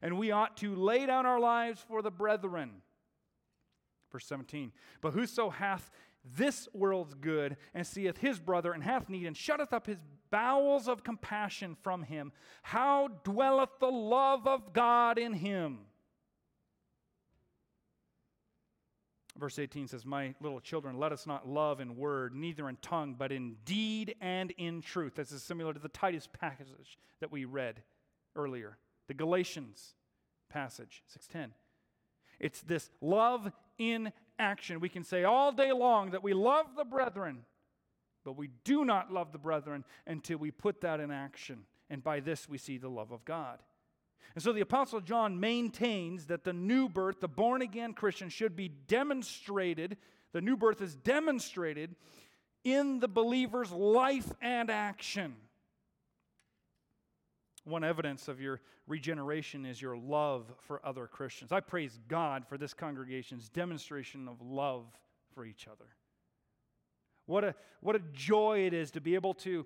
And 0.00 0.18
we 0.18 0.32
ought 0.32 0.56
to 0.58 0.74
lay 0.74 1.06
down 1.06 1.26
our 1.26 1.38
lives 1.38 1.84
for 1.86 2.02
the 2.02 2.10
brethren. 2.10 2.82
Verse 4.10 4.26
17. 4.26 4.72
But 5.00 5.12
whoso 5.12 5.50
hath 5.50 5.90
this 6.36 6.68
world's 6.72 7.14
good, 7.14 7.56
and 7.74 7.86
seeth 7.86 8.18
his 8.18 8.38
brother 8.38 8.72
and 8.72 8.82
hath 8.82 9.08
need, 9.08 9.26
and 9.26 9.36
shutteth 9.36 9.72
up 9.72 9.86
his 9.86 9.98
bowels 10.30 10.88
of 10.88 11.04
compassion 11.04 11.76
from 11.82 12.02
him, 12.02 12.32
how 12.62 13.08
dwelleth 13.24 13.70
the 13.80 13.90
love 13.90 14.46
of 14.46 14.72
God 14.72 15.18
in 15.18 15.32
him? 15.32 15.80
Verse 19.36 19.58
18 19.58 19.88
says, 19.88 20.04
My 20.04 20.34
little 20.40 20.60
children, 20.60 20.98
let 20.98 21.12
us 21.12 21.26
not 21.26 21.48
love 21.48 21.80
in 21.80 21.96
word, 21.96 22.34
neither 22.34 22.68
in 22.68 22.76
tongue, 22.76 23.16
but 23.18 23.32
in 23.32 23.56
deed 23.64 24.14
and 24.20 24.52
in 24.52 24.82
truth. 24.82 25.14
This 25.14 25.32
is 25.32 25.42
similar 25.42 25.72
to 25.72 25.80
the 25.80 25.88
Titus 25.88 26.28
passage 26.32 26.98
that 27.20 27.32
we 27.32 27.44
read 27.44 27.82
earlier, 28.36 28.76
the 29.08 29.14
Galatians 29.14 29.94
passage, 30.50 31.02
610. 31.06 31.54
It's 32.38 32.60
this 32.60 32.90
love 33.00 33.50
in 33.78 34.12
action. 34.42 34.80
We 34.80 34.88
can 34.88 35.04
say 35.04 35.24
all 35.24 35.52
day 35.52 35.72
long 35.72 36.10
that 36.10 36.22
we 36.22 36.34
love 36.34 36.66
the 36.76 36.84
brethren, 36.84 37.44
but 38.24 38.36
we 38.36 38.50
do 38.64 38.84
not 38.84 39.12
love 39.12 39.32
the 39.32 39.38
brethren 39.38 39.84
until 40.06 40.38
we 40.38 40.50
put 40.50 40.82
that 40.82 41.00
in 41.00 41.10
action. 41.10 41.64
And 41.88 42.02
by 42.02 42.20
this 42.20 42.48
we 42.48 42.58
see 42.58 42.78
the 42.78 42.88
love 42.88 43.12
of 43.12 43.24
God. 43.24 43.58
And 44.34 44.42
so 44.42 44.52
the 44.52 44.60
Apostle 44.60 45.00
John 45.00 45.40
maintains 45.40 46.26
that 46.26 46.44
the 46.44 46.52
new 46.52 46.88
birth, 46.88 47.20
the 47.20 47.28
born 47.28 47.62
again 47.62 47.92
Christian, 47.92 48.28
should 48.28 48.56
be 48.56 48.68
demonstrated. 48.68 49.96
The 50.32 50.40
new 50.40 50.56
birth 50.56 50.80
is 50.80 50.94
demonstrated 50.94 51.94
in 52.64 53.00
the 53.00 53.08
believer's 53.08 53.70
life 53.72 54.32
and 54.40 54.70
action. 54.70 55.34
One 57.64 57.84
evidence 57.84 58.26
of 58.26 58.40
your 58.40 58.60
regeneration 58.88 59.64
is 59.64 59.80
your 59.80 59.96
love 59.96 60.52
for 60.62 60.84
other 60.84 61.06
Christians. 61.06 61.52
I 61.52 61.60
praise 61.60 61.98
God 62.08 62.44
for 62.48 62.58
this 62.58 62.74
congregation's 62.74 63.48
demonstration 63.48 64.26
of 64.26 64.40
love 64.42 64.86
for 65.34 65.44
each 65.44 65.68
other. 65.68 65.86
What 67.26 67.44
a, 67.44 67.54
what 67.80 67.94
a 67.94 68.00
joy 68.12 68.66
it 68.66 68.74
is 68.74 68.90
to 68.92 69.00
be 69.00 69.14
able 69.14 69.34
to, 69.34 69.64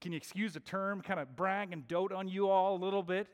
can 0.00 0.12
you 0.12 0.16
excuse 0.16 0.52
the 0.54 0.60
term, 0.60 1.00
kind 1.00 1.18
of 1.18 1.34
brag 1.34 1.72
and 1.72 1.88
dote 1.88 2.12
on 2.12 2.28
you 2.28 2.48
all 2.48 2.76
a 2.76 2.80
little 2.82 3.02
bit? 3.02 3.26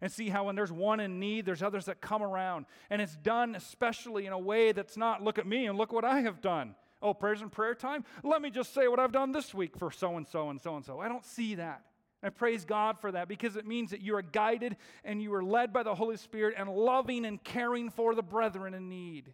And 0.00 0.10
see 0.10 0.30
how 0.30 0.44
when 0.44 0.56
there's 0.56 0.72
one 0.72 0.98
in 0.98 1.20
need, 1.20 1.44
there's 1.44 1.62
others 1.62 1.84
that 1.84 2.00
come 2.00 2.22
around. 2.22 2.66
And 2.88 3.00
it's 3.00 3.16
done 3.16 3.54
especially 3.54 4.26
in 4.26 4.32
a 4.32 4.38
way 4.38 4.72
that's 4.72 4.96
not, 4.96 5.22
look 5.22 5.38
at 5.38 5.46
me 5.46 5.66
and 5.66 5.78
look 5.78 5.92
what 5.92 6.04
I 6.04 6.22
have 6.22 6.40
done. 6.40 6.74
Oh, 7.02 7.14
prayers 7.14 7.40
and 7.40 7.52
prayer 7.52 7.74
time? 7.74 8.04
Let 8.24 8.42
me 8.42 8.50
just 8.50 8.74
say 8.74 8.88
what 8.88 8.98
I've 8.98 9.12
done 9.12 9.30
this 9.30 9.54
week 9.54 9.76
for 9.76 9.90
so 9.90 10.16
and 10.16 10.26
so 10.26 10.50
and 10.50 10.60
so 10.60 10.74
and 10.74 10.84
so. 10.84 10.98
I 11.00 11.08
don't 11.08 11.24
see 11.24 11.54
that. 11.54 11.84
I 12.22 12.28
praise 12.28 12.64
God 12.64 12.98
for 12.98 13.12
that 13.12 13.28
because 13.28 13.56
it 13.56 13.66
means 13.66 13.90
that 13.90 14.02
you 14.02 14.14
are 14.16 14.22
guided 14.22 14.76
and 15.04 15.22
you 15.22 15.32
are 15.34 15.42
led 15.42 15.72
by 15.72 15.82
the 15.82 15.94
Holy 15.94 16.16
Spirit 16.16 16.54
and 16.58 16.68
loving 16.68 17.24
and 17.24 17.42
caring 17.42 17.90
for 17.90 18.14
the 18.14 18.22
brethren 18.22 18.74
in 18.74 18.88
need. 18.88 19.32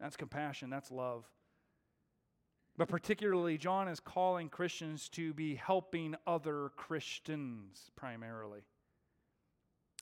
That's 0.00 0.16
compassion, 0.16 0.70
that's 0.70 0.90
love. 0.90 1.24
But 2.78 2.88
particularly, 2.88 3.58
John 3.58 3.88
is 3.88 4.00
calling 4.00 4.48
Christians 4.48 5.10
to 5.10 5.34
be 5.34 5.56
helping 5.56 6.14
other 6.26 6.70
Christians 6.76 7.90
primarily. 7.96 8.60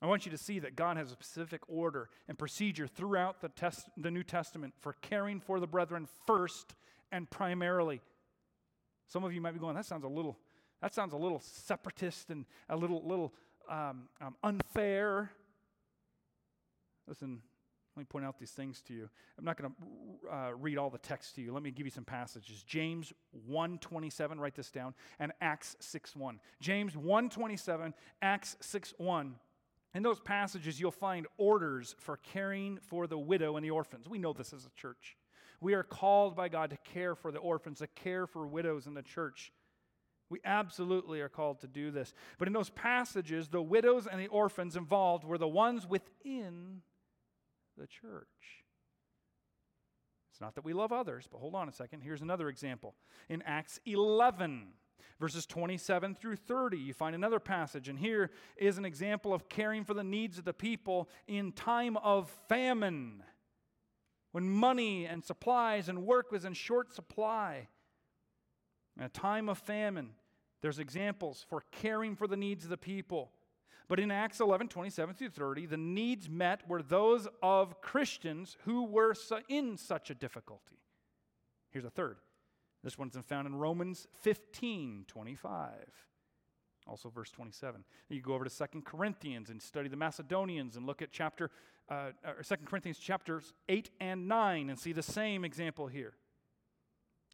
I 0.01 0.07
want 0.07 0.25
you 0.25 0.31
to 0.31 0.39
see 0.39 0.61
that 0.61 0.77
God 0.77 0.97
has 0.97 1.09
a 1.09 1.13
specific 1.13 1.63
order 1.67 2.09
and 2.29 2.39
procedure 2.39 2.87
throughout 2.87 3.41
the, 3.41 3.49
test, 3.49 3.89
the 3.97 4.13
New 4.13 4.23
Testament 4.23 4.75
for 4.79 4.93
caring 5.03 5.41
for 5.41 5.59
the 5.59 5.67
brethren 5.67 6.07
first 6.25 6.77
and 7.11 7.29
primarily. 7.29 8.01
Some 9.09 9.25
of 9.25 9.33
you 9.33 9.41
might 9.41 9.55
be 9.55 9.59
going, 9.59 9.75
that 9.75 9.87
sounds 9.87 10.05
a 10.05 10.09
little 10.09 10.39
that 10.81 10.95
sounds 10.95 11.13
a 11.13 11.17
little 11.17 11.41
separatist 11.41 12.31
and 12.31 12.45
a 12.69 12.77
little, 12.77 13.03
little 13.07 13.35
um, 13.69 14.09
um, 14.21 14.37
unfair. 14.43 15.31
Listen, 17.07 17.41
let 17.97 18.03
me 18.03 18.05
point 18.05 18.25
out 18.25 18.39
these 18.39 18.53
things 18.53 18.81
to 18.83 18.95
you. 18.95 19.09
I'm 19.37 19.45
not 19.45 19.61
going 19.61 19.73
to 19.73 20.33
uh, 20.33 20.51
read 20.53 20.79
all 20.79 20.89
the 20.89 20.99
text 20.99 21.35
to 21.35 21.43
you. 21.43 21.53
Let 21.53 21.63
me 21.63 21.73
give 21.73 21.85
you 21.87 21.91
some 21.91 22.05
passages. 22.05 22.63
James 22.63 23.13
1:27, 23.51 24.39
write 24.39 24.55
this 24.55 24.71
down, 24.71 24.95
and 25.19 25.33
Acts 25.41 25.77
6:1. 25.81 26.39
James 26.61 26.95
1:27, 26.95 27.93
Acts 28.23 28.57
6:1. 28.63 29.35
In 29.95 30.03
those 30.05 30.21
passages, 30.21 30.79
you'll 30.79 30.93
find 30.93 31.27
orders 31.39 31.97
for 31.99 32.19
caring 32.19 32.79
for 32.79 33.07
the 33.09 33.19
widow 33.19 33.57
and 33.57 33.65
the 33.65 33.71
orphans. 33.71 34.09
We 34.09 34.19
know 34.19 34.33
this 34.33 34.53
as 34.53 34.65
a 34.65 34.71
church. 34.77 35.17
We 35.61 35.75
are 35.75 35.83
called 35.83 36.37
by 36.37 36.49
God 36.49 36.71
to 36.71 36.77
care 36.77 37.17
for 37.17 37.33
the 37.33 37.41
orphans, 37.41 37.79
to 37.79 37.89
care 37.89 38.27
for 38.29 38.47
widows 38.47 38.87
in 38.87 38.95
the 38.95 39.03
church. 39.03 39.53
We 40.31 40.41
absolutely 40.45 41.21
are 41.21 41.29
called 41.29 41.61
to 41.61 41.67
do 41.67 41.91
this. 41.91 42.13
But 42.39 42.49
in 42.49 42.55
those 42.55 42.71
passages, 42.71 43.49
the 43.49 43.63
widows 43.63 44.07
and 44.07 44.21
the 44.21 44.29
orphans 44.29 44.77
involved 44.77 45.25
were 45.25 45.39
the 45.39 45.49
ones 45.49 45.87
within 45.87 46.83
the 47.77 47.87
church. 47.87 48.27
It's 50.31 50.41
not 50.41 50.55
that 50.55 50.65
we 50.65 50.73
love 50.73 50.93
others, 50.93 51.29
but 51.31 51.39
hold 51.39 51.55
on 51.55 51.69
a 51.69 51.73
second. 51.73 52.03
Here's 52.03 52.23
another 52.23 52.49
example. 52.49 52.95
In 53.29 53.43
Acts 53.43 53.81
11, 53.87 54.69
verses 55.19 55.47
27 55.47 56.15
through 56.15 56.37
30, 56.37 56.79
you 56.79 56.93
find 56.93 57.15
another 57.15 57.41
passage. 57.41 57.89
And 57.89 57.99
here 57.99 58.31
is 58.57 58.79
an 58.79 58.85
example 58.85 59.33
of 59.35 59.49
caring 59.49 59.85
for 59.85 59.95
the 59.95 60.05
needs 60.05 60.39
of 60.39 60.45
the 60.45 60.53
people 60.53 61.09
in 61.27 61.53
time 61.53 61.97
of 61.97 62.31
famine, 62.49 63.23
when 64.33 64.49
money 64.49 65.07
and 65.07 65.25
supplies 65.25 65.89
and 65.89 66.05
work 66.05 66.31
was 66.31 66.45
in 66.45 66.53
short 66.53 66.93
supply. 66.93 67.67
In 68.99 69.05
a 69.05 69.09
time 69.09 69.49
of 69.49 69.59
famine, 69.59 70.11
there's 70.61 70.81
examples 70.81 71.47
for 71.49 71.63
caring 71.71 72.17
for 72.17 72.27
the 72.27 72.37
needs 72.37 72.65
of 72.65 72.71
the 72.71 72.77
people. 72.77 73.31
But 73.89 74.01
in 74.01 74.11
Acts 74.11 74.41
11, 74.41 74.69
27 74.69 75.15
through 75.15 75.31
30, 75.31 75.67
the 75.67 75.77
needs 75.77 76.29
met 76.29 76.69
were 76.69 76.83
those 76.83 77.27
of 77.43 77.81
Christians 77.81 78.57
who 78.65 78.85
were 78.85 79.15
in 79.49 79.77
such 79.77 80.11
a 80.11 80.15
difficulty. 80.15 80.79
Here's 81.71 81.85
a 81.85 81.91
third. 81.91 82.17
This 82.85 82.99
one's 82.99 83.17
found 83.27 83.47
in 83.47 83.55
Romans 83.55 84.07
15, 84.21 85.05
25. 85.07 85.73
Also, 86.87 87.09
verse 87.09 87.31
27. 87.31 87.85
You 88.09 88.21
go 88.21 88.35
over 88.35 88.45
to 88.45 88.51
Second 88.51 88.85
Corinthians 88.85 89.51
and 89.51 89.61
study 89.61 89.89
the 89.89 89.97
Macedonians 89.97 90.77
and 90.77 90.87
look 90.87 91.03
at 91.03 91.11
chapter, 91.13 91.51
uh, 91.91 92.11
or 92.25 92.43
2 92.43 92.57
Corinthians 92.65 92.99
chapters 92.99 93.53
8 93.69 93.91
and 94.01 94.27
9 94.27 94.71
and 94.71 94.79
see 94.79 94.93
the 94.93 95.03
same 95.03 95.45
example 95.45 95.87
here. 95.87 96.15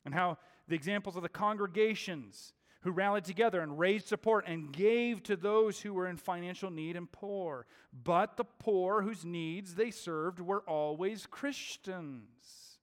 And 0.04 0.14
how 0.14 0.38
the 0.68 0.74
examples 0.74 1.16
of 1.16 1.22
the 1.22 1.28
congregations 1.28 2.52
who 2.82 2.90
rallied 2.90 3.24
together 3.24 3.62
and 3.62 3.78
raised 3.78 4.06
support 4.06 4.44
and 4.46 4.70
gave 4.70 5.22
to 5.22 5.36
those 5.36 5.80
who 5.80 5.94
were 5.94 6.06
in 6.06 6.18
financial 6.18 6.70
need 6.70 6.96
and 6.96 7.10
poor. 7.10 7.66
But 8.04 8.36
the 8.36 8.44
poor 8.44 9.00
whose 9.00 9.24
needs 9.24 9.74
they 9.74 9.90
served 9.90 10.38
were 10.38 10.62
always 10.68 11.26
Christians. 11.26 12.78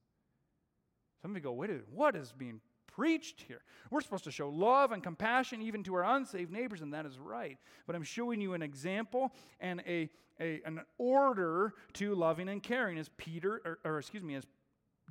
Some 1.21 1.31
of 1.31 1.37
you 1.37 1.43
go, 1.43 1.51
wait 1.51 1.69
a 1.69 1.73
minute, 1.73 1.87
what 1.93 2.15
is 2.15 2.31
being 2.31 2.61
preached 2.87 3.45
here? 3.47 3.61
We're 3.91 4.01
supposed 4.01 4.23
to 4.23 4.31
show 4.31 4.49
love 4.49 4.91
and 4.91 5.03
compassion 5.03 5.61
even 5.61 5.83
to 5.83 5.93
our 5.93 6.03
unsaved 6.03 6.51
neighbors, 6.51 6.81
and 6.81 6.93
that 6.95 7.05
is 7.05 7.19
right. 7.19 7.59
But 7.85 7.95
I'm 7.95 8.03
showing 8.03 8.41
you 8.41 8.55
an 8.55 8.63
example 8.63 9.31
and 9.59 9.83
a, 9.87 10.09
a 10.39 10.61
an 10.65 10.81
order 10.97 11.75
to 11.93 12.15
loving 12.15 12.49
and 12.49 12.63
caring, 12.63 12.97
as 12.97 13.09
Peter, 13.17 13.61
or, 13.63 13.79
or 13.85 13.99
excuse 13.99 14.23
me, 14.23 14.33
as 14.33 14.47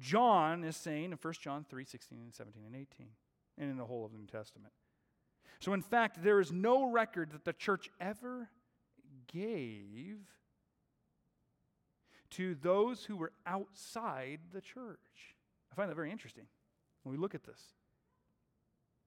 John 0.01 0.65
is 0.65 0.77
saying 0.77 1.13
in 1.13 1.19
1 1.21 1.35
John 1.41 1.65
3 1.69 1.85
16 1.85 2.19
and 2.19 2.35
17 2.35 2.63
and 2.65 2.75
18, 2.75 3.07
and 3.59 3.71
in 3.71 3.77
the 3.77 3.85
whole 3.85 4.05
of 4.05 4.13
the 4.13 4.19
New 4.19 4.27
Testament. 4.27 4.73
So, 5.61 5.75
in 5.75 5.83
fact, 5.83 6.23
there 6.23 6.41
is 6.41 6.51
no 6.51 6.91
record 6.91 7.33
that 7.33 7.45
the 7.45 7.53
church 7.53 7.91
ever 8.01 8.49
gave 9.31 10.19
to 12.31 12.55
those 12.55 13.05
who 13.05 13.17
were 13.17 13.33
outside 13.47 14.41
the 14.53 14.61
church. 14.61 15.35
I 15.71 15.75
find 15.75 15.91
that 15.91 15.97
very 15.97 16.11
interesting 16.11 16.47
when 17.03 17.15
we 17.15 17.21
look 17.21 17.35
at 17.35 17.45
this. 17.45 17.61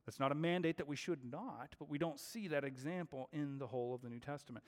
That's 0.06 0.20
not 0.20 0.32
a 0.32 0.36
mandate 0.36 0.78
that 0.78 0.88
we 0.88 0.98
should 0.98 1.24
not, 1.24 1.76
but 1.80 1.90
we 1.90 1.98
don't 1.98 2.20
see 2.20 2.50
that 2.50 2.66
example 2.66 3.30
in 3.32 3.58
the 3.58 3.68
whole 3.68 3.96
of 3.96 4.02
the 4.02 4.10
New 4.10 4.20
Testament. 4.20 4.66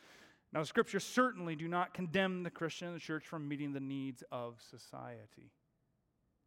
Now, 0.54 0.62
the 0.62 0.66
scriptures 0.66 1.04
certainly 1.04 1.56
do 1.56 1.68
not 1.68 1.94
condemn 1.94 2.44
the 2.44 2.50
Christian 2.50 2.88
and 2.88 2.96
the 2.96 3.02
church 3.02 3.26
from 3.26 3.48
meeting 3.48 3.74
the 3.74 3.82
needs 3.82 4.24
of 4.32 4.62
society. 4.62 5.52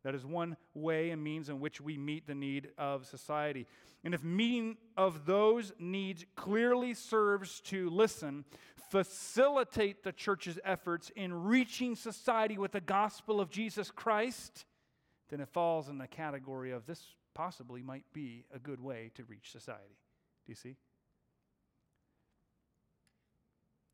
That 0.05 0.14
is 0.14 0.24
one 0.24 0.57
way 0.74 1.11
and 1.11 1.22
means 1.22 1.49
in 1.49 1.61
which 1.61 1.80
we 1.80 1.99
meet 1.99 2.26
the 2.26 2.34
need 2.34 2.70
of 2.78 3.07
society. 3.07 3.66
And 4.05 4.14
if 4.14 4.22
meeting 4.22 4.76
of 4.96 5.26
those 5.26 5.72
needs 5.78 6.24
clearly 6.36 6.94
serves 6.94 7.61
to 7.62 7.90
listen, 7.90 8.44
facilitate 8.90 10.05
the 10.05 10.12
church's 10.12 10.59
efforts 10.64 11.11
in 11.16 11.32
reaching 11.32 11.96
society 11.96 12.59
with 12.59 12.72
the 12.72 12.80
gospel 12.80 13.40
of 13.40 13.51
Jesus 13.51 13.90
Christ, 13.90 14.64
then 15.30 15.40
it 15.40 15.49
falls 15.49 15.88
in 15.88 15.99
the 15.99 16.07
category 16.07 16.70
of 16.70 16.86
this 16.86 17.03
possibly 17.34 17.82
might 17.82 18.05
be 18.12 18.44
a 18.53 18.59
good 18.59 18.80
way 18.80 19.11
to 19.14 19.24
reach 19.24 19.53
society. 19.53 19.96
Do 20.46 20.51
you 20.51 20.57
see? 20.57 20.76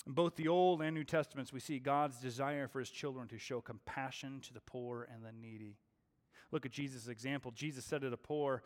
In 0.06 0.12
both 0.12 0.36
the 0.36 0.48
Old 0.48 0.82
and 0.82 0.94
New 0.94 1.04
Testaments, 1.04 1.52
we 1.52 1.60
see 1.60 1.78
God's 1.78 2.18
desire 2.18 2.68
for 2.68 2.78
his 2.78 2.90
children 2.90 3.26
to 3.28 3.38
show 3.38 3.60
compassion 3.60 4.40
to 4.42 4.54
the 4.54 4.60
poor 4.60 5.08
and 5.12 5.24
the 5.24 5.32
needy. 5.32 5.76
Look 6.50 6.66
at 6.66 6.72
Jesus' 6.72 7.08
example. 7.08 7.50
Jesus 7.52 7.84
said 7.84 8.02
to 8.02 8.10
the 8.10 8.16
poor, 8.16 8.62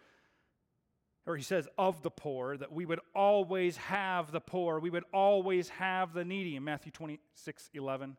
or 1.26 1.36
he 1.36 1.42
says 1.42 1.68
of 1.76 2.02
the 2.02 2.10
poor, 2.10 2.56
that 2.56 2.72
we 2.72 2.86
would 2.86 3.00
always 3.14 3.76
have 3.76 4.32
the 4.32 4.40
poor, 4.40 4.80
we 4.80 4.90
would 4.90 5.04
always 5.12 5.68
have 5.70 6.12
the 6.12 6.24
needy 6.24 6.56
in 6.56 6.64
Matthew 6.64 6.92
26, 6.92 7.70
11, 7.74 8.16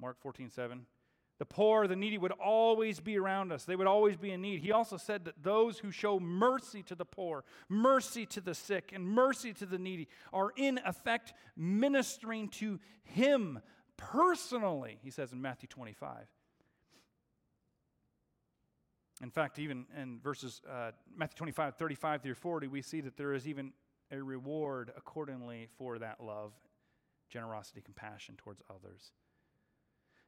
Mark 0.00 0.20
14, 0.20 0.50
7. 0.50 0.86
The 1.38 1.46
poor, 1.46 1.88
the 1.88 1.96
needy 1.96 2.18
would 2.18 2.32
always 2.32 3.00
be 3.00 3.18
around 3.18 3.50
us. 3.50 3.64
They 3.64 3.74
would 3.74 3.88
always 3.88 4.16
be 4.16 4.30
in 4.30 4.42
need. 4.42 4.60
He 4.60 4.70
also 4.70 4.96
said 4.96 5.24
that 5.24 5.42
those 5.42 5.78
who 5.78 5.90
show 5.90 6.20
mercy 6.20 6.84
to 6.84 6.94
the 6.94 7.04
poor, 7.04 7.44
mercy 7.68 8.26
to 8.26 8.40
the 8.40 8.54
sick, 8.54 8.92
and 8.94 9.04
mercy 9.04 9.52
to 9.54 9.66
the 9.66 9.78
needy 9.78 10.06
are 10.32 10.52
in 10.56 10.78
effect 10.84 11.34
ministering 11.56 12.48
to 12.50 12.78
him 13.02 13.58
personally, 13.96 14.98
he 15.02 15.10
says 15.10 15.32
in 15.32 15.42
Matthew 15.42 15.68
25. 15.68 16.26
In 19.22 19.30
fact, 19.30 19.60
even 19.60 19.86
in 19.96 20.18
verses 20.18 20.60
uh, 20.68 20.90
Matthew 21.16 21.36
25, 21.36 21.76
35 21.76 22.22
through 22.22 22.34
40, 22.34 22.66
we 22.66 22.82
see 22.82 23.00
that 23.02 23.16
there 23.16 23.32
is 23.32 23.46
even 23.46 23.72
a 24.10 24.20
reward 24.20 24.92
accordingly 24.96 25.68
for 25.78 25.98
that 26.00 26.20
love, 26.20 26.52
generosity, 27.30 27.80
compassion 27.80 28.34
towards 28.36 28.62
others. 28.68 29.12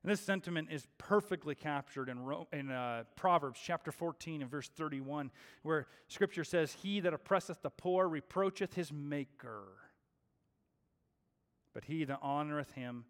And 0.05 0.13
this 0.13 0.21
sentiment 0.21 0.69
is 0.71 0.87
perfectly 0.99 1.55
captured 1.55 2.09
in, 2.09 2.19
in 2.53 2.71
uh, 2.71 3.05
Proverbs 3.17 3.59
chapter 3.63 3.91
14 3.91 4.43
and 4.43 4.51
verse 4.51 4.69
31, 4.69 5.31
where 5.63 5.87
Scripture 6.09 6.45
says, 6.45 6.73
He 6.73 7.01
that 7.01 7.15
oppresseth 7.15 7.63
the 7.63 7.71
poor 7.71 8.07
reproacheth 8.07 8.75
his 8.75 8.93
maker, 8.93 9.65
but 11.73 11.85
he 11.85 12.05
that 12.05 12.23
honoreth 12.23 12.71
him 12.73 13.07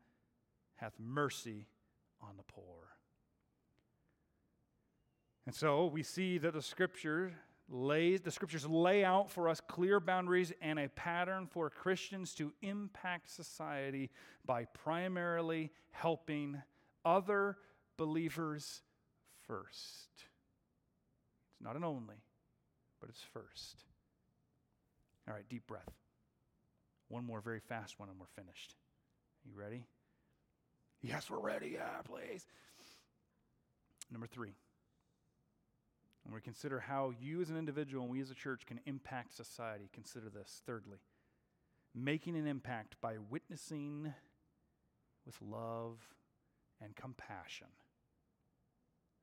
hath 0.76 0.94
mercy 0.98 1.66
on 2.22 2.36
the 2.36 2.44
poor. 2.44 2.93
And 5.46 5.54
so 5.54 5.86
we 5.86 6.02
see 6.02 6.38
that 6.38 6.54
the 6.54 6.62
scripture 6.62 7.32
lays 7.68 8.20
the 8.20 8.30
scriptures 8.30 8.66
lay 8.66 9.04
out 9.04 9.30
for 9.30 9.48
us 9.48 9.60
clear 9.66 9.98
boundaries 10.00 10.52
and 10.60 10.78
a 10.78 10.88
pattern 10.88 11.46
for 11.46 11.70
Christians 11.70 12.34
to 12.34 12.52
impact 12.62 13.30
society 13.30 14.10
by 14.44 14.64
primarily 14.66 15.70
helping 15.90 16.60
other 17.04 17.56
believers 17.96 18.82
first. 19.46 20.08
It's 20.16 21.62
not 21.62 21.76
an 21.76 21.84
only, 21.84 22.16
but 23.00 23.08
it's 23.08 23.22
first. 23.32 23.84
All 25.26 25.34
right, 25.34 25.48
deep 25.48 25.66
breath. 25.66 25.92
One 27.08 27.24
more 27.24 27.40
very 27.40 27.60
fast 27.60 27.98
one 27.98 28.08
and 28.08 28.18
we're 28.18 28.26
finished. 28.42 28.74
You 29.44 29.52
ready? 29.54 29.84
Yes, 31.02 31.30
we're 31.30 31.38
ready. 31.38 31.72
Yeah, 31.74 32.00
please. 32.04 32.46
Number 34.10 34.26
3. 34.26 34.54
And 36.24 36.34
we 36.34 36.40
consider 36.40 36.80
how 36.80 37.12
you 37.20 37.42
as 37.42 37.50
an 37.50 37.58
individual 37.58 38.04
and 38.04 38.10
we 38.10 38.20
as 38.20 38.30
a 38.30 38.34
church 38.34 38.66
can 38.66 38.80
impact 38.86 39.34
society. 39.34 39.90
Consider 39.92 40.30
this. 40.30 40.62
Thirdly, 40.66 40.98
making 41.94 42.36
an 42.36 42.46
impact 42.46 42.96
by 43.00 43.16
witnessing 43.30 44.14
with 45.26 45.36
love 45.42 45.98
and 46.80 46.96
compassion. 46.96 47.68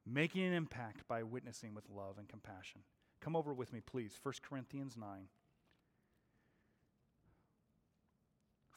Making 0.05 0.45
an 0.45 0.53
impact 0.53 1.07
by 1.07 1.23
witnessing 1.23 1.73
with 1.73 1.85
love 1.89 2.17
and 2.17 2.27
compassion. 2.27 2.81
Come 3.19 3.35
over 3.35 3.53
with 3.53 3.71
me, 3.73 3.81
please. 3.81 4.19
1 4.23 4.33
Corinthians 4.41 4.97
9. 4.97 5.27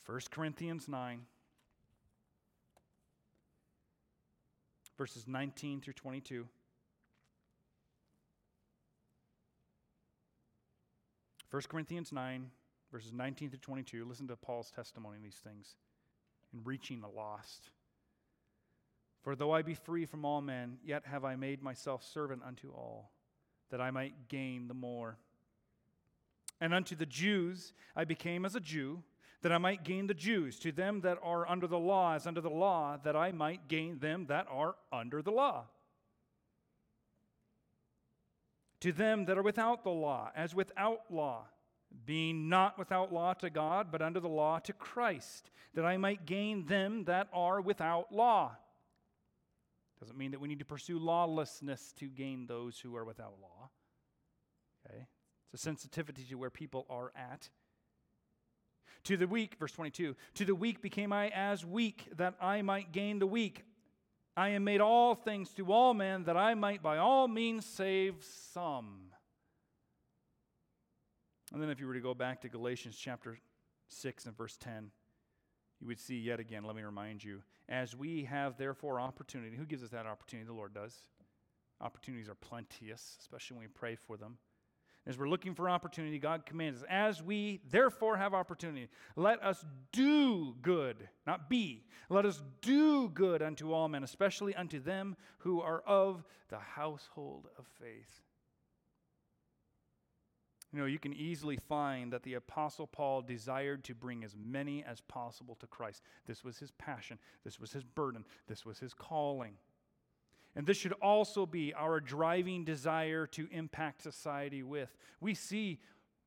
1 0.07 0.21
Corinthians 0.31 0.87
9, 0.87 1.23
verses 4.99 5.27
19 5.27 5.81
through 5.81 5.95
22. 5.95 6.47
1 11.55 11.63
Corinthians 11.69 12.11
9, 12.11 12.51
verses 12.91 13.13
19 13.13 13.51
through 13.51 13.61
22. 13.61 14.05
Listen 14.05 14.27
to 14.27 14.35
Paul's 14.35 14.73
testimony 14.73 15.19
in 15.19 15.23
these 15.23 15.41
things 15.45 15.77
in 16.53 16.59
reaching 16.65 17.01
the 17.01 17.07
lost. 17.07 17.71
For 19.23 19.37
though 19.37 19.53
I 19.53 19.63
be 19.63 19.75
free 19.75 20.05
from 20.05 20.25
all 20.25 20.41
men, 20.41 20.79
yet 20.85 21.05
have 21.07 21.25
I 21.25 21.37
made 21.37 21.63
myself 21.63 22.03
servant 22.03 22.43
unto 22.45 22.73
all, 22.73 23.13
that 23.71 23.81
I 23.81 23.93
might 23.93 24.29
gain 24.29 24.67
the 24.67 24.75
more. 24.75 25.17
And 26.61 26.75
unto 26.75 26.97
the 26.97 27.07
Jews 27.07 27.73
I 27.95 28.03
became 28.03 28.45
as 28.45 28.57
a 28.57 28.61
Jew, 28.61 29.05
that 29.43 29.53
I 29.53 29.59
might 29.59 29.85
gain 29.85 30.09
the 30.09 30.13
Jews. 30.13 30.59
To 30.59 30.73
them 30.73 31.03
that 31.03 31.19
are 31.23 31.49
under 31.49 31.69
the 31.69 31.79
law, 31.79 32.17
as 32.17 32.27
under 32.27 32.41
the 32.41 32.51
law, 32.51 32.99
that 33.05 33.15
I 33.15 33.31
might 33.31 33.69
gain 33.69 34.01
them 34.01 34.27
that 34.27 34.49
are 34.51 34.75
under 34.93 35.23
the 35.23 35.31
law 35.31 35.67
to 38.85 38.93
them 38.93 39.25
that 39.25 39.39
are 39.39 39.43
without 39.43 39.83
the 39.83 39.89
law, 39.89 40.31
as 40.37 40.55
without 40.55 41.01
law, 41.09 41.47
being 42.05 42.51
not 42.51 42.79
without 42.79 43.11
law 43.11 43.33
to 43.33 43.49
God, 43.49 43.87
but 43.91 44.03
under 44.03 44.21
the 44.21 44.29
law 44.29 44.59
to 44.59 44.75
Christ, 44.75 45.51
that 45.73 45.87
I 45.87 45.97
might 45.97 46.27
gain 46.27 46.67
them 46.67 47.05
that 47.05 47.29
are 47.33 47.63
without 47.63 48.13
law. 48.13 48.55
Doesn't 50.01 50.19
mean 50.19 50.33
that 50.33 50.41
we 50.43 50.49
need 50.49 50.59
to 50.59 50.67
pursue 50.67 50.99
lawlessness 50.99 51.95
to 51.97 52.09
gain 52.09 52.47
those 52.47 52.79
who 52.79 52.95
are 52.95 53.07
without 53.07 53.37
law. 53.41 53.71
Okay? 54.85 55.07
It's 55.47 55.63
a 55.63 55.65
sensitivity 55.65 56.25
to 56.25 56.35
where 56.35 56.51
people 56.51 56.85
are 56.91 57.11
at. 57.17 57.49
To 59.05 59.17
the 59.17 59.27
weak, 59.27 59.57
verse 59.59 59.73
22, 59.73 60.15
to 60.35 60.45
the 60.45 60.55
weak 60.55 60.83
became 60.83 61.11
I 61.11 61.29
as 61.31 61.65
weak, 61.65 62.07
that 62.19 62.35
I 62.39 62.61
might 62.61 62.93
gain 62.93 63.19
the 63.19 63.27
weak. 63.27 63.65
I 64.37 64.51
am 64.51 64.65
made 64.65 64.81
all 64.81 65.15
things 65.15 65.51
to 65.55 65.73
all 65.73 65.95
men 65.95 66.25
that 66.25 66.37
I 66.37 66.55
might 66.55 66.83
by 66.83 66.99
all 66.99 67.29
means 67.29 67.65
save 67.65 68.17
some. 68.53 69.13
And 71.53 71.63
then 71.63 71.71
if 71.71 71.79
you 71.79 71.87
were 71.87 71.95
to 71.95 72.01
go 72.01 72.15
back 72.15 72.41
to 72.41 72.49
Galatians 72.49 72.97
chapter 72.97 73.39
6 73.89 74.27
and 74.27 74.37
verse 74.37 74.57
10, 74.57 74.91
you 75.81 75.87
would 75.87 76.01
see 76.01 76.19
yet 76.19 76.41
again, 76.41 76.65
let 76.65 76.75
me 76.75 76.83
remind 76.83 77.23
you, 77.23 77.43
as 77.69 77.95
we 77.95 78.25
have 78.25 78.57
therefore 78.57 78.99
opportunity, 78.99 79.57
who 79.57 79.65
gives 79.65 79.85
us 79.85 79.91
that 79.91 80.07
opportunity? 80.07 80.47
The 80.47 80.53
Lord 80.55 80.75
does. 80.75 81.03
Opportunities 81.81 82.29
are 82.29 82.35
plenteous, 82.35 83.17
especially 83.21 83.57
when 83.57 83.67
we 83.67 83.69
pray 83.69 83.95
for 83.95 84.17
them. 84.17 84.39
As 85.07 85.19
we're 85.19 85.29
looking 85.29 85.55
for 85.55 85.69
opportunity, 85.69 86.19
God 86.19 86.47
commands 86.47 86.81
us, 86.81 86.87
as 86.89 87.23
we 87.23 87.61
therefore 87.71 88.17
have 88.17 88.33
opportunity, 88.33 88.89
let 89.17 89.43
us 89.43 89.65
do 89.93 90.55
good, 90.63 91.09
not 91.27 91.51
be. 91.51 91.85
Let 92.09 92.25
us 92.25 92.43
do 92.63 93.11
good 93.11 93.43
unto 93.43 93.73
all 93.73 93.89
men, 93.89 94.03
especially 94.03 94.55
unto 94.55 94.81
them 94.81 95.17
who 95.39 95.61
are 95.61 95.83
of 95.87 96.25
the 96.49 96.59
household 96.59 97.49
of 97.59 97.67
faith. 97.81 98.23
You 100.73 100.81
know, 100.81 100.87
you 100.87 100.99
can 100.99 101.13
easily 101.13 101.57
find 101.57 102.13
that 102.13 102.25
the 102.25 102.35
Apostle 102.35 102.87
Paul 102.87 103.23
desired 103.23 103.85
to 103.85 103.95
bring 103.95 104.25
as 104.25 104.35
many 104.37 104.83
as 104.83 105.01
possible 105.03 105.55
to 105.61 105.69
Christ. 105.69 106.03
This 106.27 106.43
was 106.43 106.59
his 106.59 106.73
passion, 106.73 107.19
this 107.45 107.61
was 107.61 107.73
his 107.73 107.85
burden, 107.85 108.25
this 108.49 108.67
was 108.67 108.79
his 108.79 108.93
calling. 108.93 109.55
And 110.57 110.67
this 110.67 110.77
should 110.77 110.93
also 111.03 111.47
be 111.47 111.75
our 111.75 112.01
driving 112.01 112.65
desire 112.65 113.27
to 113.29 113.49
impact 113.51 114.03
society 114.03 114.63
with. 114.63 114.95
We 115.21 115.35
see 115.35 115.81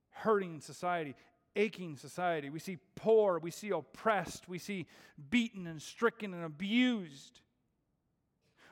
hurting 0.10 0.60
society, 0.62 1.16
aching 1.56 1.96
society. 1.96 2.50
We 2.50 2.60
see 2.60 2.78
poor, 2.96 3.40
we 3.40 3.52
see 3.52 3.70
oppressed, 3.70 4.50
we 4.50 4.60
see 4.60 4.86
beaten 5.30 5.66
and 5.66 5.82
stricken 5.82 6.34
and 6.34 6.44
abused. 6.44 7.42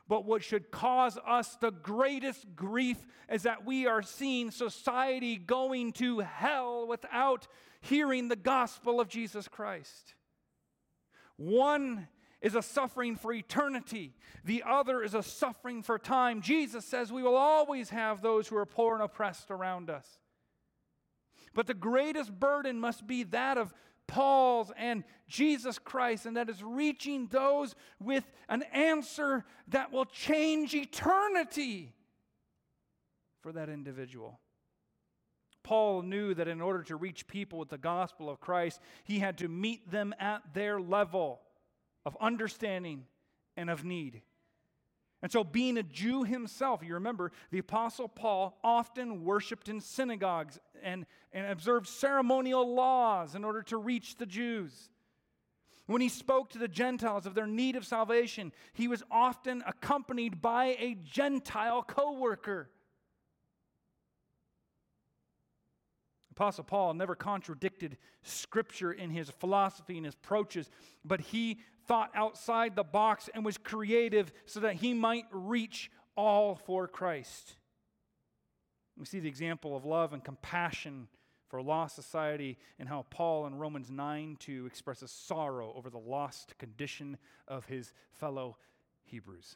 But 0.07 0.25
what 0.25 0.43
should 0.43 0.69
cause 0.69 1.17
us 1.25 1.55
the 1.55 1.71
greatest 1.71 2.55
grief 2.55 2.97
is 3.31 3.43
that 3.43 3.65
we 3.65 3.87
are 3.87 4.03
seeing 4.03 4.51
society 4.51 5.35
going 5.35 5.93
to 5.93 6.19
hell 6.19 6.85
without 6.87 7.47
hearing 7.81 8.27
the 8.27 8.35
gospel 8.35 8.99
of 8.99 9.07
Jesus 9.07 9.47
Christ. 9.47 10.13
One 11.37 12.07
is 12.45 12.53
a 12.53 12.61
suffering 12.61 13.15
for 13.15 13.33
eternity, 13.33 14.13
the 14.43 14.61
other 14.67 15.01
is 15.01 15.15
a 15.15 15.23
suffering 15.23 15.81
for 15.81 15.97
time. 15.97 16.43
Jesus 16.43 16.85
says 16.85 17.11
we 17.11 17.23
will 17.23 17.35
always 17.35 17.89
have 17.89 18.21
those 18.21 18.47
who 18.47 18.55
are 18.55 18.67
poor 18.67 18.93
and 18.93 19.01
oppressed 19.01 19.49
around 19.49 19.89
us. 19.89 20.05
But 21.55 21.65
the 21.65 21.73
greatest 21.73 22.39
burden 22.39 22.79
must 22.79 23.07
be 23.07 23.23
that 23.23 23.57
of 23.57 23.73
Paul's 24.05 24.71
and 24.77 25.03
Jesus 25.27 25.79
Christ, 25.79 26.27
and 26.27 26.37
that 26.37 26.47
is 26.47 26.61
reaching 26.61 27.25
those 27.31 27.73
with 27.99 28.23
an 28.47 28.61
answer 28.71 29.43
that 29.69 29.91
will 29.91 30.05
change 30.05 30.75
eternity 30.75 31.95
for 33.41 33.53
that 33.53 33.69
individual. 33.69 34.39
Paul 35.63 36.03
knew 36.03 36.35
that 36.35 36.47
in 36.47 36.61
order 36.61 36.83
to 36.83 36.95
reach 36.95 37.25
people 37.25 37.57
with 37.57 37.69
the 37.69 37.79
gospel 37.79 38.29
of 38.29 38.39
Christ, 38.39 38.79
he 39.03 39.17
had 39.17 39.39
to 39.39 39.47
meet 39.47 39.89
them 39.89 40.13
at 40.19 40.53
their 40.53 40.79
level 40.79 41.41
of 42.05 42.15
understanding 42.21 43.05
and 43.57 43.69
of 43.69 43.83
need. 43.83 44.21
And 45.21 45.31
so, 45.31 45.43
being 45.43 45.77
a 45.77 45.83
Jew 45.83 46.23
himself, 46.23 46.83
you 46.83 46.93
remember, 46.93 47.31
the 47.49 47.57
Apostle 47.57 48.07
Paul 48.07 48.59
often 48.63 49.23
worshiped 49.23 49.69
in 49.69 49.81
synagogues 49.81 50.59
and, 50.83 51.05
and 51.33 51.47
observed 51.47 51.87
ceremonial 51.87 52.75
laws 52.75 53.33
in 53.33 53.43
order 53.43 53.63
to 53.63 53.77
reach 53.77 54.17
the 54.17 54.27
Jews. 54.27 54.89
When 55.87 56.01
he 56.01 56.09
spoke 56.09 56.49
to 56.51 56.57
the 56.57 56.67
Gentiles 56.67 57.25
of 57.25 57.35
their 57.35 57.47
need 57.47 57.75
of 57.75 57.85
salvation, 57.85 58.51
he 58.73 58.87
was 58.87 59.03
often 59.09 59.63
accompanied 59.65 60.41
by 60.41 60.75
a 60.79 60.97
Gentile 61.03 61.83
co 61.83 62.13
worker. 62.13 62.69
Apostle 66.35 66.65
Paul 66.65 66.93
never 66.93 67.15
contradicted 67.15 67.97
Scripture 68.23 68.91
in 68.91 69.09
his 69.09 69.29
philosophy 69.29 69.95
and 69.95 70.05
his 70.05 70.15
approaches, 70.15 70.69
but 71.05 71.21
he 71.21 71.59
thought 71.87 72.11
outside 72.13 72.75
the 72.75 72.83
box 72.83 73.29
and 73.33 73.45
was 73.45 73.57
creative 73.57 74.33
so 74.45 74.59
that 74.59 74.75
he 74.75 74.93
might 74.93 75.25
reach 75.31 75.89
all 76.17 76.55
for 76.55 76.87
Christ. 76.87 77.55
We 78.97 79.05
see 79.05 79.19
the 79.19 79.29
example 79.29 79.77
of 79.77 79.85
love 79.85 80.11
and 80.11 80.23
compassion 80.23 81.07
for 81.47 81.61
lost 81.61 81.95
society 81.95 82.57
and 82.79 82.89
how 82.89 83.05
Paul 83.09 83.45
in 83.47 83.55
Romans 83.55 83.89
9 83.89 84.35
2 84.39 84.65
expresses 84.65 85.11
sorrow 85.11 85.73
over 85.75 85.89
the 85.89 85.97
lost 85.97 86.57
condition 86.57 87.17
of 87.47 87.65
his 87.65 87.93
fellow 88.11 88.57
Hebrews. 89.05 89.55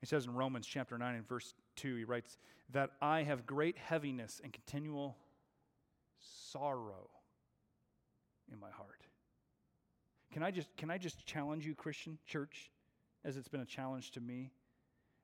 He 0.00 0.06
says 0.06 0.26
in 0.26 0.34
Romans 0.34 0.66
chapter 0.66 0.96
9 0.96 1.14
and 1.14 1.28
verse 1.28 1.54
2, 1.76 1.96
he 1.96 2.04
writes, 2.04 2.38
That 2.72 2.90
I 3.00 3.22
have 3.24 3.46
great 3.46 3.76
heaviness 3.78 4.40
and 4.42 4.52
continual 4.52 5.16
sorrow 6.18 7.10
in 8.52 8.60
my 8.60 8.70
heart. 8.70 9.06
Can 10.32 10.42
I 10.42 10.50
just, 10.50 10.76
can 10.76 10.90
I 10.90 10.98
just 10.98 11.26
challenge 11.26 11.66
you, 11.66 11.74
Christian 11.74 12.18
church, 12.26 12.70
as 13.24 13.36
it's 13.36 13.48
been 13.48 13.60
a 13.60 13.66
challenge 13.66 14.12
to 14.12 14.20
me? 14.20 14.52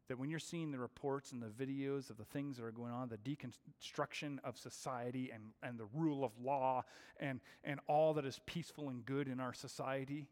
That 0.09 0.19
when 0.19 0.31
you're 0.31 0.39
seeing 0.39 0.71
the 0.71 0.79
reports 0.79 1.33
and 1.33 1.43
the 1.43 1.47
videos 1.47 2.11
of 2.11 2.17
the 2.17 2.25
things 2.25 2.57
that 2.57 2.65
are 2.65 2.73
going 2.73 2.93
on, 2.93 3.09
the 3.09 3.19
deconstruction 3.19 4.39
of 4.45 4.57
society 4.57 5.31
and, 5.33 5.45
and 5.63 5.79
the 5.79 5.87
rule 5.95 6.25
of 6.25 6.33
law 6.41 6.85
and, 7.19 7.41
and 7.65 7.81
all 7.89 8.15
that 8.15 8.25
is 8.25 8.41
peaceful 8.47 8.89
and 8.89 9.05
good 9.05 9.29
in 9.29 9.41
our 9.41 9.53
society, 9.53 10.29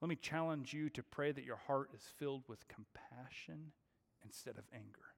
let 0.00 0.08
me 0.08 0.16
challenge 0.16 0.72
you 0.72 0.88
to 0.90 1.02
pray 1.02 1.32
that 1.32 1.44
your 1.44 1.56
heart 1.56 1.90
is 1.94 2.02
filled 2.18 2.44
with 2.48 2.66
compassion 2.68 3.72
instead 4.24 4.56
of 4.58 4.64
anger. 4.72 5.14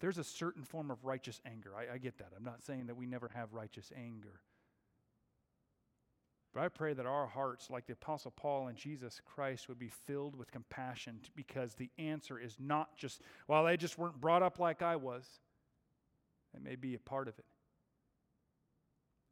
There's 0.00 0.18
a 0.18 0.24
certain 0.24 0.62
form 0.62 0.90
of 0.90 1.04
righteous 1.04 1.40
anger. 1.46 1.72
I, 1.76 1.94
I, 1.94 1.98
get 1.98 2.18
that. 2.18 2.28
I'm 2.36 2.44
not 2.44 2.62
saying 2.62 2.86
that 2.86 2.96
we 2.96 3.06
never 3.06 3.30
have 3.34 3.54
righteous 3.54 3.90
anger. 3.96 4.40
But 6.52 6.62
I 6.62 6.68
pray 6.68 6.94
that 6.94 7.06
our 7.06 7.26
hearts, 7.26 7.70
like 7.70 7.86
the 7.86 7.94
Apostle 7.94 8.30
Paul 8.30 8.68
and 8.68 8.76
Jesus 8.76 9.20
Christ, 9.24 9.68
would 9.68 9.78
be 9.78 9.90
filled 10.06 10.36
with 10.36 10.50
compassion 10.50 11.20
because 11.34 11.74
the 11.74 11.90
answer 11.98 12.38
is 12.38 12.56
not 12.58 12.96
just, 12.96 13.22
well, 13.48 13.64
they 13.64 13.76
just 13.76 13.98
weren't 13.98 14.20
brought 14.20 14.42
up 14.42 14.58
like 14.58 14.82
I 14.82 14.96
was. 14.96 15.26
It 16.54 16.62
may 16.62 16.76
be 16.76 16.94
a 16.94 16.98
part 16.98 17.28
of 17.28 17.38
it. 17.38 17.44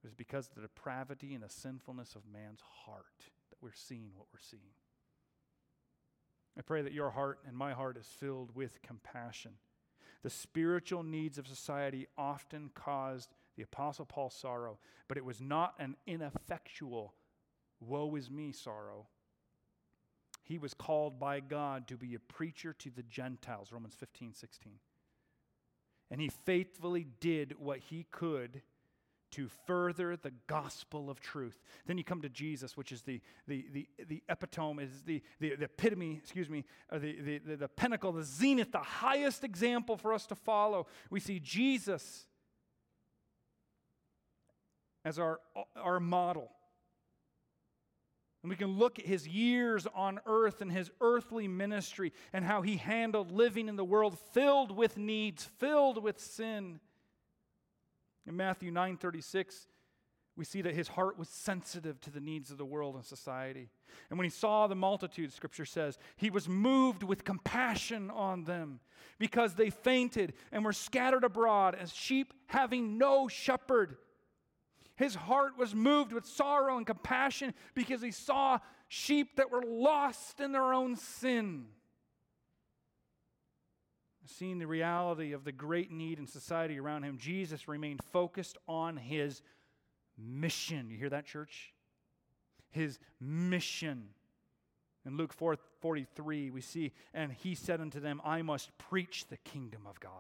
It 0.03 0.07
was 0.07 0.15
because 0.15 0.49
of 0.49 0.55
the 0.55 0.61
depravity 0.63 1.33
and 1.33 1.43
the 1.43 1.49
sinfulness 1.49 2.15
of 2.15 2.23
man's 2.31 2.61
heart 2.85 3.07
that 3.49 3.57
we're 3.63 3.73
seeing 3.73 4.11
what 4.15 4.27
we're 4.33 4.39
seeing. 4.41 4.75
I 6.57 6.63
pray 6.63 6.83
that 6.83 6.93
your 6.93 7.11
heart 7.11 7.41
and 7.47 7.57
my 7.57 7.73
heart 7.73 7.97
is 7.97 8.07
filled 8.07 8.55
with 8.55 8.83
compassion. 8.83 9.53
The 10.23 10.31
spiritual 10.31 11.03
needs 11.03 11.37
of 11.37 11.47
society 11.47 12.07
often 12.17 12.71
caused 12.75 13.35
the 13.57 13.63
Apostle 13.63 14.07
Paul 14.07 14.31
sorrow, 14.31 14.79
but 15.09 15.19
it 15.19 15.25
was 15.25 15.41
not 15.41 15.75
an 15.79 15.97
ineffectual, 16.07 17.15
woe 17.81 18.15
is 18.17 18.31
me 18.31 18.53
sorrow. 18.53 19.07
He 20.43 20.59
was 20.59 20.75
called 20.75 21.19
by 21.19 21.41
God 21.41 21.89
to 21.89 21.97
be 21.97 22.15
a 22.15 22.19
preacher 22.19 22.73
to 22.75 22.91
the 22.91 23.03
Gentiles, 23.03 23.73
Romans 23.73 23.95
15, 23.95 24.35
16. 24.35 24.75
And 26.11 26.21
he 26.21 26.29
faithfully 26.29 27.07
did 27.21 27.55
what 27.59 27.79
he 27.79 28.07
could 28.11 28.63
to 29.35 29.49
further 29.67 30.17
the 30.17 30.33
gospel 30.47 31.11
of 31.11 31.21
truth. 31.21 31.61
Then 31.87 31.99
you 31.99 32.05
come 32.05 32.23
to 32.23 32.29
Jesus, 32.29 32.77
which 32.77 32.93
is 32.93 33.03
the, 33.03 33.21
the, 33.49 33.67
the, 33.73 33.89
the 34.09 34.23
epitome, 34.29 34.85
is 34.85 35.03
the, 35.05 35.23
the, 35.41 35.57
the 35.57 35.65
epitome, 35.65 36.21
excuse 36.23 36.49
me, 36.49 36.65
the, 36.93 36.99
the, 36.99 37.39
the, 37.39 37.57
the 37.57 37.69
pinnacle, 37.69 38.13
the 38.13 38.23
zenith, 38.23 38.71
the 38.71 38.79
highest 38.79 39.43
example 39.43 39.97
for 39.97 40.13
us 40.13 40.27
to 40.27 40.35
follow. 40.35 40.87
We 41.11 41.19
see 41.19 41.41
Jesus 41.41 42.27
as 45.05 45.19
our, 45.19 45.41
our 45.77 45.99
model. 45.99 46.51
And 48.43 48.51
we 48.51 48.57
can 48.57 48.79
look 48.79 48.99
at 48.99 49.07
his 49.07 49.27
years 49.27 49.87
on 49.95 50.21
earth 50.27 50.61
and 50.61 50.71
his 50.71 50.91
earthly 51.01 51.49
ministry 51.49 52.13
and 52.33 52.45
how 52.45 52.63
he 52.63 52.77
handled 52.77 53.33
living 53.33 53.69
in 53.69 53.77
the 53.77 53.85
world 53.85 54.19
filled 54.33 54.71
with 54.71 54.97
needs, 54.99 55.45
filled 55.59 56.03
with 56.03 56.21
sin. 56.21 56.79
In 58.27 58.37
Matthew 58.37 58.71
9:36, 58.71 59.67
we 60.37 60.45
see 60.45 60.63
that 60.63 60.75
his 60.75 60.89
heart 60.89 61.19
was 61.19 61.29
sensitive 61.29 62.01
to 62.01 62.11
the 62.11 62.21
needs 62.21 62.51
of 62.51 62.59
the 62.59 62.65
world 62.65 62.97
and 62.97 63.05
society. 63.05 63.69
And 64.11 64.19
when 64.19 64.25
he 64.25 64.31
saw 64.31 64.67
the 64.67 64.75
multitude, 64.75 65.33
scripture 65.33 65.65
says, 65.65 65.97
he 66.17 66.29
was 66.29 66.49
moved 66.49 67.05
with 67.05 67.25
compassion 67.25 68.11
on 68.11 68.43
them 68.43 68.81
because 69.19 69.55
they 69.55 69.71
fainted 69.71 70.33
and 70.51 70.65
were 70.65 70.73
scattered 70.73 71.23
abroad 71.23 71.77
as 71.77 71.95
sheep 71.95 72.35
having 72.47 72.99
no 72.99 73.29
shepherd. 73.29 73.97
His 74.97 75.15
heart 75.15 75.53
was 75.57 75.73
moved 75.73 76.13
with 76.13 76.27
sorrow 76.27 76.79
and 76.79 76.87
compassion 76.87 77.55
because 77.75 78.03
he 78.03 78.11
saw 78.11 78.59
sheep 78.89 79.37
that 79.37 79.53
were 79.53 79.63
lost 79.65 80.41
in 80.41 80.51
their 80.51 80.73
own 80.73 80.97
sin 80.97 81.67
seeing 84.27 84.59
the 84.59 84.67
reality 84.67 85.33
of 85.33 85.45
the 85.45 85.53
great 85.53 85.91
need 85.91 86.19
in 86.19 86.27
society 86.27 86.79
around 86.79 87.03
him, 87.03 87.19
Jesus 87.19 87.69
remained 87.69 88.01
focused 88.13 88.57
on 88.67 88.97
his 88.97 89.43
mission. 90.17 90.91
You 90.91 90.97
hear 90.97 91.11
that, 91.11 91.27
church? 91.27 91.73
His 92.71 92.99
mission. 93.21 94.09
In 95.07 95.17
Luke 95.17 95.33
4 95.33 95.57
43, 95.81 96.51
we 96.51 96.63
see, 96.63 96.93
and 97.13 97.31
he 97.31 97.55
said 97.55 97.81
unto 97.81 98.01
them, 98.01 98.21
I 98.25 98.41
must 98.41 98.77
preach 98.79 99.27
the 99.29 99.37
kingdom 99.37 99.83
of 99.87 100.01
God. 100.01 100.11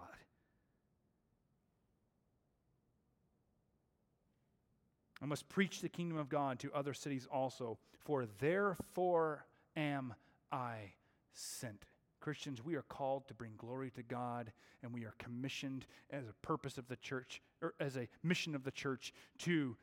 I 5.23 5.27
must 5.27 5.49
preach 5.49 5.81
the 5.81 5.89
kingdom 5.89 6.19
of 6.19 6.29
God 6.29 6.59
to 6.59 6.73
other 6.75 6.93
cities 6.93 7.27
also, 7.33 7.79
for 8.05 8.27
therefore 8.41 9.47
am 9.75 10.13
I 10.53 10.93
sent. 11.33 11.87
Christians, 12.25 12.65
we 12.65 12.75
are 12.75 12.87
called 12.89 13.29
to 13.29 13.35
bring 13.35 13.53
glory 13.59 13.91
to 13.91 14.03
God, 14.03 14.51
and 14.83 14.95
we 14.95 15.05
are 15.05 15.13
commissioned 15.19 15.85
as 16.09 16.25
a 16.25 16.33
purpose 16.41 16.79
of 16.79 16.89
the 16.89 16.97
church, 16.97 17.43
or 17.61 17.75
as 17.79 17.99
a 17.99 18.09
mission 18.23 18.55
of 18.55 18.65
the 18.65 18.71
church, 18.71 19.13
to 19.41 19.77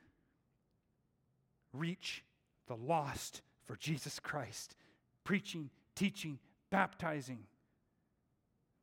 reach 1.71 2.25
the 2.65 2.75
lost 2.75 3.43
for 3.63 3.75
Jesus 3.75 4.19
Christ, 4.19 4.75
preaching, 5.23 5.69
teaching, 5.95 6.39
baptizing 6.71 7.43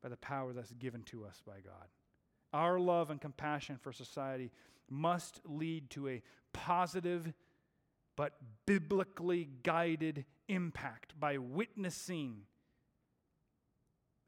by 0.04 0.08
the 0.08 0.16
power 0.18 0.52
that's 0.52 0.70
given 0.74 1.02
to 1.06 1.24
us 1.24 1.42
by 1.44 1.54
God. 1.54 1.88
Our 2.52 2.78
love 2.78 3.10
and 3.10 3.20
compassion 3.20 3.76
for 3.82 3.92
society 3.92 4.52
must 4.88 5.40
lead 5.44 5.90
to 5.90 6.06
a 6.06 6.22
positive 6.52 7.32
but 8.14 8.34
biblically 8.66 9.48
guided 9.64 10.26
impact 10.46 11.18
by 11.18 11.38
witnessing 11.38 12.42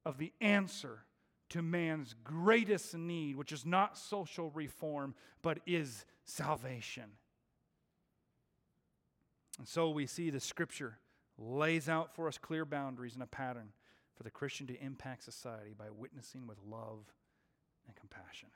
of 0.04 0.18
the 0.18 0.32
answer 0.40 1.04
to 1.50 1.62
man's 1.62 2.14
greatest 2.24 2.96
need, 2.96 3.36
which 3.36 3.52
is 3.52 3.66
not 3.66 3.98
social 3.98 4.50
reform, 4.50 5.14
but 5.42 5.58
is 5.66 6.04
salvation. 6.24 7.10
And 9.58 9.68
so 9.68 9.90
we 9.90 10.06
see 10.06 10.30
the 10.30 10.40
scripture 10.40 10.98
lays 11.36 11.88
out 11.88 12.14
for 12.14 12.28
us 12.28 12.38
clear 12.38 12.64
boundaries 12.64 13.14
and 13.14 13.22
a 13.22 13.26
pattern 13.26 13.72
for 14.16 14.22
the 14.22 14.30
Christian 14.30 14.66
to 14.68 14.82
impact 14.82 15.24
society 15.24 15.74
by 15.76 15.86
witnessing 15.90 16.46
with 16.46 16.58
love 16.66 17.04
and 17.86 17.96
compassion. 17.96 18.48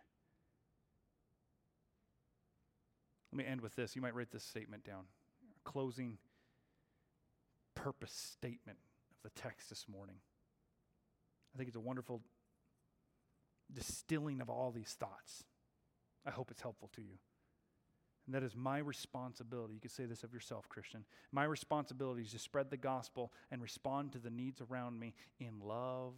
Let 3.33 3.39
me 3.39 3.51
end 3.51 3.61
with 3.61 3.75
this. 3.75 3.97
You 3.97 4.03
might 4.03 4.15
write 4.15 4.31
this 4.31 4.45
statement 4.45 4.85
down. 4.85 5.05
Closing 5.65 6.19
purpose 7.75 8.13
statement 8.13 8.79
of 9.11 9.23
the 9.23 9.41
text 9.41 9.69
this 9.69 9.87
morning. 9.89 10.17
I 11.55 11.59
think 11.59 11.69
it's 11.69 11.77
a 11.77 11.81
wonderful 11.81 12.21
distilling 13.73 14.41
of 14.41 14.51
all 14.51 14.71
these 14.71 14.97
thoughts. 14.99 15.45
I 16.27 16.31
hope 16.31 16.51
it's 16.51 16.63
helpful 16.63 16.91
to 16.97 17.03
you. 17.03 17.19
And 18.27 18.35
that 18.35 18.43
is 18.43 18.57
my 18.57 18.79
responsibility. 18.79 19.75
You 19.75 19.81
could 19.81 19.91
say 19.91 20.07
this 20.07 20.25
of 20.25 20.33
yourself, 20.33 20.69
Christian. 20.69 21.05
My 21.31 21.45
responsibility 21.45 22.23
is 22.23 22.33
to 22.33 22.39
spread 22.39 22.71
the 22.71 22.77
gospel 22.77 23.33
and 23.51 23.61
respond 23.61 24.13
to 24.13 24.19
the 24.19 24.31
needs 24.31 24.63
around 24.63 24.99
me 24.99 25.15
in 25.39 25.61
love 25.63 26.15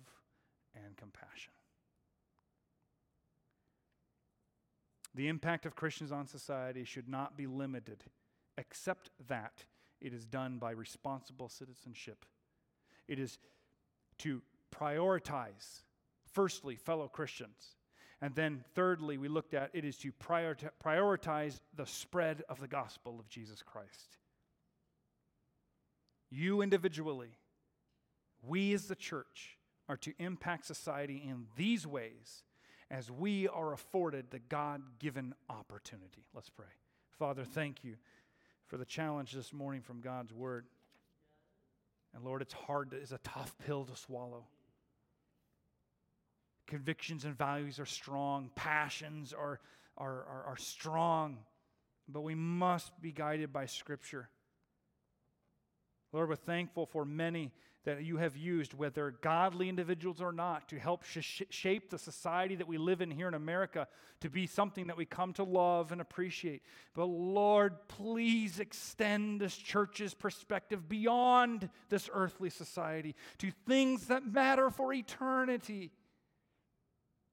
and 0.75 0.97
compassion. 0.97 1.53
The 5.15 5.29
impact 5.29 5.67
of 5.67 5.75
Christians 5.75 6.13
on 6.13 6.27
society 6.27 6.85
should 6.85 7.09
not 7.09 7.37
be 7.37 7.47
limited, 7.47 8.05
except 8.57 9.11
that 9.29 9.65
it 10.01 10.13
is 10.13 10.27
done 10.27 10.59
by 10.59 10.71
responsible 10.73 11.49
citizenship. 11.49 12.25
It 13.09 13.19
is 13.19 13.39
to 14.19 14.43
prioritize, 14.79 15.83
firstly, 16.33 16.77
fellow 16.77 17.09
Christians. 17.09 17.77
And 18.21 18.35
then, 18.35 18.65
thirdly, 18.75 19.19
we 19.19 19.29
looked 19.29 19.55
at 19.55 19.71
it 19.75 19.85
is 19.85 19.97
to 19.99 20.13
prioritize 20.13 21.61
the 21.75 21.87
spread 21.87 22.43
of 22.49 22.61
the 22.61 22.69
gospel 22.69 23.21
of 23.21 23.29
Jesus 23.29 23.63
Christ. 23.63 24.17
You 26.31 26.63
individually, 26.63 27.37
we 28.43 28.73
as 28.73 28.87
the 28.87 28.95
church, 28.95 29.59
are 29.89 29.97
to 29.99 30.13
impact 30.19 30.67
society 30.67 31.23
in 31.25 31.47
these 31.57 31.87
ways 31.87 32.43
as 32.91 33.11
we 33.11 33.49
are 33.49 33.73
afforded 33.73 34.31
the 34.31 34.39
God 34.39 34.83
given 34.99 35.35
opportunity. 35.49 36.27
Let's 36.35 36.51
pray. 36.51 36.67
Father, 37.11 37.45
thank 37.45 37.85
you 37.85 37.95
for 38.67 38.77
the 38.77 38.85
challenge 38.85 39.33
this 39.33 39.53
morning 39.53 39.83
from 39.83 40.01
God's 40.01 40.33
word. 40.33 40.67
And 42.15 42.25
Lord, 42.25 42.43
it's 42.43 42.53
hard, 42.53 42.93
it's 42.93 43.13
a 43.13 43.19
tough 43.19 43.55
pill 43.65 43.85
to 43.85 43.95
swallow 43.95 44.47
convictions 46.67 47.25
and 47.25 47.37
values 47.37 47.79
are 47.79 47.87
strong, 47.87 48.51
passions 48.55 49.33
are, 49.33 49.61
are, 49.97 50.25
are, 50.25 50.45
are 50.49 50.57
strong, 50.57 51.39
but 52.09 52.23
we 52.23 52.35
must 52.35 53.01
be 53.01 53.13
guided 53.13 53.53
by 53.53 53.67
Scripture. 53.67 54.29
Lord, 56.13 56.29
we're 56.29 56.37
thankful 56.37 56.87
for 56.87 57.05
many 57.05 57.53
that 57.87 58.03
you 58.03 58.17
have 58.17 58.37
used, 58.37 58.75
whether 58.75 59.13
godly 59.23 59.69
individuals 59.69 60.21
or 60.21 60.33
not, 60.33 60.69
to 60.69 60.79
help 60.79 61.05
sh- 61.05 61.43
shape 61.51 61.89
the 61.89 61.99
society 61.99 62.57
that 62.57 62.67
we 62.67 62.79
live 62.79 63.01
in 63.01 63.13
here 63.13 63.29
in 63.29 63.35
America 63.35 63.87
to 64.21 64.29
be 64.29 64.47
something 64.47 64.89
that 64.89 64.97
we 64.97 65.05
come 65.05 65.33
to 65.35 65.45
love 65.45 65.93
and 65.93 66.01
appreciate. 66.01 66.63
But 66.95 67.05
Lord, 67.05 67.77
please 67.87 68.59
extend 68.59 69.41
this 69.41 69.57
church's 69.57 70.15
perspective 70.15 70.89
beyond 70.89 71.71
this 71.89 72.11
earthly 72.13 72.51
society 72.51 73.15
to 73.39 73.53
things 73.69 74.09
that 74.09 74.27
matter 74.27 74.69
for 74.69 74.93
eternity. 74.93 75.93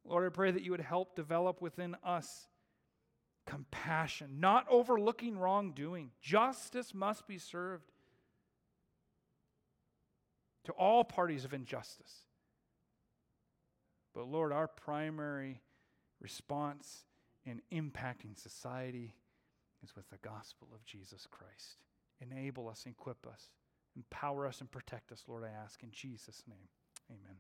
Lord, 0.06 0.26
I 0.26 0.30
pray 0.30 0.51
that 0.51 0.64
you 0.64 0.72
would 0.72 0.82
help 0.82 1.16
develop 1.16 1.62
within 1.62 1.95
us 2.04 2.47
compassion, 3.45 4.39
not 4.39 4.66
overlooking 4.70 5.38
wrongdoing. 5.38 6.12
Justice 6.22 6.93
must 6.93 7.28
be 7.28 7.38
served 7.38 7.91
to 10.66 10.72
all 10.74 11.04
parties 11.04 11.45
of 11.45 11.54
injustice. 11.54 12.14
But 14.14 14.28
Lord, 14.28 14.51
our 14.51 14.68
primary 14.68 15.62
response 16.22 17.04
in 17.45 17.62
impacting 17.72 18.38
society 18.38 19.16
is 19.84 19.95
with 19.95 20.10
the 20.10 20.18
gospel 20.18 20.70
of 20.74 20.86
Jesus 20.86 21.28
Christ. 21.30 21.84
enable 22.22 22.70
us, 22.70 22.86
equip 22.86 23.28
us, 23.28 23.49
empower 23.97 24.47
us, 24.47 24.62
and 24.62 24.72
protect 24.72 25.12
us, 25.12 25.24
Lord, 25.28 25.43
I 25.43 25.49
ask 25.49 25.84
in 25.84 25.91
Jesus' 25.91 26.43
name. 26.47 26.70
Amen. 27.10 27.36